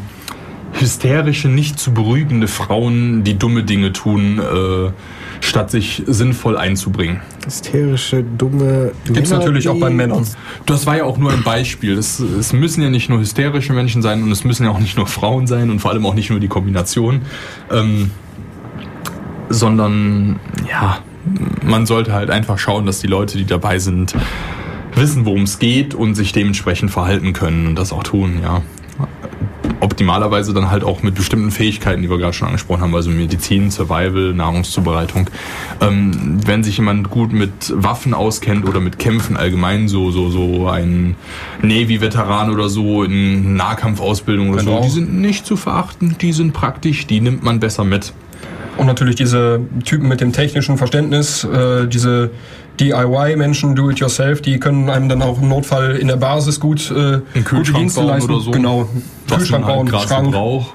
[0.74, 4.90] hysterische, nicht zu beruhigende Frauen, die dumme Dinge tun, äh,
[5.40, 7.20] statt sich sinnvoll einzubringen.
[7.44, 10.26] Hysterische, dumme Gibt es natürlich auch bei Männern.
[10.66, 11.98] Das war ja auch nur ein Beispiel.
[11.98, 14.96] Es, es müssen ja nicht nur hysterische Menschen sein und es müssen ja auch nicht
[14.96, 17.22] nur Frauen sein und vor allem auch nicht nur die Kombination.
[17.70, 18.10] Ähm,
[19.48, 20.38] sondern
[20.68, 20.98] ja,
[21.62, 24.14] man sollte halt einfach schauen, dass die Leute, die dabei sind,
[24.96, 28.62] wissen, worum es geht und sich dementsprechend verhalten können und das auch tun, ja.
[29.80, 33.72] Optimalerweise dann halt auch mit bestimmten Fähigkeiten, die wir gerade schon angesprochen haben, also Medizin,
[33.72, 35.28] Survival, Nahrungszubereitung.
[35.80, 40.68] Ähm, wenn sich jemand gut mit Waffen auskennt oder mit Kämpfen allgemein, so, so, so
[40.68, 41.16] ein
[41.62, 44.76] Navy-Veteran oder so in Nahkampfausbildung oder genau.
[44.76, 48.12] so, die sind nicht zu verachten, die sind praktisch, die nimmt man besser mit.
[48.76, 52.30] Und natürlich diese Typen mit dem technischen Verständnis, äh, diese
[52.80, 57.72] DIY-Menschen, Do-it-yourself, die können einem dann auch im Notfall in der Basis gut äh, gute
[57.72, 58.30] Dienste leisten.
[58.30, 58.50] Oder so.
[58.50, 58.88] Genau,
[59.28, 60.32] Kühlschrank bauen, halt Schrank.
[60.32, 60.74] Braucht.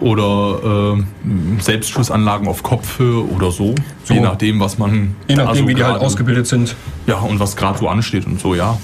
[0.00, 3.74] Oder äh, Selbstschussanlagen auf Kopfhöhe oder so,
[4.04, 4.14] so.
[4.14, 5.16] Je nachdem, was man.
[5.26, 6.76] Je nachdem, also wie die halt ausgebildet sind.
[7.06, 8.78] Ja, und was gerade so ansteht und so, ja.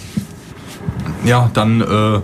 [1.24, 2.20] Ja, dann äh,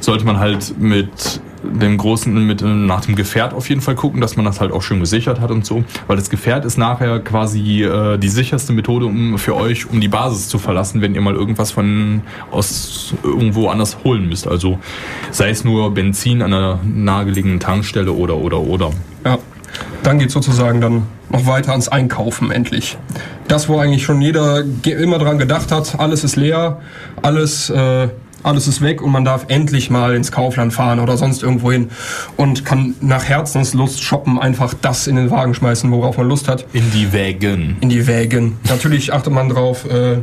[0.00, 4.36] sollte man halt mit dem großen mit nach dem Gefährt auf jeden Fall gucken, dass
[4.36, 7.82] man das halt auch schön gesichert hat und so, weil das Gefährt ist nachher quasi
[7.82, 11.34] äh, die sicherste Methode um für euch, um die Basis zu verlassen, wenn ihr mal
[11.34, 14.46] irgendwas von aus irgendwo anders holen müsst.
[14.46, 14.78] Also
[15.30, 18.90] sei es nur Benzin an einer nahegelegenen Tankstelle oder oder oder.
[19.24, 19.38] Ja.
[20.02, 22.96] Dann geht sozusagen dann noch weiter ans Einkaufen endlich.
[23.48, 26.80] Das, wo eigentlich schon jeder immer dran gedacht hat, alles ist leer,
[27.22, 28.08] alles äh,
[28.42, 31.90] alles ist weg und man darf endlich mal ins Kaufland fahren oder sonst irgendwo hin
[32.36, 36.66] und kann nach Herzenslust shoppen, einfach das in den Wagen schmeißen, worauf man Lust hat.
[36.72, 37.76] In die Wägen.
[37.80, 38.56] In die Wägen.
[38.68, 40.18] Natürlich achtet man drauf, äh,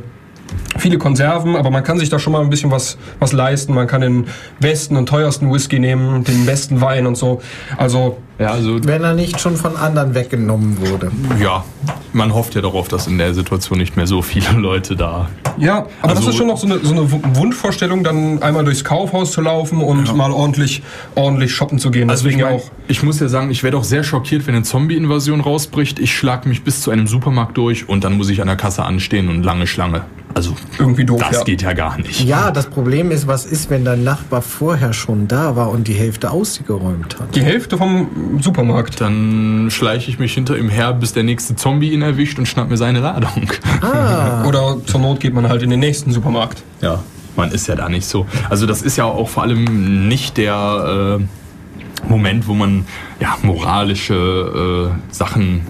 [0.78, 3.74] viele Konserven, aber man kann sich da schon mal ein bisschen was, was leisten.
[3.74, 4.26] Man kann den
[4.60, 7.42] besten und teuersten Whisky nehmen, den besten Wein und so.
[7.78, 11.12] Also, ja, also wenn er nicht schon von anderen weggenommen wurde.
[11.41, 11.64] Ja,
[12.12, 15.30] man hofft ja darauf, dass in der Situation nicht mehr so viele Leute da.
[15.57, 18.84] Ja, aber also, das ist schon noch so eine, so eine Wunschvorstellung, dann einmal durchs
[18.84, 20.14] Kaufhaus zu laufen und ja.
[20.14, 20.84] mal ordentlich,
[21.16, 22.10] ordentlich shoppen zu gehen.
[22.10, 22.72] Also Deswegen ich mein, auch.
[22.88, 25.99] Ich muss ja sagen, ich werde auch sehr schockiert, wenn eine Zombie-Invasion rausbricht.
[25.99, 28.84] Ich schlage mich bis zu einem Supermarkt durch und dann muss ich an der Kasse
[28.84, 30.02] anstehen und lange Schlange.
[30.36, 31.22] Also irgendwie doof.
[31.22, 31.44] Das ja.
[31.45, 32.22] geht ja gar nicht.
[32.26, 35.94] Ja, das Problem ist, was ist, wenn dein Nachbar vorher schon da war und die
[35.94, 37.34] Hälfte ausgeräumt hat?
[37.38, 38.99] Die Hälfte vom Supermarkt.
[38.99, 42.70] Dann schleiche ich mich hinter ihm her, bis der nächste Zombie ihn erwischt und schnapp
[42.70, 43.49] mir seine Ladung.
[43.80, 44.44] Ah.
[44.45, 46.64] Oder zur Not geht man halt in den nächsten Supermarkt.
[46.82, 47.02] Ja,
[47.38, 48.26] man ist ja da nicht so.
[48.49, 52.86] Also das ist ja auch vor allem nicht der äh, Moment, wo man
[53.22, 55.62] ja moralische äh, Sachen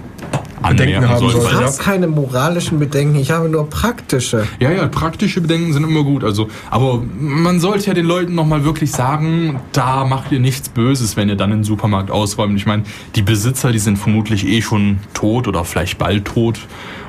[0.70, 1.42] Bedenken haben soll.
[1.44, 4.48] Ich habe keine moralischen Bedenken, ich habe nur praktische.
[4.60, 6.24] Ja, ja, praktische Bedenken sind immer gut.
[6.24, 11.18] Also, aber man sollte ja den Leuten nochmal wirklich sagen, da macht ihr nichts Böses,
[11.18, 12.58] wenn ihr dann den Supermarkt ausräumt.
[12.58, 12.84] Ich meine,
[13.16, 16.60] die Besitzer, die sind vermutlich eh schon tot oder vielleicht bald tot.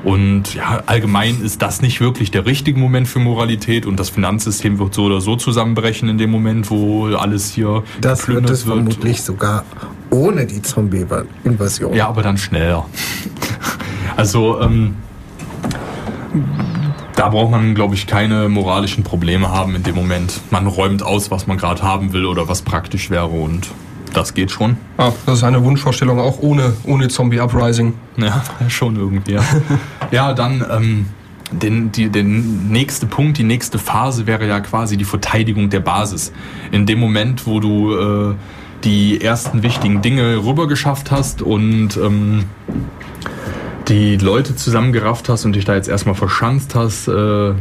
[0.05, 4.78] Und ja, allgemein ist das nicht wirklich der richtige Moment für Moralität und das Finanzsystem
[4.78, 8.76] wird so oder so zusammenbrechen in dem Moment, wo alles hier Das wird es wird.
[8.76, 9.64] vermutlich sogar
[10.16, 11.94] ohne die Zombie-Invasion.
[11.94, 12.86] Ja, aber dann schneller.
[14.16, 14.94] Also, ähm,
[17.16, 20.40] da braucht man, glaube ich, keine moralischen Probleme haben in dem Moment.
[20.51, 23.68] Man räumt aus, was man gerade haben will oder was praktisch wäre und
[24.14, 24.78] das geht schon.
[24.97, 27.93] Ah, das ist eine Wunschvorstellung, auch ohne, ohne Zombie-Uprising.
[28.16, 29.34] Ja, schon irgendwie.
[29.34, 29.44] Ja,
[30.10, 31.06] ja dann ähm,
[31.51, 36.32] den, die, der nächste Punkt, die nächste Phase wäre ja quasi die Verteidigung der Basis.
[36.72, 38.34] In dem Moment, wo du äh,
[38.86, 42.44] die ersten wichtigen Dinge rübergeschafft hast und ähm,
[43.88, 47.52] die Leute zusammengerafft hast und dich da jetzt erstmal verschanzt hast, äh,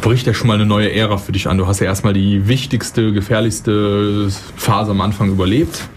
[0.00, 1.58] bricht ja schon mal eine neue Ära für dich an.
[1.58, 5.88] Du hast ja erstmal die wichtigste, gefährlichste Phase am Anfang überlebt.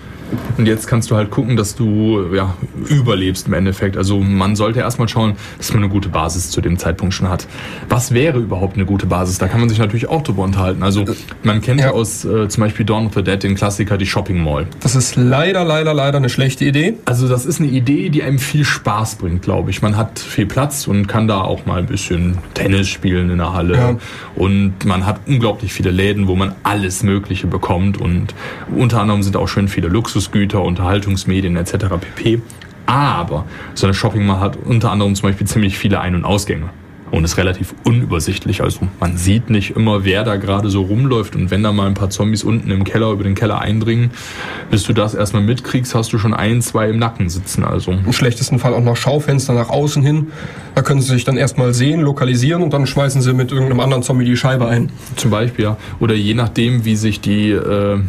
[0.57, 2.55] Und jetzt kannst du halt gucken, dass du ja,
[2.89, 3.97] überlebst im Endeffekt.
[3.97, 7.47] Also man sollte erstmal schauen, dass man eine gute Basis zu dem Zeitpunkt schon hat.
[7.89, 9.37] Was wäre überhaupt eine gute Basis?
[9.37, 10.83] Da kann man sich natürlich auch drüber unterhalten.
[10.83, 11.05] Also
[11.43, 14.43] man kennt ja, aus äh, zum Beispiel Dawn of the Dead den Klassiker, die Shopping
[14.43, 14.67] Mall.
[14.81, 16.95] Das ist leider, leider, leider eine schlechte Idee.
[17.05, 19.81] Also das ist eine Idee, die einem viel Spaß bringt, glaube ich.
[19.81, 23.53] Man hat viel Platz und kann da auch mal ein bisschen Tennis spielen in der
[23.53, 23.75] Halle.
[23.75, 23.95] Ja.
[24.35, 27.99] Und man hat unglaublich viele Läden, wo man alles Mögliche bekommt.
[27.99, 28.33] Und
[28.75, 31.73] unter anderem sind auch schön viele Luxus Luxusgüter, Unterhaltungsmedien etc.
[31.99, 32.41] pp.
[32.85, 36.69] Aber so eine Shopping Mall hat unter anderem zum Beispiel ziemlich viele Ein- und Ausgänge
[37.11, 38.63] und ist relativ unübersichtlich.
[38.63, 41.93] Also man sieht nicht immer, wer da gerade so rumläuft und wenn da mal ein
[41.93, 44.11] paar Zombies unten im Keller über den Keller eindringen,
[44.71, 47.63] bis du das erstmal mitkriegst, hast du schon ein, zwei im Nacken sitzen.
[47.63, 50.27] Also im schlechtesten Fall auch noch Schaufenster nach außen hin.
[50.73, 54.03] Da können sie sich dann erstmal sehen, lokalisieren und dann schmeißen sie mit irgendeinem anderen
[54.03, 54.91] Zombie die Scheibe ein.
[55.15, 55.77] Zum Beispiel, ja.
[55.99, 57.99] Oder je nachdem, wie sich die äh,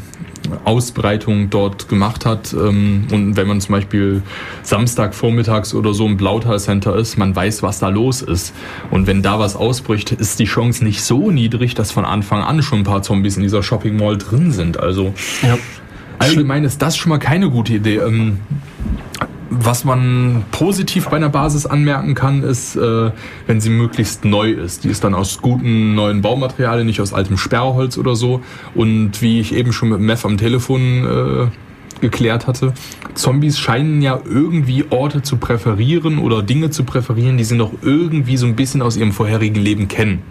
[0.64, 2.52] Ausbreitung dort gemacht hat.
[2.52, 4.22] Ähm, und wenn man zum Beispiel
[4.62, 8.54] Samstag vormittags oder so im Blautal Center ist, man weiß, was da los ist.
[8.90, 12.62] Und wenn da was ausbricht, ist die Chance nicht so niedrig, dass von Anfang an
[12.62, 14.78] schon ein paar Zombies in dieser Shopping Mall drin sind.
[14.78, 15.58] Also ja.
[16.18, 18.00] allgemein ist das schon mal keine gute Idee.
[19.56, 23.12] Was man positiv bei einer Basis anmerken kann, ist, äh,
[23.46, 24.82] wenn sie möglichst neu ist.
[24.82, 28.40] Die ist dann aus guten neuen Baumaterialien, nicht aus altem Sperrholz oder so.
[28.74, 32.74] Und wie ich eben schon mit Meth am Telefon äh, geklärt hatte,
[33.14, 38.36] Zombies scheinen ja irgendwie Orte zu präferieren oder Dinge zu präferieren, die sie noch irgendwie
[38.36, 40.22] so ein bisschen aus ihrem vorherigen Leben kennen.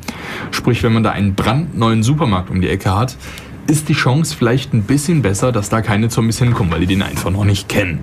[0.52, 3.16] Sprich, wenn man da einen brandneuen Supermarkt um die Ecke hat,
[3.68, 7.02] ist die Chance vielleicht ein bisschen besser, dass da keine Zombies hinkommen, weil die den
[7.02, 8.00] einfach noch nicht kennen.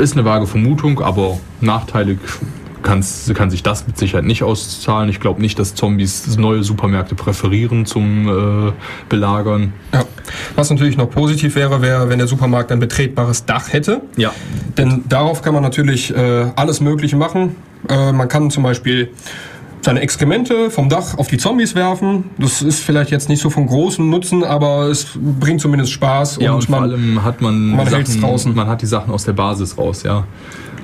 [0.00, 2.18] Ist eine vage Vermutung, aber nachteilig
[2.82, 5.10] kann sich das mit Sicherheit nicht auszahlen.
[5.10, 8.72] Ich glaube nicht, dass Zombies neue Supermärkte präferieren zum äh,
[9.10, 9.74] Belagern.
[9.92, 10.04] Ja.
[10.54, 14.00] Was natürlich noch positiv wäre, wäre, wenn der Supermarkt ein betretbares Dach hätte.
[14.16, 14.32] Ja.
[14.78, 17.56] Denn darauf kann man natürlich äh, alles Mögliche machen.
[17.90, 19.10] Äh, man kann zum Beispiel
[19.82, 22.24] seine Exkremente vom Dach auf die Zombies werfen.
[22.38, 26.38] Das ist vielleicht jetzt nicht so von großem Nutzen, aber es bringt zumindest Spaß.
[26.40, 28.54] Ja, und, und vor allem hat man, man, Sachen, draußen.
[28.54, 30.24] man hat die Sachen aus der Basis raus, ja.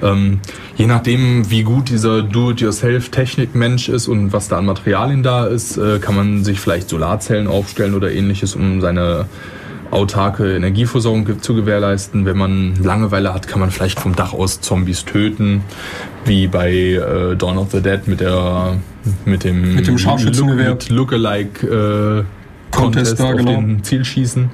[0.02, 0.40] Ähm,
[0.76, 5.98] je nachdem, wie gut dieser Do-it-yourself-Technik-Mensch ist und was da an Materialien da ist, äh,
[5.98, 9.26] kann man sich vielleicht Solarzellen aufstellen oder ähnliches, um seine
[9.90, 12.24] autarke Energieversorgung zu gewährleisten.
[12.26, 15.62] Wenn man Langeweile hat, kann man vielleicht vom Dach aus Zombies töten,
[16.24, 18.76] wie bei äh, Dawn of the Dead mit der
[19.24, 22.26] mit dem mit dem Scharfschützengewehr mit Lookalike
[22.76, 23.60] Contest, Contest auf genau.
[23.60, 24.50] den Ziel schießen,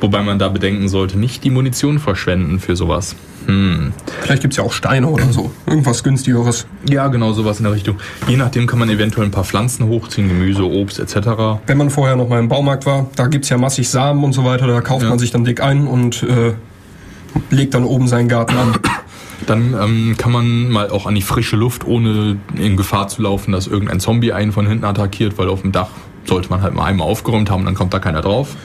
[0.00, 3.16] wobei man da bedenken sollte, nicht die Munition verschwenden für sowas.
[3.46, 3.92] Hm.
[4.22, 5.52] Vielleicht gibt es ja auch Steine oder so.
[5.66, 6.66] Irgendwas günstigeres.
[6.88, 7.96] Ja, genau, sowas in der Richtung.
[8.26, 11.60] Je nachdem kann man eventuell ein paar Pflanzen hochziehen, Gemüse, Obst etc.
[11.66, 14.32] Wenn man vorher noch mal im Baumarkt war, da gibt es ja massig Samen und
[14.32, 15.08] so weiter, da kauft ja.
[15.08, 16.54] man sich dann dick ein und äh,
[17.50, 18.74] legt dann oben seinen Garten an.
[19.46, 23.52] Dann ähm, kann man mal auch an die frische Luft, ohne in Gefahr zu laufen,
[23.52, 25.90] dass irgendein Zombie einen von hinten attackiert, weil auf dem Dach
[26.28, 28.56] sollte man halt mal einmal aufgeräumt haben, dann kommt da keiner drauf.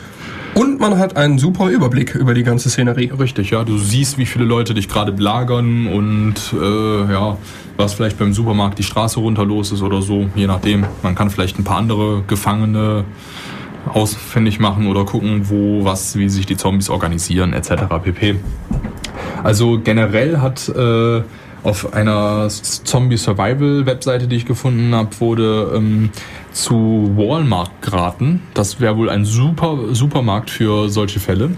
[0.54, 3.12] Und man hat einen super Überblick über die ganze Szenerie.
[3.18, 3.64] Richtig, ja.
[3.64, 7.38] Du siehst, wie viele Leute dich gerade belagern und äh, ja,
[7.78, 10.86] was vielleicht beim Supermarkt die Straße runter los ist oder so, je nachdem.
[11.04, 13.06] Man kann vielleicht ein paar andere Gefangene
[13.94, 17.84] ausfindig machen oder gucken, wo, was, wie sich die Zombies organisieren, etc.
[18.04, 18.36] pp.
[19.44, 21.22] Also generell hat äh,
[21.64, 26.10] auf einer Zombie-Survival-Webseite, die ich gefunden habe, wurde ähm,
[26.52, 28.41] zu Walmart geraten.
[28.53, 31.52] Das wäre wohl ein super Supermarkt für solche Fälle.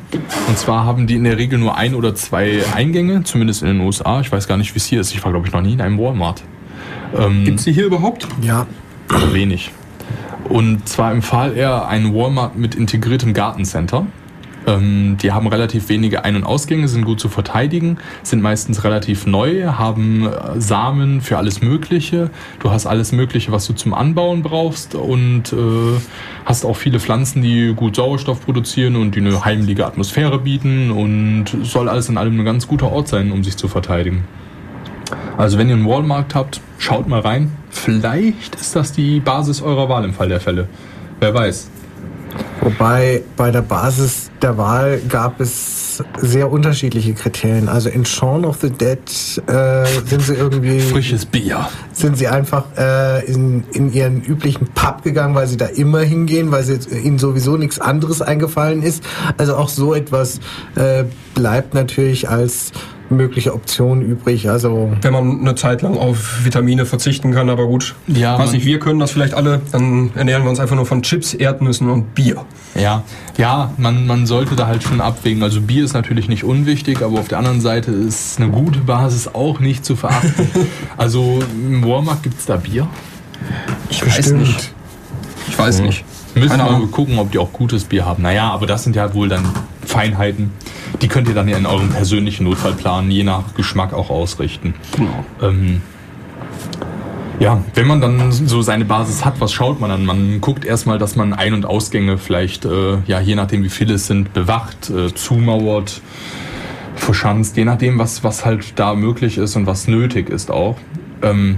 [0.48, 3.82] Und zwar haben die in der Regel nur ein oder zwei Eingänge, zumindest in den
[3.82, 4.22] USA.
[4.22, 5.14] Ich weiß gar nicht, wie es hier ist.
[5.14, 6.44] Ich war, glaube ich, noch nie in einem Walmart.
[7.18, 8.28] Ähm, Gibt es die hier überhaupt?
[8.42, 8.68] Ja.
[9.32, 9.72] Wenig.
[10.50, 14.06] Und zwar empfahl er ein Walmart mit integriertem Gartencenter.
[14.68, 19.26] Ähm, die haben relativ wenige Ein- und Ausgänge, sind gut zu verteidigen, sind meistens relativ
[19.26, 22.30] neu, haben äh, Samen für alles Mögliche.
[22.60, 26.00] Du hast alles Mögliche, was du zum Anbauen brauchst und äh,
[26.46, 31.46] hast auch viele Pflanzen, die gut Sauerstoff produzieren und die eine heimliche Atmosphäre bieten und
[31.64, 34.24] soll alles in allem ein ganz guter Ort sein, um sich zu verteidigen.
[35.38, 37.52] Also wenn ihr einen Walmart habt, schaut mal rein.
[37.70, 40.68] Vielleicht ist das die Basis eurer Wahl im Fall der Fälle.
[41.20, 41.70] Wer weiß.
[42.62, 47.70] Wobei bei der Basis der Wahl gab es sehr unterschiedliche Kriterien.
[47.70, 49.00] Also in Shaun of the Dead
[49.48, 50.80] äh, sind sie irgendwie.
[50.80, 51.68] Frisches Bier.
[51.92, 56.52] Sind sie einfach äh, in, in ihren üblichen Pub gegangen, weil sie da immer hingehen,
[56.52, 59.04] weil sie, ihnen sowieso nichts anderes eingefallen ist.
[59.38, 60.40] Also auch so etwas
[60.76, 61.04] äh,
[61.36, 62.72] bleibt natürlich als
[63.14, 64.50] mögliche Optionen übrig.
[64.50, 68.66] Also wenn man eine Zeit lang auf Vitamine verzichten kann, aber gut, ja, weiß nicht,
[68.66, 72.16] wir können das vielleicht alle, dann ernähren wir uns einfach nur von Chips, Erdnüssen und
[72.16, 72.46] Bier.
[72.76, 73.04] Ja,
[73.38, 75.44] ja, man, man sollte da halt schon abwägen.
[75.44, 79.28] Also Bier ist natürlich nicht unwichtig, aber auf der anderen Seite ist eine gute Basis
[79.28, 80.48] auch nicht zu verachten.
[80.98, 82.88] also im Walmart gibt es da Bier?
[83.90, 84.26] Ich Bestimmt.
[84.26, 84.74] weiß nicht.
[85.48, 85.86] Ich weiß mhm.
[85.86, 86.06] nicht.
[86.36, 88.24] Müssen wir mal gucken, ob die auch gutes Bier haben.
[88.24, 89.46] Naja, aber das sind ja wohl dann
[89.86, 90.52] Feinheiten.
[91.02, 94.74] Die könnt ihr dann ja in eurem persönlichen Notfallplan je nach Geschmack auch ausrichten.
[94.96, 95.26] Genau.
[95.42, 95.82] Ähm,
[97.40, 100.06] ja, wenn man dann so seine Basis hat, was schaut man dann?
[100.06, 103.96] Man guckt erstmal, dass man Ein- und Ausgänge vielleicht, äh, ja, je nachdem wie viele
[103.96, 106.02] es sind, bewacht, äh, zumauert,
[106.96, 110.78] verschanzt, je nachdem, was, was halt da möglich ist und was nötig ist auch.
[111.22, 111.58] Ähm,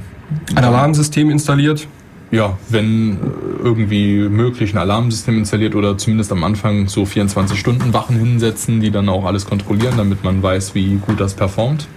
[0.56, 1.88] Ein Alarmsystem installiert?
[2.32, 3.16] Ja, wenn äh,
[3.64, 8.92] irgendwie möglich ein Alarmsystem installiert oder zumindest am Anfang so 24 Stunden Wachen hinsetzen, die
[8.92, 11.88] dann auch alles kontrollieren, damit man weiß, wie gut das performt.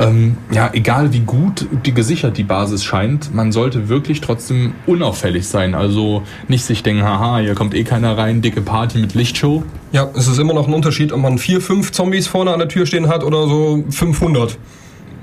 [0.00, 5.46] Ähm, ja, egal wie gut die gesichert die Basis scheint, man sollte wirklich trotzdem unauffällig
[5.46, 5.74] sein.
[5.74, 9.62] Also nicht sich denken, haha, hier kommt eh keiner rein, dicke Party mit Lichtshow.
[9.92, 12.68] Ja, es ist immer noch ein Unterschied, ob man vier, fünf Zombies vorne an der
[12.68, 14.56] Tür stehen hat oder so 500.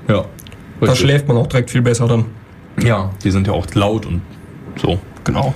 [0.08, 0.26] Ja.
[0.80, 2.26] Da schläft man auch direkt viel besser dann.
[2.82, 4.22] Ja, die sind ja auch laut und
[4.76, 4.98] so.
[5.24, 5.54] Genau.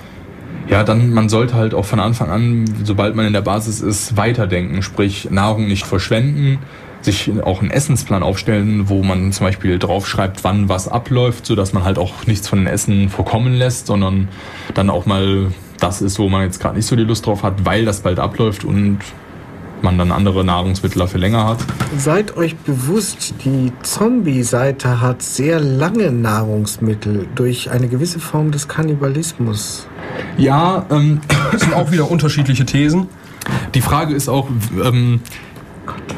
[0.68, 4.16] Ja, dann, man sollte halt auch von Anfang an, sobald man in der Basis ist,
[4.16, 4.82] weiterdenken.
[4.82, 6.58] Sprich, Nahrung nicht verschwenden,
[7.00, 11.84] sich auch einen Essensplan aufstellen, wo man zum Beispiel draufschreibt, wann was abläuft, sodass man
[11.84, 14.28] halt auch nichts von den Essen vorkommen lässt, sondern
[14.74, 17.64] dann auch mal das ist, wo man jetzt gerade nicht so die Lust drauf hat,
[17.64, 19.00] weil das bald abläuft und
[19.82, 21.58] man dann andere Nahrungsmittel dafür länger hat.
[21.96, 29.86] Seid euch bewusst, die Zombie-Seite hat sehr lange Nahrungsmittel durch eine gewisse Form des Kannibalismus.
[30.36, 33.08] Ja, ähm, das sind auch wieder unterschiedliche Thesen.
[33.74, 34.48] Die Frage ist auch,
[34.82, 35.20] ähm,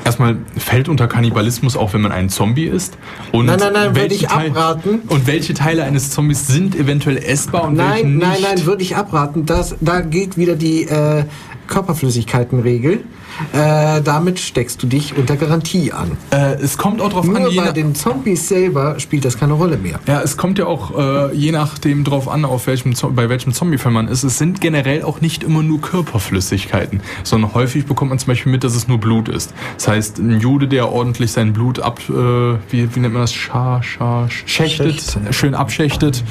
[0.05, 2.97] erstmal fällt unter Kannibalismus auch, wenn man ein Zombie ist.
[3.33, 5.01] Und nein, nein, nein, würde ich Teil, abraten.
[5.09, 8.19] Und welche Teile eines Zombies sind eventuell essbar und nein, welche nicht?
[8.19, 9.47] Nein, nein, nein, würde ich abraten.
[9.47, 11.25] Das, da gilt wieder die äh,
[11.67, 13.05] Körperflüssigkeitenregel.
[13.53, 16.13] Äh, damit steckst du dich unter Garantie an.
[16.31, 17.43] Äh, es kommt auch drauf Nur an.
[17.43, 20.01] Nur bei den Zombies selber spielt das keine Rolle mehr.
[20.07, 23.95] Ja, es kommt ja auch äh, je nachdem drauf an, auf welchem, bei welchem Zombie-Film
[23.95, 24.23] man ist.
[24.25, 28.65] Es sind generell auch nicht immer nur Körperflüssigkeiten, sondern häufig bekommt man zum Beispiel mit,
[28.65, 29.53] dass es nur Blut ist.
[29.77, 33.33] Das heißt, ein Jude, der ordentlich sein Blut ab, äh, wie, wie nennt man das,
[33.33, 35.35] scha, scha, schächtet, Schächt.
[35.35, 36.23] schön abschächtet,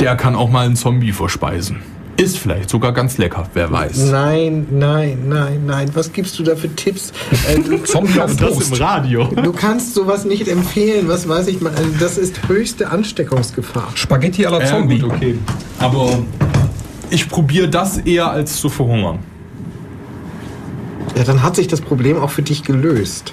[0.00, 1.93] der kann auch mal einen Zombie verspeisen.
[2.16, 4.10] Ist vielleicht sogar ganz lecker, wer weiß.
[4.10, 5.90] Nein, nein, nein, nein.
[5.94, 7.12] Was gibst du da für Tipps?
[7.48, 9.24] Äh, Zombie auf das im Radio.
[9.24, 11.08] Du kannst sowas nicht empfehlen.
[11.08, 11.72] Was weiß ich mal.
[11.74, 13.88] Also das ist höchste Ansteckungsgefahr.
[13.94, 14.96] Spaghetti la Zombie.
[14.96, 15.38] Äh, gut, okay.
[15.80, 16.20] Aber
[17.10, 19.18] ich probiere das eher als zu verhungern.
[21.16, 23.32] Ja, dann hat sich das Problem auch für dich gelöst.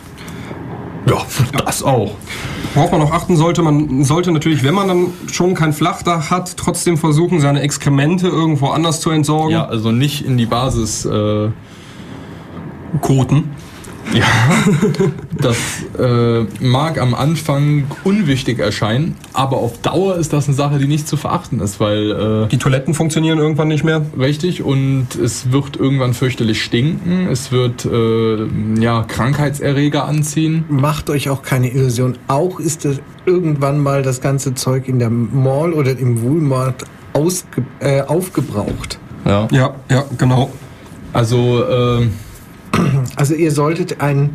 [1.11, 1.25] Ja,
[1.65, 2.15] das auch.
[2.73, 6.55] Worauf man auch achten sollte, man sollte natürlich, wenn man dann schon kein Flachdach hat,
[6.55, 9.51] trotzdem versuchen, seine Exkremente irgendwo anders zu entsorgen.
[9.51, 11.49] Ja, also nicht in die Basis äh,
[13.01, 13.49] koten.
[14.13, 14.25] Ja.
[15.37, 15.57] das
[15.97, 21.07] äh, mag am Anfang unwichtig erscheinen, aber auf Dauer ist das eine Sache, die nicht
[21.07, 24.01] zu verachten ist, weil äh, die Toiletten funktionieren irgendwann nicht mehr.
[24.17, 28.47] Richtig und es wird irgendwann fürchterlich stinken, es wird äh,
[28.79, 30.65] ja Krankheitserreger anziehen.
[30.69, 32.17] Macht euch auch keine Illusion.
[32.27, 37.63] Auch ist es irgendwann mal das ganze Zeug in der Mall oder im Woolmart ausge
[37.79, 38.99] äh, aufgebraucht.
[39.25, 40.51] Ja, ja, ja, genau.
[41.13, 42.07] Also äh,
[43.15, 44.31] also ihr solltet ein,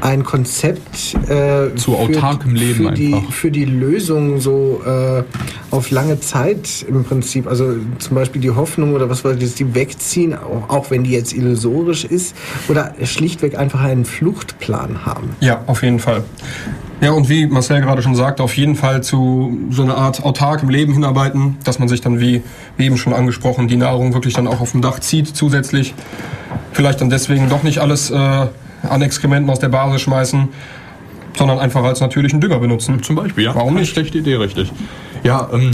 [0.00, 3.32] ein Konzept äh, zu autarkem Leben für die, einfach.
[3.32, 5.24] für die Lösung so äh,
[5.70, 9.74] auf lange Zeit im Prinzip, also zum Beispiel die Hoffnung oder was weiß ich, die
[9.74, 12.34] wegziehen, auch, auch wenn die jetzt illusorisch ist,
[12.68, 15.30] oder schlichtweg einfach einen Fluchtplan haben.
[15.40, 16.24] Ja, auf jeden Fall.
[17.00, 20.68] Ja, und wie Marcel gerade schon sagte, auf jeden Fall zu so einer Art autarkem
[20.68, 22.42] Leben hinarbeiten, dass man sich dann, wie
[22.76, 25.94] eben schon angesprochen, die Nahrung wirklich dann auch auf dem Dach zieht zusätzlich.
[26.72, 30.48] Vielleicht dann deswegen doch nicht alles äh, an Exkrementen aus der Basis schmeißen,
[31.36, 33.02] sondern einfach als natürlichen Dünger benutzen.
[33.02, 33.54] Zum Beispiel, ja.
[33.54, 33.90] Warum nicht?
[33.90, 34.72] Schlechte Idee, richtig.
[35.24, 35.70] Ja, ähm,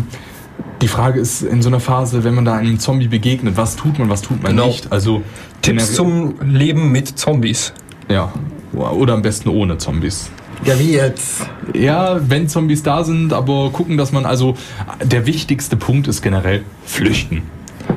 [0.83, 3.99] die Frage ist in so einer Phase, wenn man da einem Zombie begegnet, was tut
[3.99, 4.67] man, was tut man genau.
[4.67, 4.93] nicht?
[4.93, 5.23] Also
[5.63, 7.73] Tipps zum Leben mit Zombies.
[8.09, 8.33] Ja,
[8.73, 10.31] oder am besten ohne Zombies.
[10.65, 11.47] Ja, wie jetzt?
[11.75, 14.57] Ja, wenn Zombies da sind, aber gucken, dass man also.
[15.03, 17.43] Der wichtigste Punkt ist generell flüchten.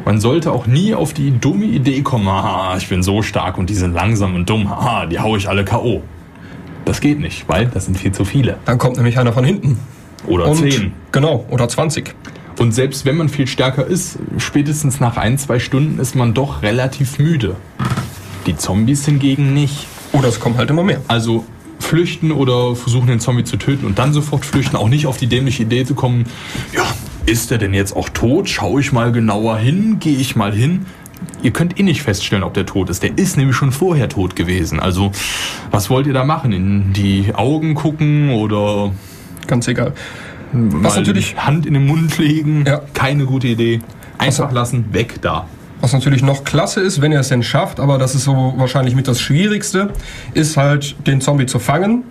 [0.08, 3.70] Man sollte auch nie auf die dumme Idee kommen, haha, ich bin so stark und
[3.70, 6.02] die sind langsam und dumm, haha, die hau ich alle K.O.
[6.86, 8.56] Das geht nicht, weil das sind viel zu viele.
[8.64, 9.78] Dann kommt nämlich einer von hinten.
[10.26, 10.94] Oder und, zehn.
[11.12, 12.16] Genau, oder 20.
[12.58, 16.62] Und selbst wenn man viel stärker ist, spätestens nach ein, zwei Stunden ist man doch
[16.62, 17.58] relativ müde.
[18.46, 19.88] Die Zombies hingegen nicht.
[20.14, 21.02] Oder es kommen halt immer mehr.
[21.10, 21.44] Also
[21.80, 24.78] flüchten oder versuchen den Zombie zu töten und dann sofort flüchten.
[24.78, 26.24] Auch nicht auf die dämliche Idee zu kommen,
[26.74, 26.86] ja,
[27.28, 28.49] ist er denn jetzt auch tot?
[28.49, 29.98] Schaue ich mal genauer hin?
[29.99, 30.86] Gehe ich mal hin?
[31.44, 33.04] Ihr könnt eh nicht feststellen, ob der tot ist.
[33.04, 34.80] Der ist nämlich schon vorher tot gewesen.
[34.80, 35.12] Also,
[35.70, 36.52] was wollt ihr da machen?
[36.52, 38.91] In die Augen gucken oder.
[39.45, 39.94] Ganz egal.
[40.54, 41.38] Was natürlich.
[41.38, 42.64] Hand in den Mund legen.
[42.66, 42.82] Ja.
[42.94, 43.82] Keine gute Idee.
[44.18, 45.48] Einfach lassen, weg da.
[45.82, 48.95] Was natürlich noch klasse ist, wenn ihr es denn schafft, aber das ist so wahrscheinlich
[48.95, 49.90] mit das Schwierigste,
[50.34, 52.04] ist halt den Zombie zu fangen,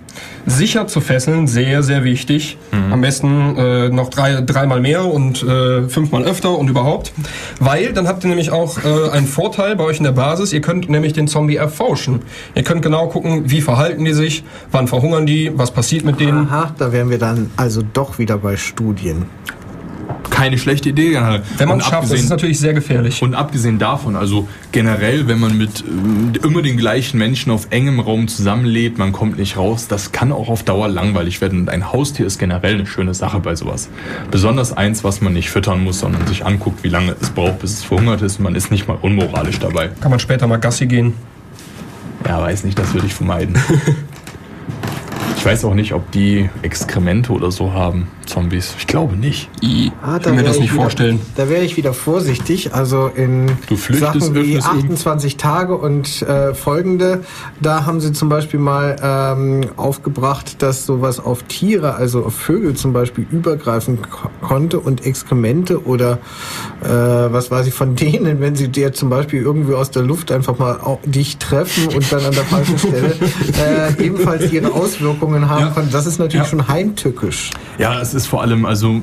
[0.46, 2.58] sicher zu fesseln, sehr, sehr wichtig.
[2.72, 2.92] Mhm.
[2.92, 7.12] Am besten äh, noch drei, dreimal mehr und äh, fünfmal öfter und überhaupt.
[7.58, 10.60] Weil dann habt ihr nämlich auch äh, einen Vorteil bei euch in der Basis, ihr
[10.60, 12.20] könnt nämlich den Zombie erforschen.
[12.54, 16.46] Ihr könnt genau gucken, wie verhalten die sich, wann verhungern die, was passiert mit denen.
[16.48, 19.26] Aha, da wären wir dann also doch wieder bei Studien
[20.30, 21.18] keine schlechte Idee.
[21.58, 23.22] Wenn man es schafft, das ist natürlich sehr gefährlich.
[23.22, 28.00] Und abgesehen davon, also generell, wenn man mit äh, immer den gleichen Menschen auf engem
[28.00, 31.60] Raum zusammenlebt, man kommt nicht raus, das kann auch auf Dauer langweilig werden.
[31.60, 33.88] Und ein Haustier ist generell eine schöne Sache bei sowas.
[34.30, 37.72] Besonders eins, was man nicht füttern muss, sondern sich anguckt, wie lange es braucht, bis
[37.72, 38.38] es verhungert ist.
[38.38, 39.90] Und man ist nicht mal unmoralisch dabei.
[40.00, 41.14] Kann man später mal Gassi gehen?
[42.26, 43.56] Ja, weiß nicht, das würde ich vermeiden.
[45.46, 48.74] weiß auch nicht, ob die Exkremente oder so haben, Zombies.
[48.78, 49.48] Ich glaube nicht.
[49.62, 51.20] I, ah, kann mir das nicht wieder, vorstellen.
[51.36, 52.74] Da wäre ich wieder vorsichtig.
[52.74, 53.50] Also in
[53.92, 57.22] Sachen wie 28 Tage und äh, folgende,
[57.60, 62.74] da haben sie zum Beispiel mal ähm, aufgebracht, dass sowas auf Tiere, also auf Vögel
[62.74, 63.98] zum Beispiel, übergreifen
[64.42, 66.18] konnte und Exkremente oder
[66.82, 70.32] äh, was weiß ich von denen, wenn sie dir zum Beispiel irgendwie aus der Luft
[70.32, 73.14] einfach mal dich treffen und dann an der falschen Stelle
[73.98, 75.70] äh, ebenfalls ihre Auswirkungen haben ja.
[75.70, 75.90] konnten.
[75.92, 76.50] Das ist natürlich ja.
[76.50, 77.50] schon heimtückisch.
[77.78, 79.00] Ja, es ist vor allem, also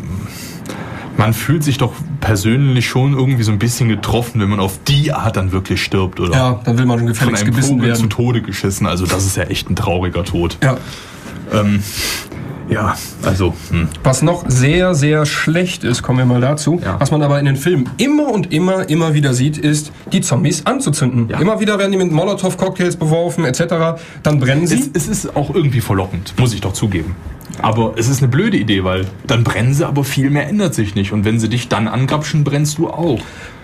[1.18, 5.12] man fühlt sich doch persönlich schon irgendwie so ein bisschen getroffen, wenn man auf die
[5.12, 6.34] Art dann wirklich stirbt, oder?
[6.34, 8.00] Ja, dann will man schon gefälligst gebissen Vogel werden.
[8.02, 8.88] zu Tode geschissen.
[8.88, 10.58] Also das ist ja echt ein trauriger Tod.
[10.64, 10.78] Ja.
[11.52, 11.84] Ähm,
[12.74, 13.54] ja, also.
[13.70, 13.88] Hm.
[14.04, 16.80] Was noch sehr, sehr schlecht ist, kommen wir mal dazu.
[16.84, 17.00] Ja.
[17.00, 20.66] Was man aber in den Filmen immer und immer, immer wieder sieht, ist, die Zombies
[20.66, 21.30] anzuzünden.
[21.30, 21.40] Ja.
[21.40, 24.02] Immer wieder werden die mit Molotow-Cocktails beworfen, etc.
[24.24, 24.76] Dann brennen sie.
[24.76, 27.16] Es, es ist auch irgendwie verlockend, muss ich doch zugeben.
[27.62, 30.96] Aber es ist eine blöde Idee, weil dann brennen sie, aber viel mehr ändert sich
[30.96, 31.12] nicht.
[31.12, 33.20] Und wenn sie dich dann angrapschen, brennst du auch.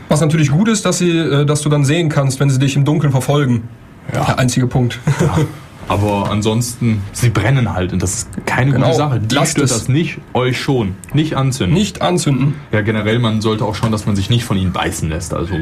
[0.07, 2.75] Was natürlich gut ist, dass, sie, äh, dass du dann sehen kannst, wenn sie dich
[2.75, 3.67] im Dunkeln verfolgen.
[4.13, 4.25] Ja.
[4.25, 4.99] Der einzige Punkt.
[5.19, 5.39] Ja.
[5.89, 8.85] Aber ansonsten, sie brennen halt und das ist keine genau.
[8.85, 9.19] gute Sache.
[9.19, 9.73] Die Lasst stört es.
[9.73, 10.95] das nicht, euch schon.
[11.13, 11.73] Nicht anzünden.
[11.73, 12.53] Nicht anzünden.
[12.71, 15.33] Ja, generell, man sollte auch schauen, dass man sich nicht von ihnen beißen lässt.
[15.33, 15.55] Also.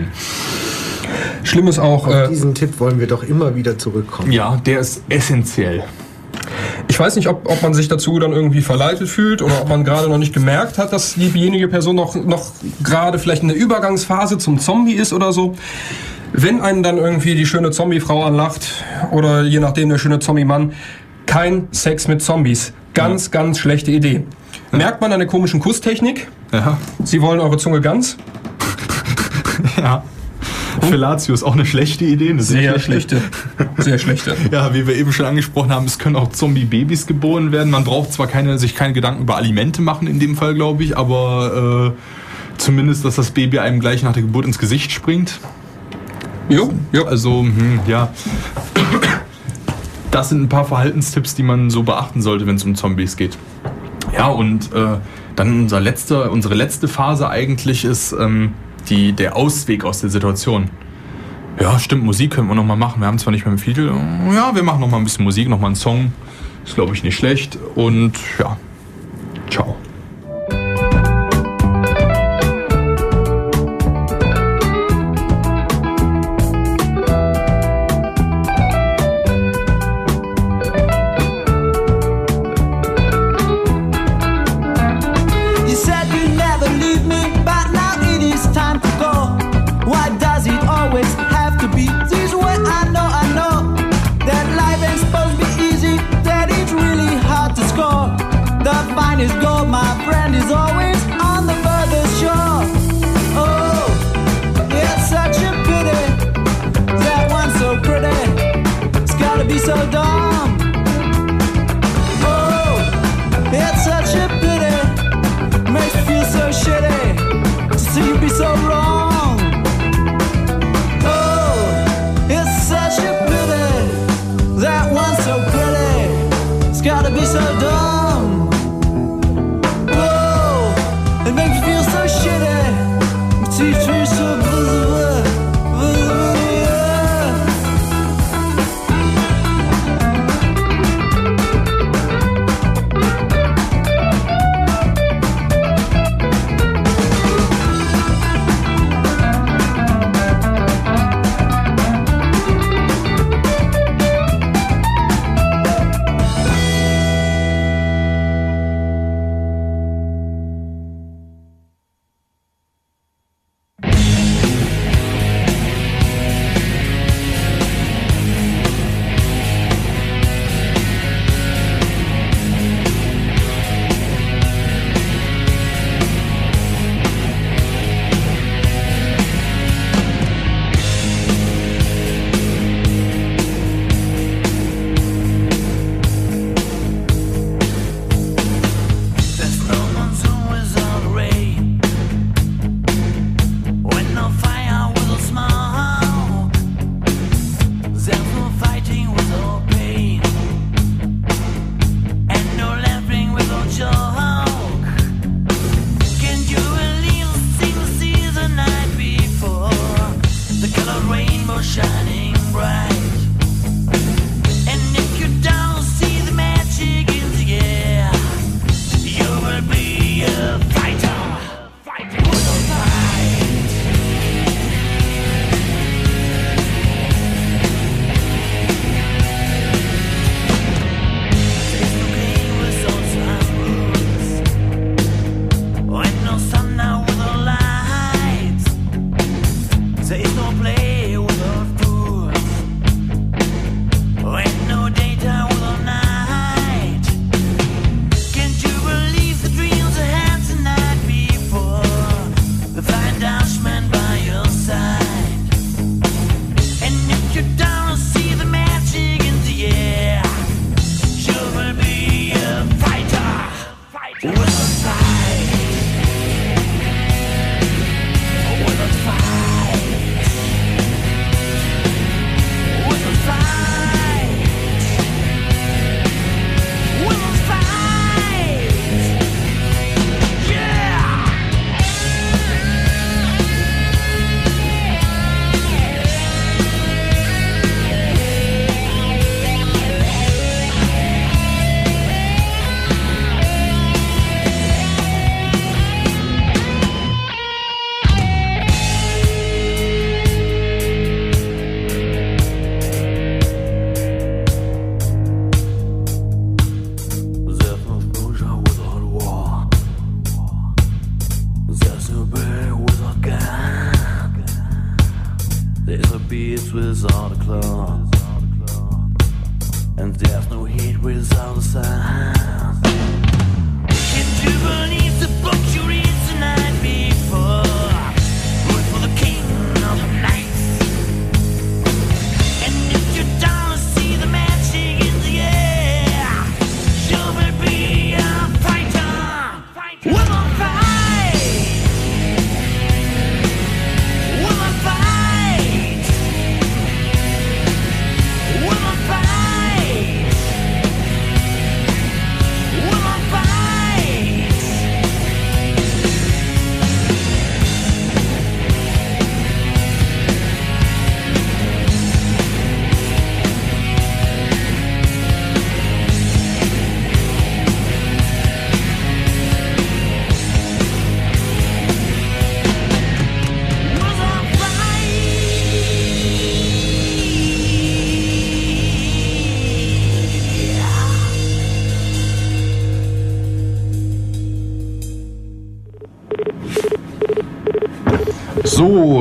[1.44, 2.08] Schlimm ist auch.
[2.08, 4.32] Auf äh, diesen Tipp wollen wir doch immer wieder zurückkommen.
[4.32, 5.86] Ja, der ist essentiell.
[6.90, 9.84] Ich weiß nicht, ob, ob man sich dazu dann irgendwie verleitet fühlt oder ob man
[9.84, 12.52] gerade noch nicht gemerkt hat, dass diejenige Person noch, noch
[12.84, 15.56] gerade vielleicht in der Übergangsphase zum Zombie ist oder so.
[16.34, 20.74] Wenn einen dann irgendwie die schöne Zombie-Frau anlacht oder je nachdem der schöne Zombie-Mann,
[21.26, 22.74] kein Sex mit Zombies.
[22.94, 23.32] Ganz, ja.
[23.32, 24.24] ganz schlechte Idee.
[24.72, 26.28] Merkt man an der komischen Kusstechnik?
[26.52, 26.78] Ja.
[27.04, 28.18] Sie wollen eure Zunge ganz?
[29.78, 30.04] ja.
[30.82, 32.30] Fellatio ist auch eine schlechte Idee.
[32.30, 33.22] Eine sehr, sehr schlechte.
[33.78, 34.36] Sehr schlechte.
[34.52, 37.70] ja, wie wir eben schon angesprochen haben, es können auch Zombie-Babys geboren werden.
[37.72, 40.98] Man braucht zwar keine, sich keine Gedanken über Alimente machen in dem Fall, glaube ich,
[40.98, 45.40] aber äh, zumindest, dass das Baby einem gleich nach der Geburt ins Gesicht springt.
[46.50, 47.06] Jo, jo.
[47.06, 48.10] Also, hm, ja.
[50.12, 53.38] Das sind ein paar Verhaltenstipps, die man so beachten sollte, wenn es um Zombies geht.
[54.14, 54.98] Ja, und äh,
[55.36, 58.54] dann unser letzte, unsere letzte Phase eigentlich ist ähm,
[58.90, 60.70] die, der Ausweg aus der Situation.
[61.60, 63.02] Ja, stimmt, Musik können wir noch mal machen.
[63.02, 63.92] Wir haben zwar nicht mehr viel.
[64.34, 66.14] Ja, wir machen noch mal ein bisschen Musik, noch mal einen Song.
[66.64, 67.58] Ist, glaube ich, nicht schlecht.
[67.76, 68.58] Und ja,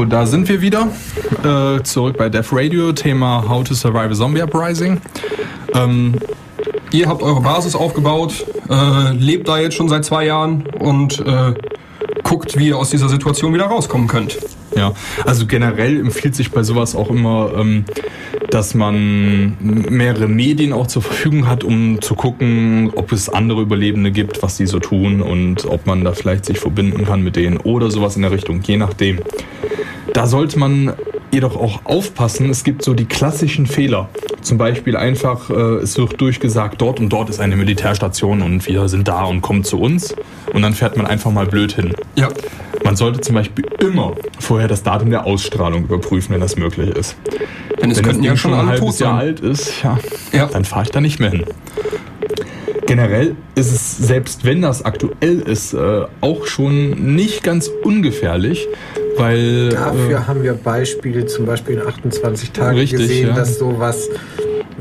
[0.09, 0.89] da sind wir wieder.
[1.43, 5.01] Äh, zurück bei Death Radio, Thema How to Survive a Zombie Uprising.
[5.75, 6.15] Ähm,
[6.93, 11.55] ihr habt eure Basis aufgebaut, äh, lebt da jetzt schon seit zwei Jahren und äh,
[12.23, 14.39] guckt, wie ihr aus dieser Situation wieder rauskommen könnt.
[14.77, 14.93] Ja,
[15.25, 17.85] also generell empfiehlt sich bei sowas auch immer, ähm,
[18.51, 24.13] dass man mehrere Medien auch zur Verfügung hat, um zu gucken, ob es andere Überlebende
[24.13, 27.57] gibt, was die so tun und ob man da vielleicht sich verbinden kann mit denen
[27.57, 29.21] oder sowas in der Richtung, je nachdem.
[30.17, 30.95] Da sollte man
[31.31, 34.09] jedoch auch aufpassen, es gibt so die klassischen Fehler.
[34.41, 35.53] Zum Beispiel einfach, äh,
[35.83, 39.63] es wird durchgesagt, dort und dort ist eine Militärstation und wir sind da und kommen
[39.63, 40.17] zu uns.
[40.55, 41.93] Und dann fährt man einfach mal blöd hin.
[42.15, 42.31] Ja.
[42.83, 47.15] Man sollte zum Beispiel immer vorher das Datum der Ausstrahlung überprüfen, wenn das möglich ist.
[47.83, 49.99] Denn es könnten ja schon ein halbes Jahr alt ist, ja,
[50.33, 50.47] ja.
[50.47, 51.45] dann fahre ich da nicht mehr hin.
[52.87, 58.67] Generell ist es, selbst wenn das aktuell ist, äh, auch schon nicht ganz ungefährlich,
[59.17, 59.71] weil.
[59.71, 63.35] Dafür äh, haben wir Beispiele, zum Beispiel in 28 Tagen richtig, gesehen, ja.
[63.35, 64.09] dass sowas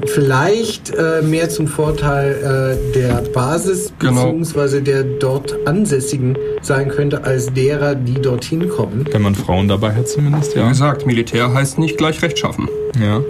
[0.08, 4.32] vielleicht äh, mehr zum Vorteil äh, der Basis genau.
[4.34, 4.82] bzw.
[4.82, 9.06] der dort Ansässigen sein könnte, als derer, die dorthin kommen.
[9.10, 10.66] Wenn man Frauen dabei hat zumindest, ja.
[10.66, 12.68] Wie gesagt, Militär heißt nicht gleich rechtschaffen.
[13.00, 13.22] Ja.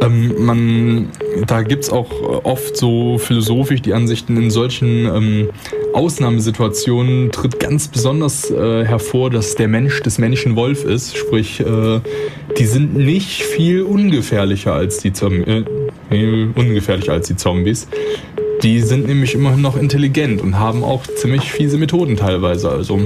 [0.00, 1.08] Ähm, man,
[1.46, 2.10] da gibt es auch
[2.44, 5.48] oft so philosophisch die Ansichten, in solchen ähm,
[5.92, 11.16] Ausnahmesituationen tritt ganz besonders äh, hervor, dass der Mensch des Menschen Wolf ist.
[11.16, 12.00] Sprich, äh,
[12.58, 15.64] die sind nicht viel ungefährlicher als die Zombies.
[16.10, 17.88] Äh, ungefährlicher als die Zombies.
[18.62, 22.70] Die sind nämlich immerhin noch intelligent und haben auch ziemlich fiese Methoden teilweise.
[22.70, 23.00] Also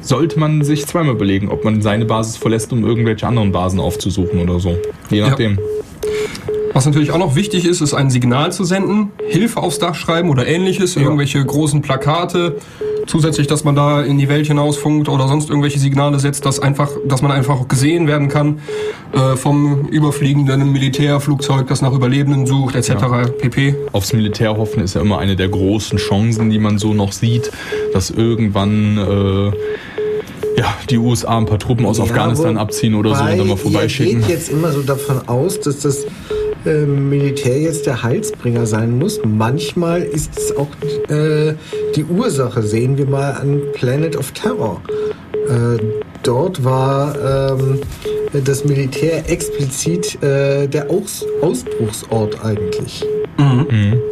[0.00, 4.40] sollte man sich zweimal überlegen, ob man seine Basis verlässt, um irgendwelche anderen Basen aufzusuchen
[4.40, 4.76] oder so.
[5.10, 5.52] Je nachdem.
[5.52, 5.77] Ja.
[6.78, 10.30] Was natürlich auch noch wichtig ist, ist ein Signal zu senden, Hilfe aufs Dach schreiben
[10.30, 11.02] oder ähnliches, ja.
[11.02, 12.58] irgendwelche großen Plakate.
[13.08, 16.88] Zusätzlich, dass man da in die Welt hinausfunkt oder sonst irgendwelche Signale setzt, dass einfach,
[17.04, 18.60] dass man einfach auch gesehen werden kann
[19.12, 22.90] äh, vom überfliegenden Militärflugzeug, das nach Überlebenden sucht, etc.
[22.90, 23.26] Ja.
[23.26, 23.74] pp.
[23.90, 27.50] Aufs Militär hoffen ist ja immer eine der großen Chancen, die man so noch sieht,
[27.92, 33.24] dass irgendwann äh, ja, die USA ein paar Truppen aus ja, Afghanistan abziehen oder so
[33.24, 34.20] und dann mal vorbeischicken.
[34.20, 36.06] Ich geht jetzt immer so davon aus, dass das
[36.64, 39.20] äh, Militär jetzt der Heilsbringer sein muss.
[39.24, 40.68] Manchmal ist es auch
[41.08, 41.54] äh,
[41.94, 42.62] die Ursache.
[42.62, 44.80] Sehen wir mal an Planet of Terror.
[45.32, 45.82] Äh,
[46.22, 47.80] dort war ähm,
[48.44, 53.04] das Militär explizit äh, der Aus Ausbruchsort eigentlich.
[53.38, 54.02] Mhm.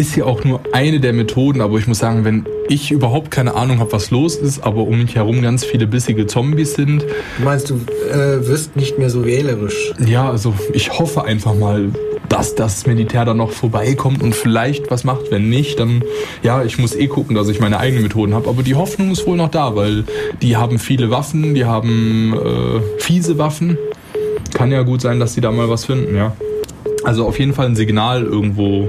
[0.00, 3.54] Ist ja auch nur eine der Methoden, aber ich muss sagen, wenn ich überhaupt keine
[3.54, 7.04] Ahnung habe, was los ist, aber um mich herum ganz viele bissige Zombies sind.
[7.36, 7.74] Meinst du,
[8.10, 9.92] äh, wirst nicht mehr so wählerisch?
[10.02, 11.90] Ja, also ich hoffe einfach mal,
[12.30, 15.30] dass das Militär dann noch vorbeikommt und vielleicht was macht.
[15.30, 16.02] Wenn nicht, dann
[16.42, 18.48] ja, ich muss eh gucken, dass ich meine eigenen Methoden habe.
[18.48, 20.04] Aber die Hoffnung ist wohl noch da, weil
[20.40, 23.76] die haben viele Waffen, die haben äh, fiese Waffen.
[24.54, 26.34] Kann ja gut sein, dass die da mal was finden, ja.
[27.04, 28.88] Also auf jeden Fall ein Signal irgendwo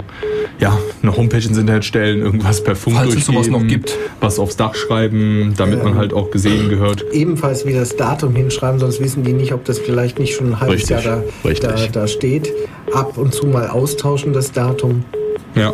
[0.60, 3.98] ja, eine Homepage ins Internet stellen, irgendwas per Funk Falls durchgeben, es sowas noch gibt.
[4.20, 7.06] was aufs Dach schreiben, damit ähm, man halt auch gesehen gehört.
[7.12, 10.60] Ebenfalls wie das Datum hinschreiben, sonst wissen die nicht, ob das vielleicht nicht schon ein
[10.60, 12.52] halbes richtig, Jahr da, da, da steht.
[12.94, 15.04] Ab und zu mal austauschen, das Datum.
[15.56, 15.74] Ja.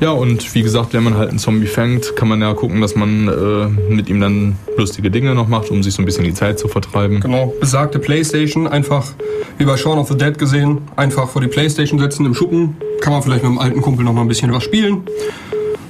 [0.00, 2.94] Ja, und wie gesagt, wenn man halt einen Zombie fängt, kann man ja gucken, dass
[2.94, 6.34] man äh, mit ihm dann lustige Dinge noch macht, um sich so ein bisschen die
[6.34, 7.20] Zeit zu vertreiben.
[7.20, 9.12] Genau, besagte Playstation, einfach
[9.58, 13.12] wie bei Shaun of the Dead gesehen, einfach vor die Playstation setzen im Schuppen, kann
[13.12, 15.02] man vielleicht mit dem alten Kumpel noch mal ein bisschen was spielen.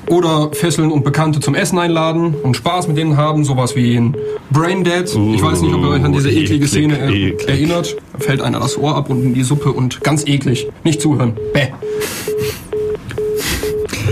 [0.08, 4.16] Oder Fesseln und Bekannte zum Essen einladen und Spaß mit denen haben, sowas wie in
[4.50, 5.14] Brain Dead.
[5.14, 7.46] Uh, ich weiß nicht, ob ihr euch an diese eklige eklig, Szene eklig.
[7.46, 7.96] erinnert.
[8.18, 10.66] fällt einer das Ohr ab und in die Suppe und ganz eklig.
[10.82, 11.36] Nicht zuhören.
[11.52, 11.66] Bäh.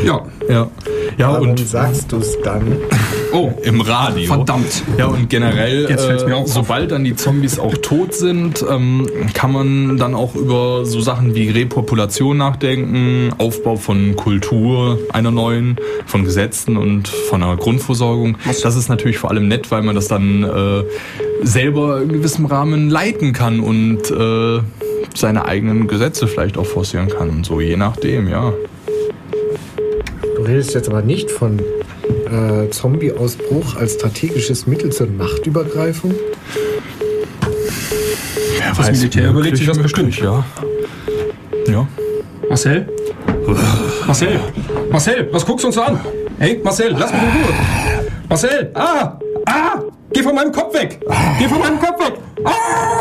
[0.07, 0.23] Ja.
[0.49, 0.71] Ja.
[1.19, 2.77] Ja, Warum und sagst du es dann?
[3.33, 4.27] Oh, im Radio.
[4.35, 4.83] Verdammt.
[4.99, 10.15] Ja, und generell, äh, sobald dann die Zombies auch tot sind, ähm, kann man dann
[10.15, 15.77] auch über so Sachen wie Repopulation nachdenken, Aufbau von Kultur, einer neuen,
[16.07, 18.37] von Gesetzen und von einer Grundversorgung.
[18.63, 20.85] Das ist natürlich vor allem nett, weil man das dann äh,
[21.43, 24.61] selber in gewissem Rahmen leiten kann und äh,
[25.15, 27.43] seine eigenen Gesetze vielleicht auch forcieren kann.
[27.43, 28.53] So je nachdem, ja
[30.47, 36.15] redest jetzt aber nicht von äh, Zombie-Ausbruch als strategisches Mittel zur Machtübergreifung?
[38.59, 40.17] Wer das weiß, Militär überlegt sich das bestimmt.
[40.19, 40.45] Ja.
[41.69, 41.89] Ja.
[42.49, 42.89] Marcel?
[44.07, 44.41] Marcel?
[44.91, 46.01] Marcel, was guckst du uns so an?
[46.39, 47.55] Hey, Marcel, lass mich in Ruhe.
[48.29, 49.19] Marcel, ah!
[49.47, 49.81] Ah!
[50.13, 51.01] Geh von meinem Kopf weg!
[51.39, 52.15] Geh von meinem Kopf weg!
[52.45, 52.97] Ah!